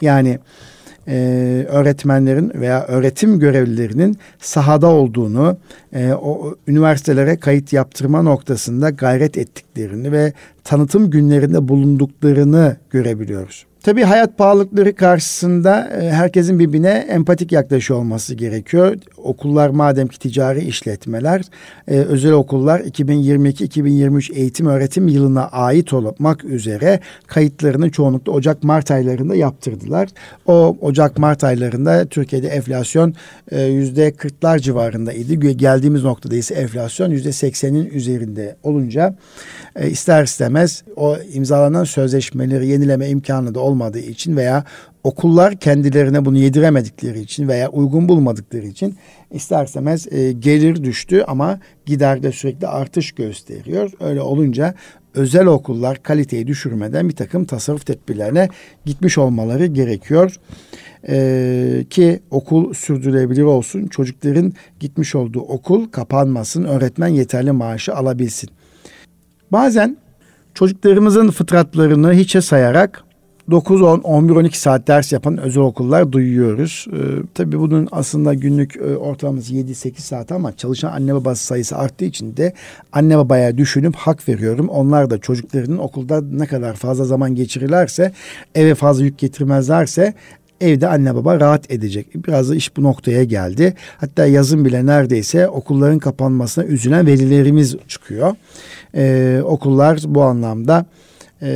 Yani 0.02 0.40
e, 1.08 1.66
öğretmenlerin 1.70 2.52
veya 2.56 2.84
öğretim 2.84 3.40
görevlilerinin 3.40 4.18
sahada 4.40 4.88
olduğunu, 4.88 5.58
e, 5.94 6.14
o 6.14 6.56
üniversitelere 6.68 7.40
kayıt 7.40 7.74
yaptırma 7.74 8.22
noktasında 8.22 8.90
gayret 8.90 9.38
ettiklerini 9.38 10.12
ve 10.12 10.34
tanıtım 10.64 11.10
günlerinde 11.10 11.68
bulunduklarını 11.68 12.78
görebiliyoruz. 12.90 13.66
Tabii 13.84 14.04
hayat 14.04 14.38
pahalılıkları 14.38 14.96
karşısında 14.96 15.90
e, 16.02 16.10
herkesin 16.12 16.60
birbirine 16.60 17.06
empatik 17.10 17.52
yaklaşıyor 17.52 18.00
olması 18.00 18.36
gerekiyor. 18.36 18.96
Okullar 19.18 19.70
madem 19.70 20.08
ki 20.08 20.20
ticari 20.20 20.64
işletmeler, 20.64 21.42
e, 21.88 21.96
özel 21.96 22.32
okullar 22.32 22.80
2022-2023 22.80 24.34
eğitim 24.34 24.66
öğretim 24.66 25.08
yılına 25.08 25.48
ait 25.48 25.94
olmak 25.94 26.44
üzere 26.44 27.00
kayıtlarını 27.28 27.92
çoğunlukla 27.92 28.32
Ocak-Mart 28.32 28.92
aylarında 28.92 29.36
yaptırdılar. 29.36 30.10
O 30.46 30.78
Ocak-Mart 30.82 31.44
aylarında 31.44 32.06
Türkiye'de 32.06 32.48
enflasyon 32.48 33.14
e, 33.52 33.62
yüzde 33.62 34.12
kırklar 34.12 34.60
civarındaydı. 34.60 35.34
Geldiğimiz 35.52 36.04
noktada 36.04 36.36
ise 36.36 36.56
enflasyon 36.56 37.12
yüzde 37.12 37.32
seksenin 37.32 37.86
üzerinde 37.86 38.56
olunca 38.64 39.16
ister 39.88 40.24
istemez 40.24 40.84
o 40.96 41.18
imzalanan 41.34 41.84
sözleşmeleri 41.84 42.68
yenileme 42.68 43.10
imkanı 43.10 43.56
da 43.56 43.60
olmadığı 43.72 44.00
için 44.00 44.38
veya 44.38 44.64
okullar 45.04 45.56
kendilerine 45.56 46.26
bunu 46.26 46.38
yediremedikleri 46.38 47.20
için 47.20 47.48
veya 47.48 47.70
uygun 47.70 48.10
bulmadıkları 48.10 48.66
için 48.66 48.96
isterseniz 49.32 50.14
e, 50.14 50.32
gelir 50.32 50.84
düştü 50.84 51.24
ama 51.28 51.60
giderde 51.86 52.32
sürekli 52.32 52.68
artış 52.68 53.12
gösteriyor. 53.12 53.92
Öyle 54.00 54.22
olunca 54.22 54.76
özel 55.16 55.46
okullar 55.46 56.04
kaliteyi 56.04 56.48
düşürmeden 56.48 57.10
bir 57.10 57.16
takım 57.16 57.46
tasarruf 57.46 57.86
tedbirlerine 57.86 58.50
gitmiş 58.86 59.18
olmaları 59.18 59.66
gerekiyor. 59.66 60.40
Ee, 61.10 61.86
ki 61.90 62.20
okul 62.32 62.74
sürdürülebilir 62.74 63.42
olsun. 63.42 63.88
Çocukların 63.88 64.54
gitmiş 64.80 65.16
olduğu 65.16 65.42
okul 65.42 65.90
kapanmasın. 65.90 66.64
Öğretmen 66.64 67.08
yeterli 67.08 67.52
maaşı 67.52 67.96
alabilsin. 67.96 68.50
Bazen 69.52 69.98
çocuklarımızın 70.54 71.32
fıtratlarını 71.32 72.14
hiçe 72.14 72.42
sayarak 72.42 73.04
9, 73.50 73.82
10, 73.82 74.00
11, 74.00 74.36
12 74.36 74.60
saat 74.60 74.88
ders 74.88 75.12
yapan 75.12 75.38
özel 75.38 75.64
okullar 75.64 76.12
duyuyoruz. 76.12 76.86
Ee, 76.94 76.98
tabii 77.34 77.60
bunun 77.60 77.88
aslında 77.92 78.34
günlük 78.34 78.76
e, 78.76 78.98
ortalaması 78.98 79.54
7-8 79.54 80.02
saat 80.02 80.32
ama 80.32 80.58
çalışan 80.58 80.92
anne 80.92 81.14
baba 81.14 81.36
sayısı 81.36 81.78
arttığı 81.78 82.06
için 82.06 82.38
de 82.38 82.54
anne 82.94 83.18
babaya 83.18 83.58
düşünüp 83.58 83.96
hak 83.96 84.30
veriyorum. 84.30 84.70
Onlar 84.70 85.10
da 85.10 85.18
çocuklarının 85.18 85.78
okulda 85.78 86.22
ne 86.22 86.46
kadar 86.46 86.74
fazla 86.74 87.06
zaman 87.06 87.36
geçirirlerse, 87.36 88.12
eve 88.56 88.76
fazla 88.76 89.04
yük 89.04 89.18
getirmezlerse 89.18 90.14
evde 90.62 90.88
anne 90.88 91.16
baba 91.16 91.39
rahat 91.39 91.72
edecek. 91.72 92.08
Biraz 92.28 92.50
da 92.50 92.56
iş 92.56 92.78
bu 92.78 92.84
noktaya 92.84 93.24
geldi. 93.24 93.74
Hatta 93.98 94.26
yazın 94.26 94.66
bile 94.66 94.86
neredeyse 94.86 95.48
okulların 95.48 96.00
kapanmasına 96.00 96.64
üzülen 96.66 97.08
velilerimiz 97.08 97.76
çıkıyor. 97.88 98.36
Ee, 98.96 99.42
okullar 99.44 100.00
bu 100.08 100.24
anlamda 100.24 100.86
e, 101.42 101.52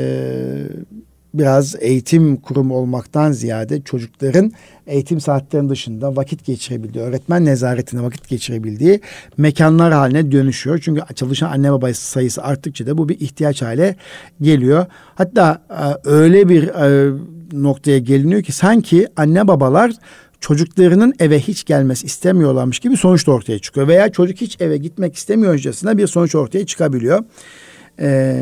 biraz 1.37 1.75
eğitim 1.79 2.37
kurumu 2.37 2.75
olmaktan 2.75 3.31
ziyade 3.31 3.81
çocukların 3.81 4.51
eğitim 4.87 5.19
saatlerinin 5.21 5.69
dışında 5.69 6.15
vakit 6.15 6.45
geçirebildiği, 6.45 7.03
öğretmen 7.03 7.45
nezaretinde 7.45 8.03
vakit 8.03 8.29
geçirebildiği 8.29 9.01
mekanlar 9.37 9.93
haline 9.93 10.31
dönüşüyor. 10.31 10.79
Çünkü 10.83 11.01
çalışan 11.15 11.51
anne 11.51 11.71
baba 11.71 11.93
sayısı 11.93 12.43
arttıkça 12.43 12.87
da 12.87 12.97
bu 12.97 13.09
bir 13.09 13.19
ihtiyaç 13.19 13.61
hale 13.61 13.95
geliyor. 14.41 14.85
Hatta 15.15 15.61
e, 15.69 16.09
öyle 16.09 16.49
bir 16.49 16.67
e, 16.67 17.13
noktaya 17.53 17.99
geliniyor 17.99 18.43
ki 18.43 18.51
sanki 18.51 19.07
anne 19.17 19.47
babalar 19.47 19.91
çocuklarının 20.39 21.13
eve 21.19 21.39
hiç 21.39 21.63
gelmesi 21.63 22.05
istemiyorlarmış 22.05 22.79
gibi 22.79 22.97
sonuç 22.97 23.27
da 23.27 23.31
ortaya 23.31 23.59
çıkıyor. 23.59 23.87
Veya 23.87 24.11
çocuk 24.11 24.41
hiç 24.41 24.61
eve 24.61 24.77
gitmek 24.77 25.15
istemiyorcasına 25.15 25.97
bir 25.97 26.07
sonuç 26.07 26.35
ortaya 26.35 26.65
çıkabiliyor. 26.65 27.23
E, 27.99 28.37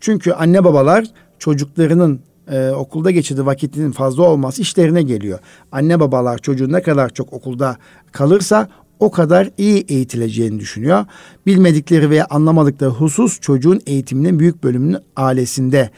çünkü 0.00 0.32
anne 0.32 0.64
babalar 0.64 1.04
çocuklarının 1.42 2.20
e, 2.50 2.70
okulda 2.70 3.10
geçirdiği 3.10 3.46
vakitinin 3.46 3.92
fazla 3.92 4.22
olması 4.22 4.62
işlerine 4.62 5.02
geliyor. 5.02 5.38
Anne 5.72 6.00
babalar 6.00 6.38
çocuğun 6.38 6.72
ne 6.72 6.82
kadar 6.82 7.10
çok 7.10 7.32
okulda 7.32 7.76
kalırsa 8.12 8.68
o 9.00 9.10
kadar 9.10 9.50
iyi 9.58 9.84
eğitileceğini 9.88 10.60
düşünüyor. 10.60 11.04
Bilmedikleri 11.46 12.10
veya 12.10 12.26
anlamadıkları 12.30 12.90
husus 12.90 13.40
çocuğun 13.40 13.80
eğitiminin 13.86 14.38
büyük 14.38 14.64
bölümünün 14.64 14.98
ailesinde 15.16 15.90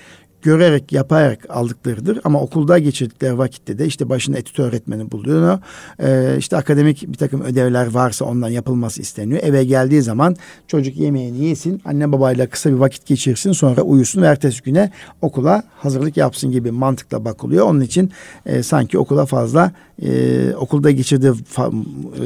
görerek 0.45 0.93
yaparak 0.93 1.39
aldıklarıdır. 1.49 2.21
Ama 2.25 2.41
okulda 2.41 2.79
geçirdikleri 2.79 3.39
vakitte 3.39 3.79
de 3.79 3.87
işte 3.87 4.09
başında 4.09 4.39
etüt 4.39 4.59
öğretmeni 4.59 5.11
buluyor. 5.11 5.59
Ee, 6.03 6.37
işte 6.39 6.57
akademik 6.57 7.09
bir 7.09 7.19
takım 7.19 7.43
ödevler 7.43 7.87
varsa 7.87 8.25
ondan 8.25 8.49
yapılması 8.49 9.03
isteniyor. 9.03 9.41
Eve 9.43 9.65
geldiği 9.65 10.03
zaman 10.03 10.37
çocuk 10.69 10.97
yemeğini 10.97 11.45
yesin, 11.45 11.83
anne 11.85 12.13
babayla 12.13 12.47
kısa 12.47 12.71
bir 12.71 12.75
vakit 12.75 13.07
geçirsin 13.07 13.53
sonra 13.53 13.83
uyusun 13.83 14.23
ve 14.23 14.27
ertesi 14.27 14.63
güne 14.63 14.91
okula 15.23 15.63
hazırlık 15.77 16.17
yapsın 16.17 16.51
gibi 16.51 16.71
mantıkla 16.71 17.25
bakılıyor. 17.25 17.67
Onun 17.67 17.81
için 17.81 18.11
e, 18.47 18.63
sanki 18.63 18.99
okula 18.99 19.27
fazla 19.27 19.73
e, 20.03 20.55
okulda 20.55 20.91
geçirdiği 20.91 21.33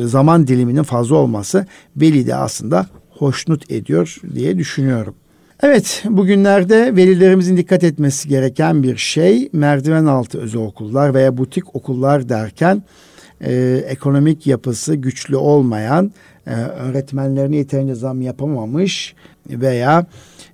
zaman 0.05 0.47
diliminin 0.47 0.83
fazla 0.83 1.16
olması 1.16 1.66
veli 1.97 2.27
de 2.27 2.35
aslında 2.35 2.87
hoşnut 3.11 3.71
ediyor 3.71 4.16
diye 4.35 4.59
düşünüyorum. 4.59 5.14
Evet, 5.62 6.02
bugünlerde 6.09 6.96
velilerimizin 6.96 7.56
dikkat 7.56 7.84
etmesi 7.84 8.28
gereken 8.28 8.82
bir 8.82 8.96
şey 8.96 9.48
merdiven 9.52 10.04
altı 10.04 10.40
özel 10.40 10.61
okullar 10.61 11.14
veya 11.14 11.36
butik 11.36 11.76
okullar 11.76 12.28
derken 12.28 12.82
e, 13.40 13.82
ekonomik 13.88 14.46
yapısı 14.46 14.94
güçlü 14.94 15.36
olmayan, 15.36 16.12
e, 16.46 16.54
öğretmenlerine 16.54 17.56
yeterince 17.56 17.94
zam 17.94 18.22
yapamamış 18.22 19.14
veya 19.50 20.06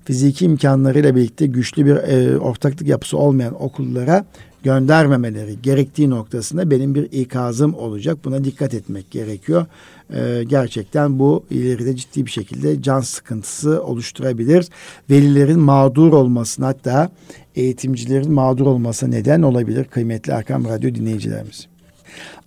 fiziki 0.04 0.44
imkanlarıyla 0.44 1.16
birlikte 1.16 1.46
güçlü 1.46 1.86
bir 1.86 1.96
e, 1.96 2.38
ortaklık 2.38 2.88
yapısı 2.88 3.18
olmayan 3.18 3.62
okullara 3.62 4.24
göndermemeleri 4.64 5.62
gerektiği 5.62 6.10
noktasında 6.10 6.70
benim 6.70 6.94
bir 6.94 7.12
ikazım 7.12 7.74
olacak. 7.74 8.18
Buna 8.24 8.44
dikkat 8.44 8.74
etmek 8.74 9.10
gerekiyor. 9.10 9.66
Ee, 10.14 10.44
gerçekten 10.46 11.18
bu 11.18 11.44
ileride 11.50 11.96
ciddi 11.96 12.26
bir 12.26 12.30
şekilde 12.30 12.82
can 12.82 13.00
sıkıntısı 13.00 13.82
oluşturabilir. 13.82 14.68
Velilerin 15.10 15.60
mağdur 15.60 16.12
olmasına 16.12 16.66
hatta 16.66 17.10
eğitimcilerin 17.54 18.32
mağdur 18.32 18.66
olmasına 18.66 19.10
neden 19.10 19.42
olabilir 19.42 19.84
kıymetli 19.84 20.32
Erkam 20.32 20.64
Radyo 20.64 20.94
dinleyicilerimiz. 20.94 21.66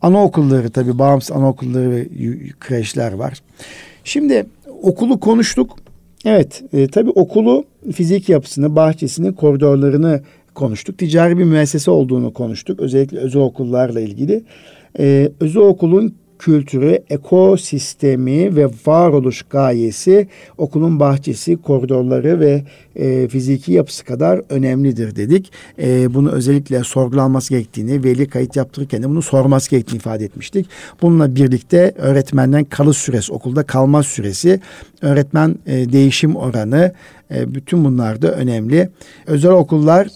Anaokulları 0.02 0.70
tabi 0.70 1.00
bağımsız 1.00 1.32
anaokulları 1.32 1.92
ve 1.92 2.08
kreşler 2.60 3.14
var. 3.14 3.42
Şimdi 4.04 4.46
okulu 4.82 5.20
konuştuk. 5.20 5.78
Evet 6.26 6.64
e, 6.74 6.88
tabi 6.88 7.10
okulu 7.10 7.66
fizik 7.94 8.30
yapısını, 8.30 8.76
bahçesini, 8.76 9.36
koridorlarını 9.36 10.22
konuştuk. 10.58 10.98
Ticari 10.98 11.38
bir 11.38 11.44
müessese 11.44 11.92
olduğunu 11.92 12.34
konuştuk. 12.34 12.80
Özellikle 12.80 13.18
özel 13.18 13.42
okullarla 13.42 14.02
ilgili. 14.02 14.44
Ee, 15.00 15.32
özel 15.40 15.62
okulun 15.62 16.16
kültürü, 16.40 17.00
ekosistemi 17.10 18.56
ve 18.56 18.68
varoluş 18.86 19.42
gayesi 19.42 20.28
okulun 20.58 21.00
bahçesi, 21.00 21.62
koridorları 21.62 22.40
ve 22.40 22.64
e, 22.96 23.28
fiziki 23.28 23.72
yapısı 23.74 24.06
kadar 24.06 24.42
önemlidir 24.50 25.16
dedik. 25.16 25.52
E, 25.80 26.14
bunu 26.14 26.32
özellikle 26.32 26.84
sorgulanması 26.84 27.50
gerektiğini, 27.50 28.04
veli 28.04 28.28
kayıt 28.28 28.56
yaptırırken 28.56 29.04
de 29.04 29.10
bunu 29.10 29.22
sorması 29.22 29.70
gerektiğini 29.70 29.98
ifade 29.98 30.26
etmiştik. 30.26 30.68
Bununla 31.02 31.36
birlikte 31.36 31.94
öğretmenden 31.98 32.64
kalış 32.64 32.98
süresi, 32.98 33.34
okulda 33.34 33.64
kalma 33.64 34.04
süresi, 34.04 34.60
öğretmen 35.02 35.56
e, 35.66 35.92
değişim 35.92 36.36
oranı, 36.36 36.94
e, 37.32 37.56
bütün 37.56 37.86
bunlar 37.86 38.22
da 38.22 38.32
önemli. 38.32 38.90
Özel 39.28 39.52
okullar 39.52 40.08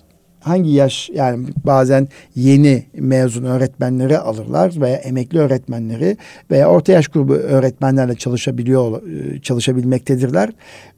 hangi 0.42 0.70
yaş 0.70 1.10
yani 1.14 1.48
bazen 1.66 2.08
yeni 2.36 2.86
mezun 2.94 3.44
öğretmenleri 3.44 4.18
alırlar 4.18 4.82
veya 4.82 4.96
emekli 4.96 5.40
öğretmenleri 5.40 6.18
veya 6.52 6.70
orta 6.70 6.92
yaş 6.92 7.08
grubu 7.08 7.34
öğretmenlerle 7.34 8.16
çalışabiliyor 8.16 9.02
e, 9.08 9.42
çalışabilmektedirler. 9.42 10.50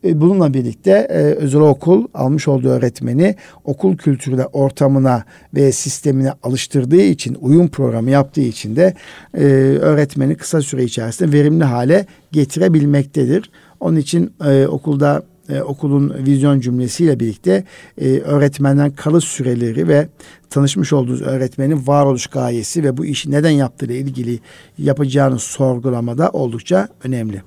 E, 0.04 0.22
bununla 0.22 0.54
birlikte 0.54 0.92
e, 0.92 1.18
özel 1.18 1.62
okul 1.62 2.08
almış 2.14 2.48
olduğu 2.48 2.70
öğretmeni 2.70 3.36
okul 3.64 3.98
kültürüne, 3.98 4.46
ortamına 4.46 5.24
ve 5.54 5.72
sistemine 5.72 6.32
alıştırdığı 6.44 7.02
için, 7.02 7.38
uyum 7.42 7.68
programı 7.68 8.10
yaptığı 8.10 8.42
için 8.42 8.76
de 8.76 8.94
öğretmeni 9.80 10.36
kısa 10.36 10.62
süre 10.62 10.84
içerisinde 10.84 11.32
verimli 11.32 11.64
hale 11.64 12.06
getirebilmektedir. 12.32 13.52
Onun 13.80 13.96
için 13.96 14.34
okulda 14.68 15.24
e, 15.50 15.62
okulun 15.62 16.14
vizyon 16.26 16.60
cümlesiyle 16.60 17.20
birlikte 17.20 17.64
e, 18.02 18.20
öğretmenden 18.20 18.92
kalış 18.92 19.24
süreleri 19.24 19.88
ve 19.88 20.08
tanışmış 20.50 20.94
olduğunuz 20.94 21.22
öğretmenin 21.22 21.88
varoluş 21.88 22.28
gayesi 22.28 22.84
ve 22.84 22.98
bu 22.98 23.06
işi 23.06 23.32
neden 23.32 23.50
yaptığı 23.50 23.94
ilgili 23.94 24.40
yapacağınız 24.78 25.44
sorgulamada 25.44 26.30
oldukça 26.30 26.88
önemli. 27.04 27.42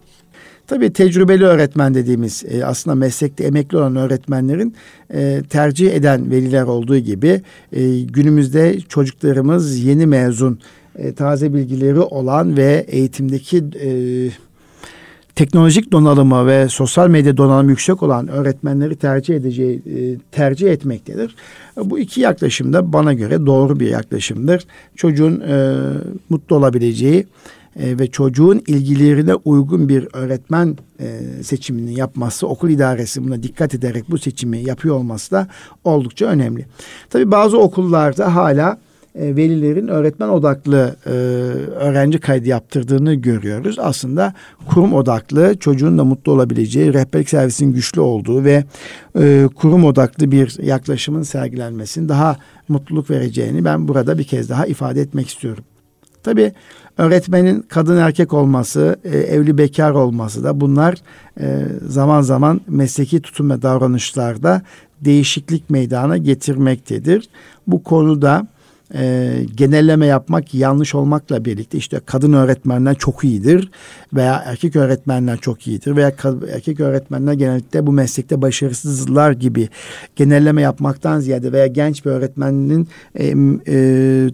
Tabii 0.66 0.92
tecrübeli 0.92 1.44
öğretmen 1.44 1.94
dediğimiz 1.94 2.44
e, 2.48 2.64
aslında 2.64 2.94
meslekte 2.94 3.44
emekli 3.44 3.76
olan 3.78 3.96
öğretmenlerin 3.96 4.74
e, 5.14 5.42
tercih 5.50 5.94
eden 5.94 6.30
veliler 6.30 6.62
olduğu 6.62 6.98
gibi 6.98 7.42
e, 7.72 8.00
günümüzde 8.00 8.80
çocuklarımız 8.80 9.84
yeni 9.84 10.06
mezun 10.06 10.58
e, 10.98 11.14
taze 11.14 11.54
bilgileri 11.54 12.00
olan 12.00 12.56
ve 12.56 12.84
eğitimdeki 12.88 13.64
e, 13.80 13.90
teknolojik 15.36 15.92
donanımı 15.92 16.46
ve 16.46 16.68
sosyal 16.68 17.08
medya 17.08 17.36
donanımı 17.36 17.70
yüksek 17.70 18.02
olan 18.02 18.28
öğretmenleri 18.28 18.96
tercih 18.96 19.36
edeceği 19.36 19.76
e, 19.76 20.18
tercih 20.32 20.70
etmektedir. 20.70 21.34
Bu 21.84 21.98
iki 21.98 22.20
yaklaşım 22.20 22.72
da 22.72 22.92
bana 22.92 23.12
göre 23.12 23.46
doğru 23.46 23.80
bir 23.80 23.88
yaklaşımdır. 23.88 24.66
Çocuğun 24.96 25.40
e, 25.40 25.76
mutlu 26.28 26.56
olabileceği 26.56 27.26
e, 27.76 27.98
ve 27.98 28.06
çocuğun 28.06 28.62
ilgilerine 28.66 29.34
uygun 29.34 29.88
bir 29.88 30.08
öğretmen 30.12 30.76
e, 31.00 31.20
seçimini 31.42 31.98
yapması, 31.98 32.46
okul 32.46 32.70
idaresi 32.70 33.24
buna 33.24 33.42
dikkat 33.42 33.74
ederek 33.74 34.04
bu 34.10 34.18
seçimi 34.18 34.58
yapıyor 34.58 34.94
olması 34.94 35.30
da 35.30 35.48
oldukça 35.84 36.26
önemli. 36.26 36.66
Tabii 37.10 37.30
bazı 37.30 37.58
okullarda 37.58 38.34
hala 38.34 38.78
e, 39.18 39.36
velilerin 39.36 39.88
öğretmen 39.88 40.28
odaklı 40.28 40.96
e, 41.06 41.10
öğrenci 41.10 42.18
kaydı 42.18 42.48
yaptırdığını 42.48 43.14
görüyoruz. 43.14 43.76
Aslında 43.78 44.34
kurum 44.66 44.94
odaklı 44.94 45.58
çocuğun 45.58 45.98
da 45.98 46.04
mutlu 46.04 46.32
olabileceği, 46.32 46.94
rehberlik 46.94 47.28
servisinin 47.28 47.72
güçlü 47.72 48.00
olduğu 48.00 48.44
ve 48.44 48.64
e, 49.18 49.48
kurum 49.54 49.84
odaklı 49.84 50.30
bir 50.30 50.62
yaklaşımın 50.62 51.22
sergilenmesinin 51.22 52.08
daha 52.08 52.36
mutluluk 52.68 53.10
vereceğini 53.10 53.64
ben 53.64 53.88
burada 53.88 54.18
bir 54.18 54.24
kez 54.24 54.48
daha 54.48 54.66
ifade 54.66 55.00
etmek 55.00 55.28
istiyorum. 55.28 55.64
Tabii 56.22 56.52
öğretmenin 56.98 57.62
kadın 57.68 57.96
erkek 57.96 58.32
olması, 58.32 58.96
evli 59.04 59.58
bekar 59.58 59.90
olması 59.90 60.44
da 60.44 60.60
bunlar 60.60 60.94
zaman 61.88 62.22
zaman 62.22 62.60
mesleki 62.68 63.20
tutum 63.20 63.50
ve 63.50 63.62
davranışlarda 63.62 64.62
değişiklik 65.00 65.70
meydana 65.70 66.16
getirmektedir. 66.16 67.28
Bu 67.66 67.82
konuda 67.82 68.46
e, 68.94 69.32
genelleme 69.54 70.06
yapmak 70.06 70.54
yanlış 70.54 70.94
olmakla 70.94 71.44
birlikte 71.44 71.78
işte 71.78 72.00
kadın 72.06 72.32
öğretmenler 72.32 72.94
çok 72.94 73.24
iyidir 73.24 73.70
veya 74.14 74.42
erkek 74.46 74.76
öğretmenler 74.76 75.38
çok 75.38 75.66
iyidir 75.66 75.96
veya 75.96 76.12
erkek 76.52 76.80
öğretmenler 76.80 77.32
genellikle 77.32 77.86
bu 77.86 77.92
meslekte 77.92 78.42
başarısızlar 78.42 79.32
gibi 79.32 79.68
genelleme 80.16 80.62
yapmaktan 80.62 81.20
ziyade 81.20 81.52
veya 81.52 81.66
genç 81.66 82.04
bir 82.04 82.10
öğretmenin 82.10 82.88
e, 83.14 83.26
e, 83.26 83.34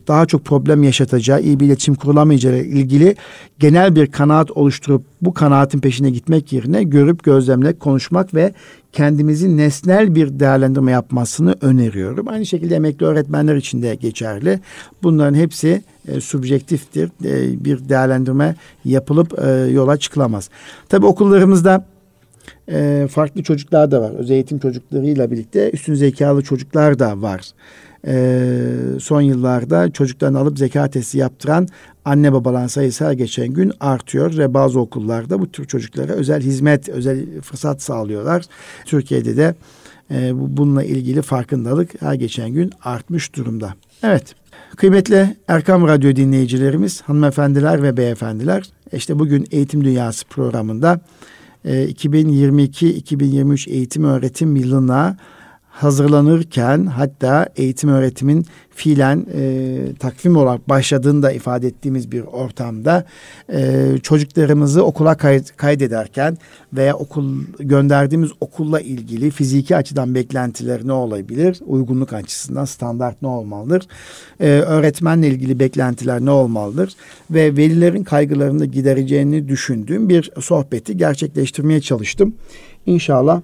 daha 0.09 0.27
çok 0.27 0.45
problem 0.45 0.83
yaşatacağı, 0.83 1.41
iyi 1.41 1.61
bir 1.61 1.67
iletişim 1.67 1.95
kurulamayacağı 1.95 2.59
ilgili 2.59 3.17
genel 3.59 3.97
bir 3.97 4.07
kanaat 4.07 4.51
oluşturup 4.51 5.05
bu 5.23 5.35
kanaatin 5.35 5.81
peşine 5.81 6.11
gitmek 6.11 6.53
yerine 6.53 6.83
görüp 6.83 7.23
gözlemle 7.23 7.79
konuşmak 7.79 8.35
ve 8.35 8.53
kendimizi 8.93 9.57
nesnel 9.57 10.15
bir 10.15 10.41
değerlendirme 10.41 10.93
yapmasını 10.93 11.55
öneriyorum. 11.61 12.29
Aynı 12.29 12.47
şekilde 12.47 12.77
emekli 12.77 13.07
öğretmenler 13.07 13.57
için 13.57 13.83
de 13.83 13.95
geçerli. 13.95 14.61
Bunların 15.03 15.35
hepsi 15.35 15.83
e, 16.09 16.21
subjektiftir. 16.21 17.11
E, 17.25 17.65
bir 17.65 17.89
değerlendirme 17.89 18.57
yapılıp 18.85 19.39
e, 19.39 19.51
yola 19.51 19.97
çıkılamaz. 19.97 20.51
Tabii 20.89 21.07
okullarımızda 21.07 21.87
e, 22.69 23.09
farklı 23.11 23.43
çocuklar 23.43 23.91
da 23.91 24.01
var. 24.01 24.11
Özel 24.11 24.35
eğitim 24.35 24.59
çocuklarıyla 24.59 25.31
birlikte 25.31 25.71
üstün 25.71 25.95
zekalı 25.95 26.43
çocuklar 26.43 26.99
da 26.99 27.23
var. 27.23 27.51
E, 28.07 28.45
son 29.01 29.21
yıllarda 29.21 29.91
çocuklarını 29.91 30.39
alıp 30.39 30.59
zeka 30.59 30.91
testi 30.91 31.19
yaptıran 31.19 31.69
anne 32.05 32.33
babaların 32.33 32.67
sayısı 32.67 33.07
her 33.07 33.13
geçen 33.13 33.49
gün 33.49 33.73
artıyor 33.81 34.39
ve 34.39 34.55
bazı 34.55 34.81
okullarda 34.81 35.41
bu 35.41 35.53
tür 35.53 35.65
çocuklara 35.65 36.13
özel 36.13 36.43
hizmet, 36.43 36.89
özel 36.89 37.41
fırsat 37.41 37.83
sağlıyorlar. 37.83 38.45
Türkiye'de 38.85 39.37
de 39.37 39.55
e, 40.11 40.31
bununla 40.35 40.85
ilgili 40.85 41.23
farkındalık 41.23 42.03
her 42.03 42.15
geçen 42.15 42.51
gün 42.51 42.73
artmış 42.85 43.37
durumda. 43.37 43.75
Evet. 44.03 44.35
Kıymetli 44.77 45.37
Erkam 45.49 45.89
Radyo 45.89 46.17
dinleyicilerimiz, 46.17 47.03
hanımefendiler 47.03 47.83
ve 47.83 47.97
beyefendiler, 47.97 48.71
işte 48.93 49.19
bugün 49.19 49.47
Eğitim 49.51 49.85
Dünyası 49.85 50.27
programında 50.27 51.01
2022-2023 51.65 53.71
e, 53.71 53.73
eğitim 53.73 54.05
öğretim 54.05 54.57
yılına 54.57 55.17
hazırlanırken 55.73 56.87
hatta 56.87 57.49
eğitim 57.57 57.91
öğretimin 57.91 58.47
fiilen 58.75 59.27
e, 59.35 59.95
takvim 59.99 60.37
olarak 60.37 60.69
başladığını 60.69 61.23
da 61.23 61.33
ifade 61.33 61.67
ettiğimiz 61.67 62.13
bir 62.13 62.21
ortamda 62.21 63.05
e, 63.53 63.89
çocuklarımızı 64.03 64.85
okula 64.85 65.15
kayıt, 65.15 65.57
kaydederken 65.57 66.39
veya 66.73 66.97
okul 66.97 67.35
gönderdiğimiz 67.59 68.31
okulla 68.41 68.81
ilgili 68.81 69.31
fiziki 69.31 69.77
açıdan 69.77 70.15
beklentiler 70.15 70.81
ne 70.87 70.93
olabilir? 70.93 71.61
Uygunluk 71.67 72.13
açısından 72.13 72.65
standart 72.65 73.23
ne 73.23 73.29
olmalıdır? 73.29 73.87
E, 74.41 74.49
öğretmenle 74.49 75.29
ilgili 75.29 75.59
beklentiler 75.59 76.21
ne 76.21 76.31
olmalıdır? 76.31 76.93
Ve 77.31 77.57
velilerin 77.57 78.05
kaygılarını 78.05 78.67
gidereceğini 78.67 79.49
düşündüğüm 79.49 80.09
bir 80.09 80.31
sohbeti 80.41 80.97
gerçekleştirmeye 80.97 81.81
çalıştım. 81.81 82.35
İnşallah 82.87 83.43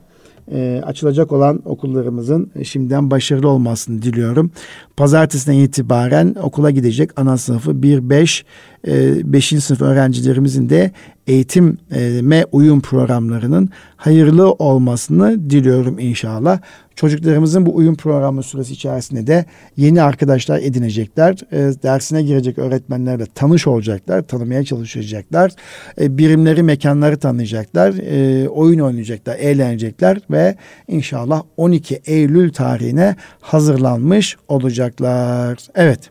e, 0.53 0.82
açılacak 0.84 1.32
olan 1.32 1.62
okullarımızın 1.64 2.51
şimdiden 2.64 3.11
başarılı 3.11 3.49
olmasını 3.49 4.03
diliyorum. 4.03 4.51
Pazartesinden 4.96 5.59
itibaren 5.59 6.36
okula 6.42 6.70
gidecek 6.70 7.11
ana 7.20 7.38
sınıfı 7.38 7.70
1-5 7.70 8.44
5. 8.87 9.64
sınıf 9.64 9.83
öğrencilerimizin 9.83 10.68
de 10.68 10.93
eğitime 11.26 12.45
uyum 12.53 12.81
programlarının 12.81 13.70
hayırlı 13.97 14.53
olmasını 14.53 15.51
diliyorum 15.51 15.99
inşallah. 15.99 16.61
Çocuklarımızın 16.99 17.66
bu 17.66 17.76
uyum 17.76 17.97
programı 17.97 18.43
süresi 18.43 18.72
içerisinde 18.72 19.26
de 19.26 19.45
yeni 19.76 20.03
arkadaşlar 20.03 20.59
edinecekler. 20.59 21.37
E, 21.53 21.83
dersine 21.83 22.22
girecek 22.22 22.59
öğretmenlerle 22.59 23.26
tanış 23.35 23.66
olacaklar, 23.66 24.22
tanımaya 24.22 24.64
çalışacaklar. 24.64 25.53
E, 26.01 26.18
birimleri, 26.18 26.62
mekanları 26.62 27.18
tanıyacaklar, 27.18 27.95
e, 27.95 28.49
oyun 28.49 28.79
oynayacaklar, 28.79 29.37
eğlenecekler 29.37 30.18
ve 30.31 30.57
inşallah 30.89 31.43
12 31.57 32.01
Eylül 32.07 32.53
tarihine 32.53 33.16
hazırlanmış 33.41 34.37
olacaklar. 34.49 35.59
Evet. 35.74 36.11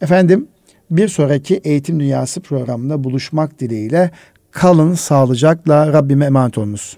Efendim 0.00 0.48
bir 0.90 1.08
sonraki 1.08 1.56
Eğitim 1.56 2.00
Dünyası 2.00 2.40
programında 2.40 3.04
buluşmak 3.04 3.60
dileğiyle 3.60 4.10
kalın 4.50 4.94
sağlıcakla 4.94 5.92
Rabbime 5.92 6.26
emanet 6.26 6.58
olunuz. 6.58 6.96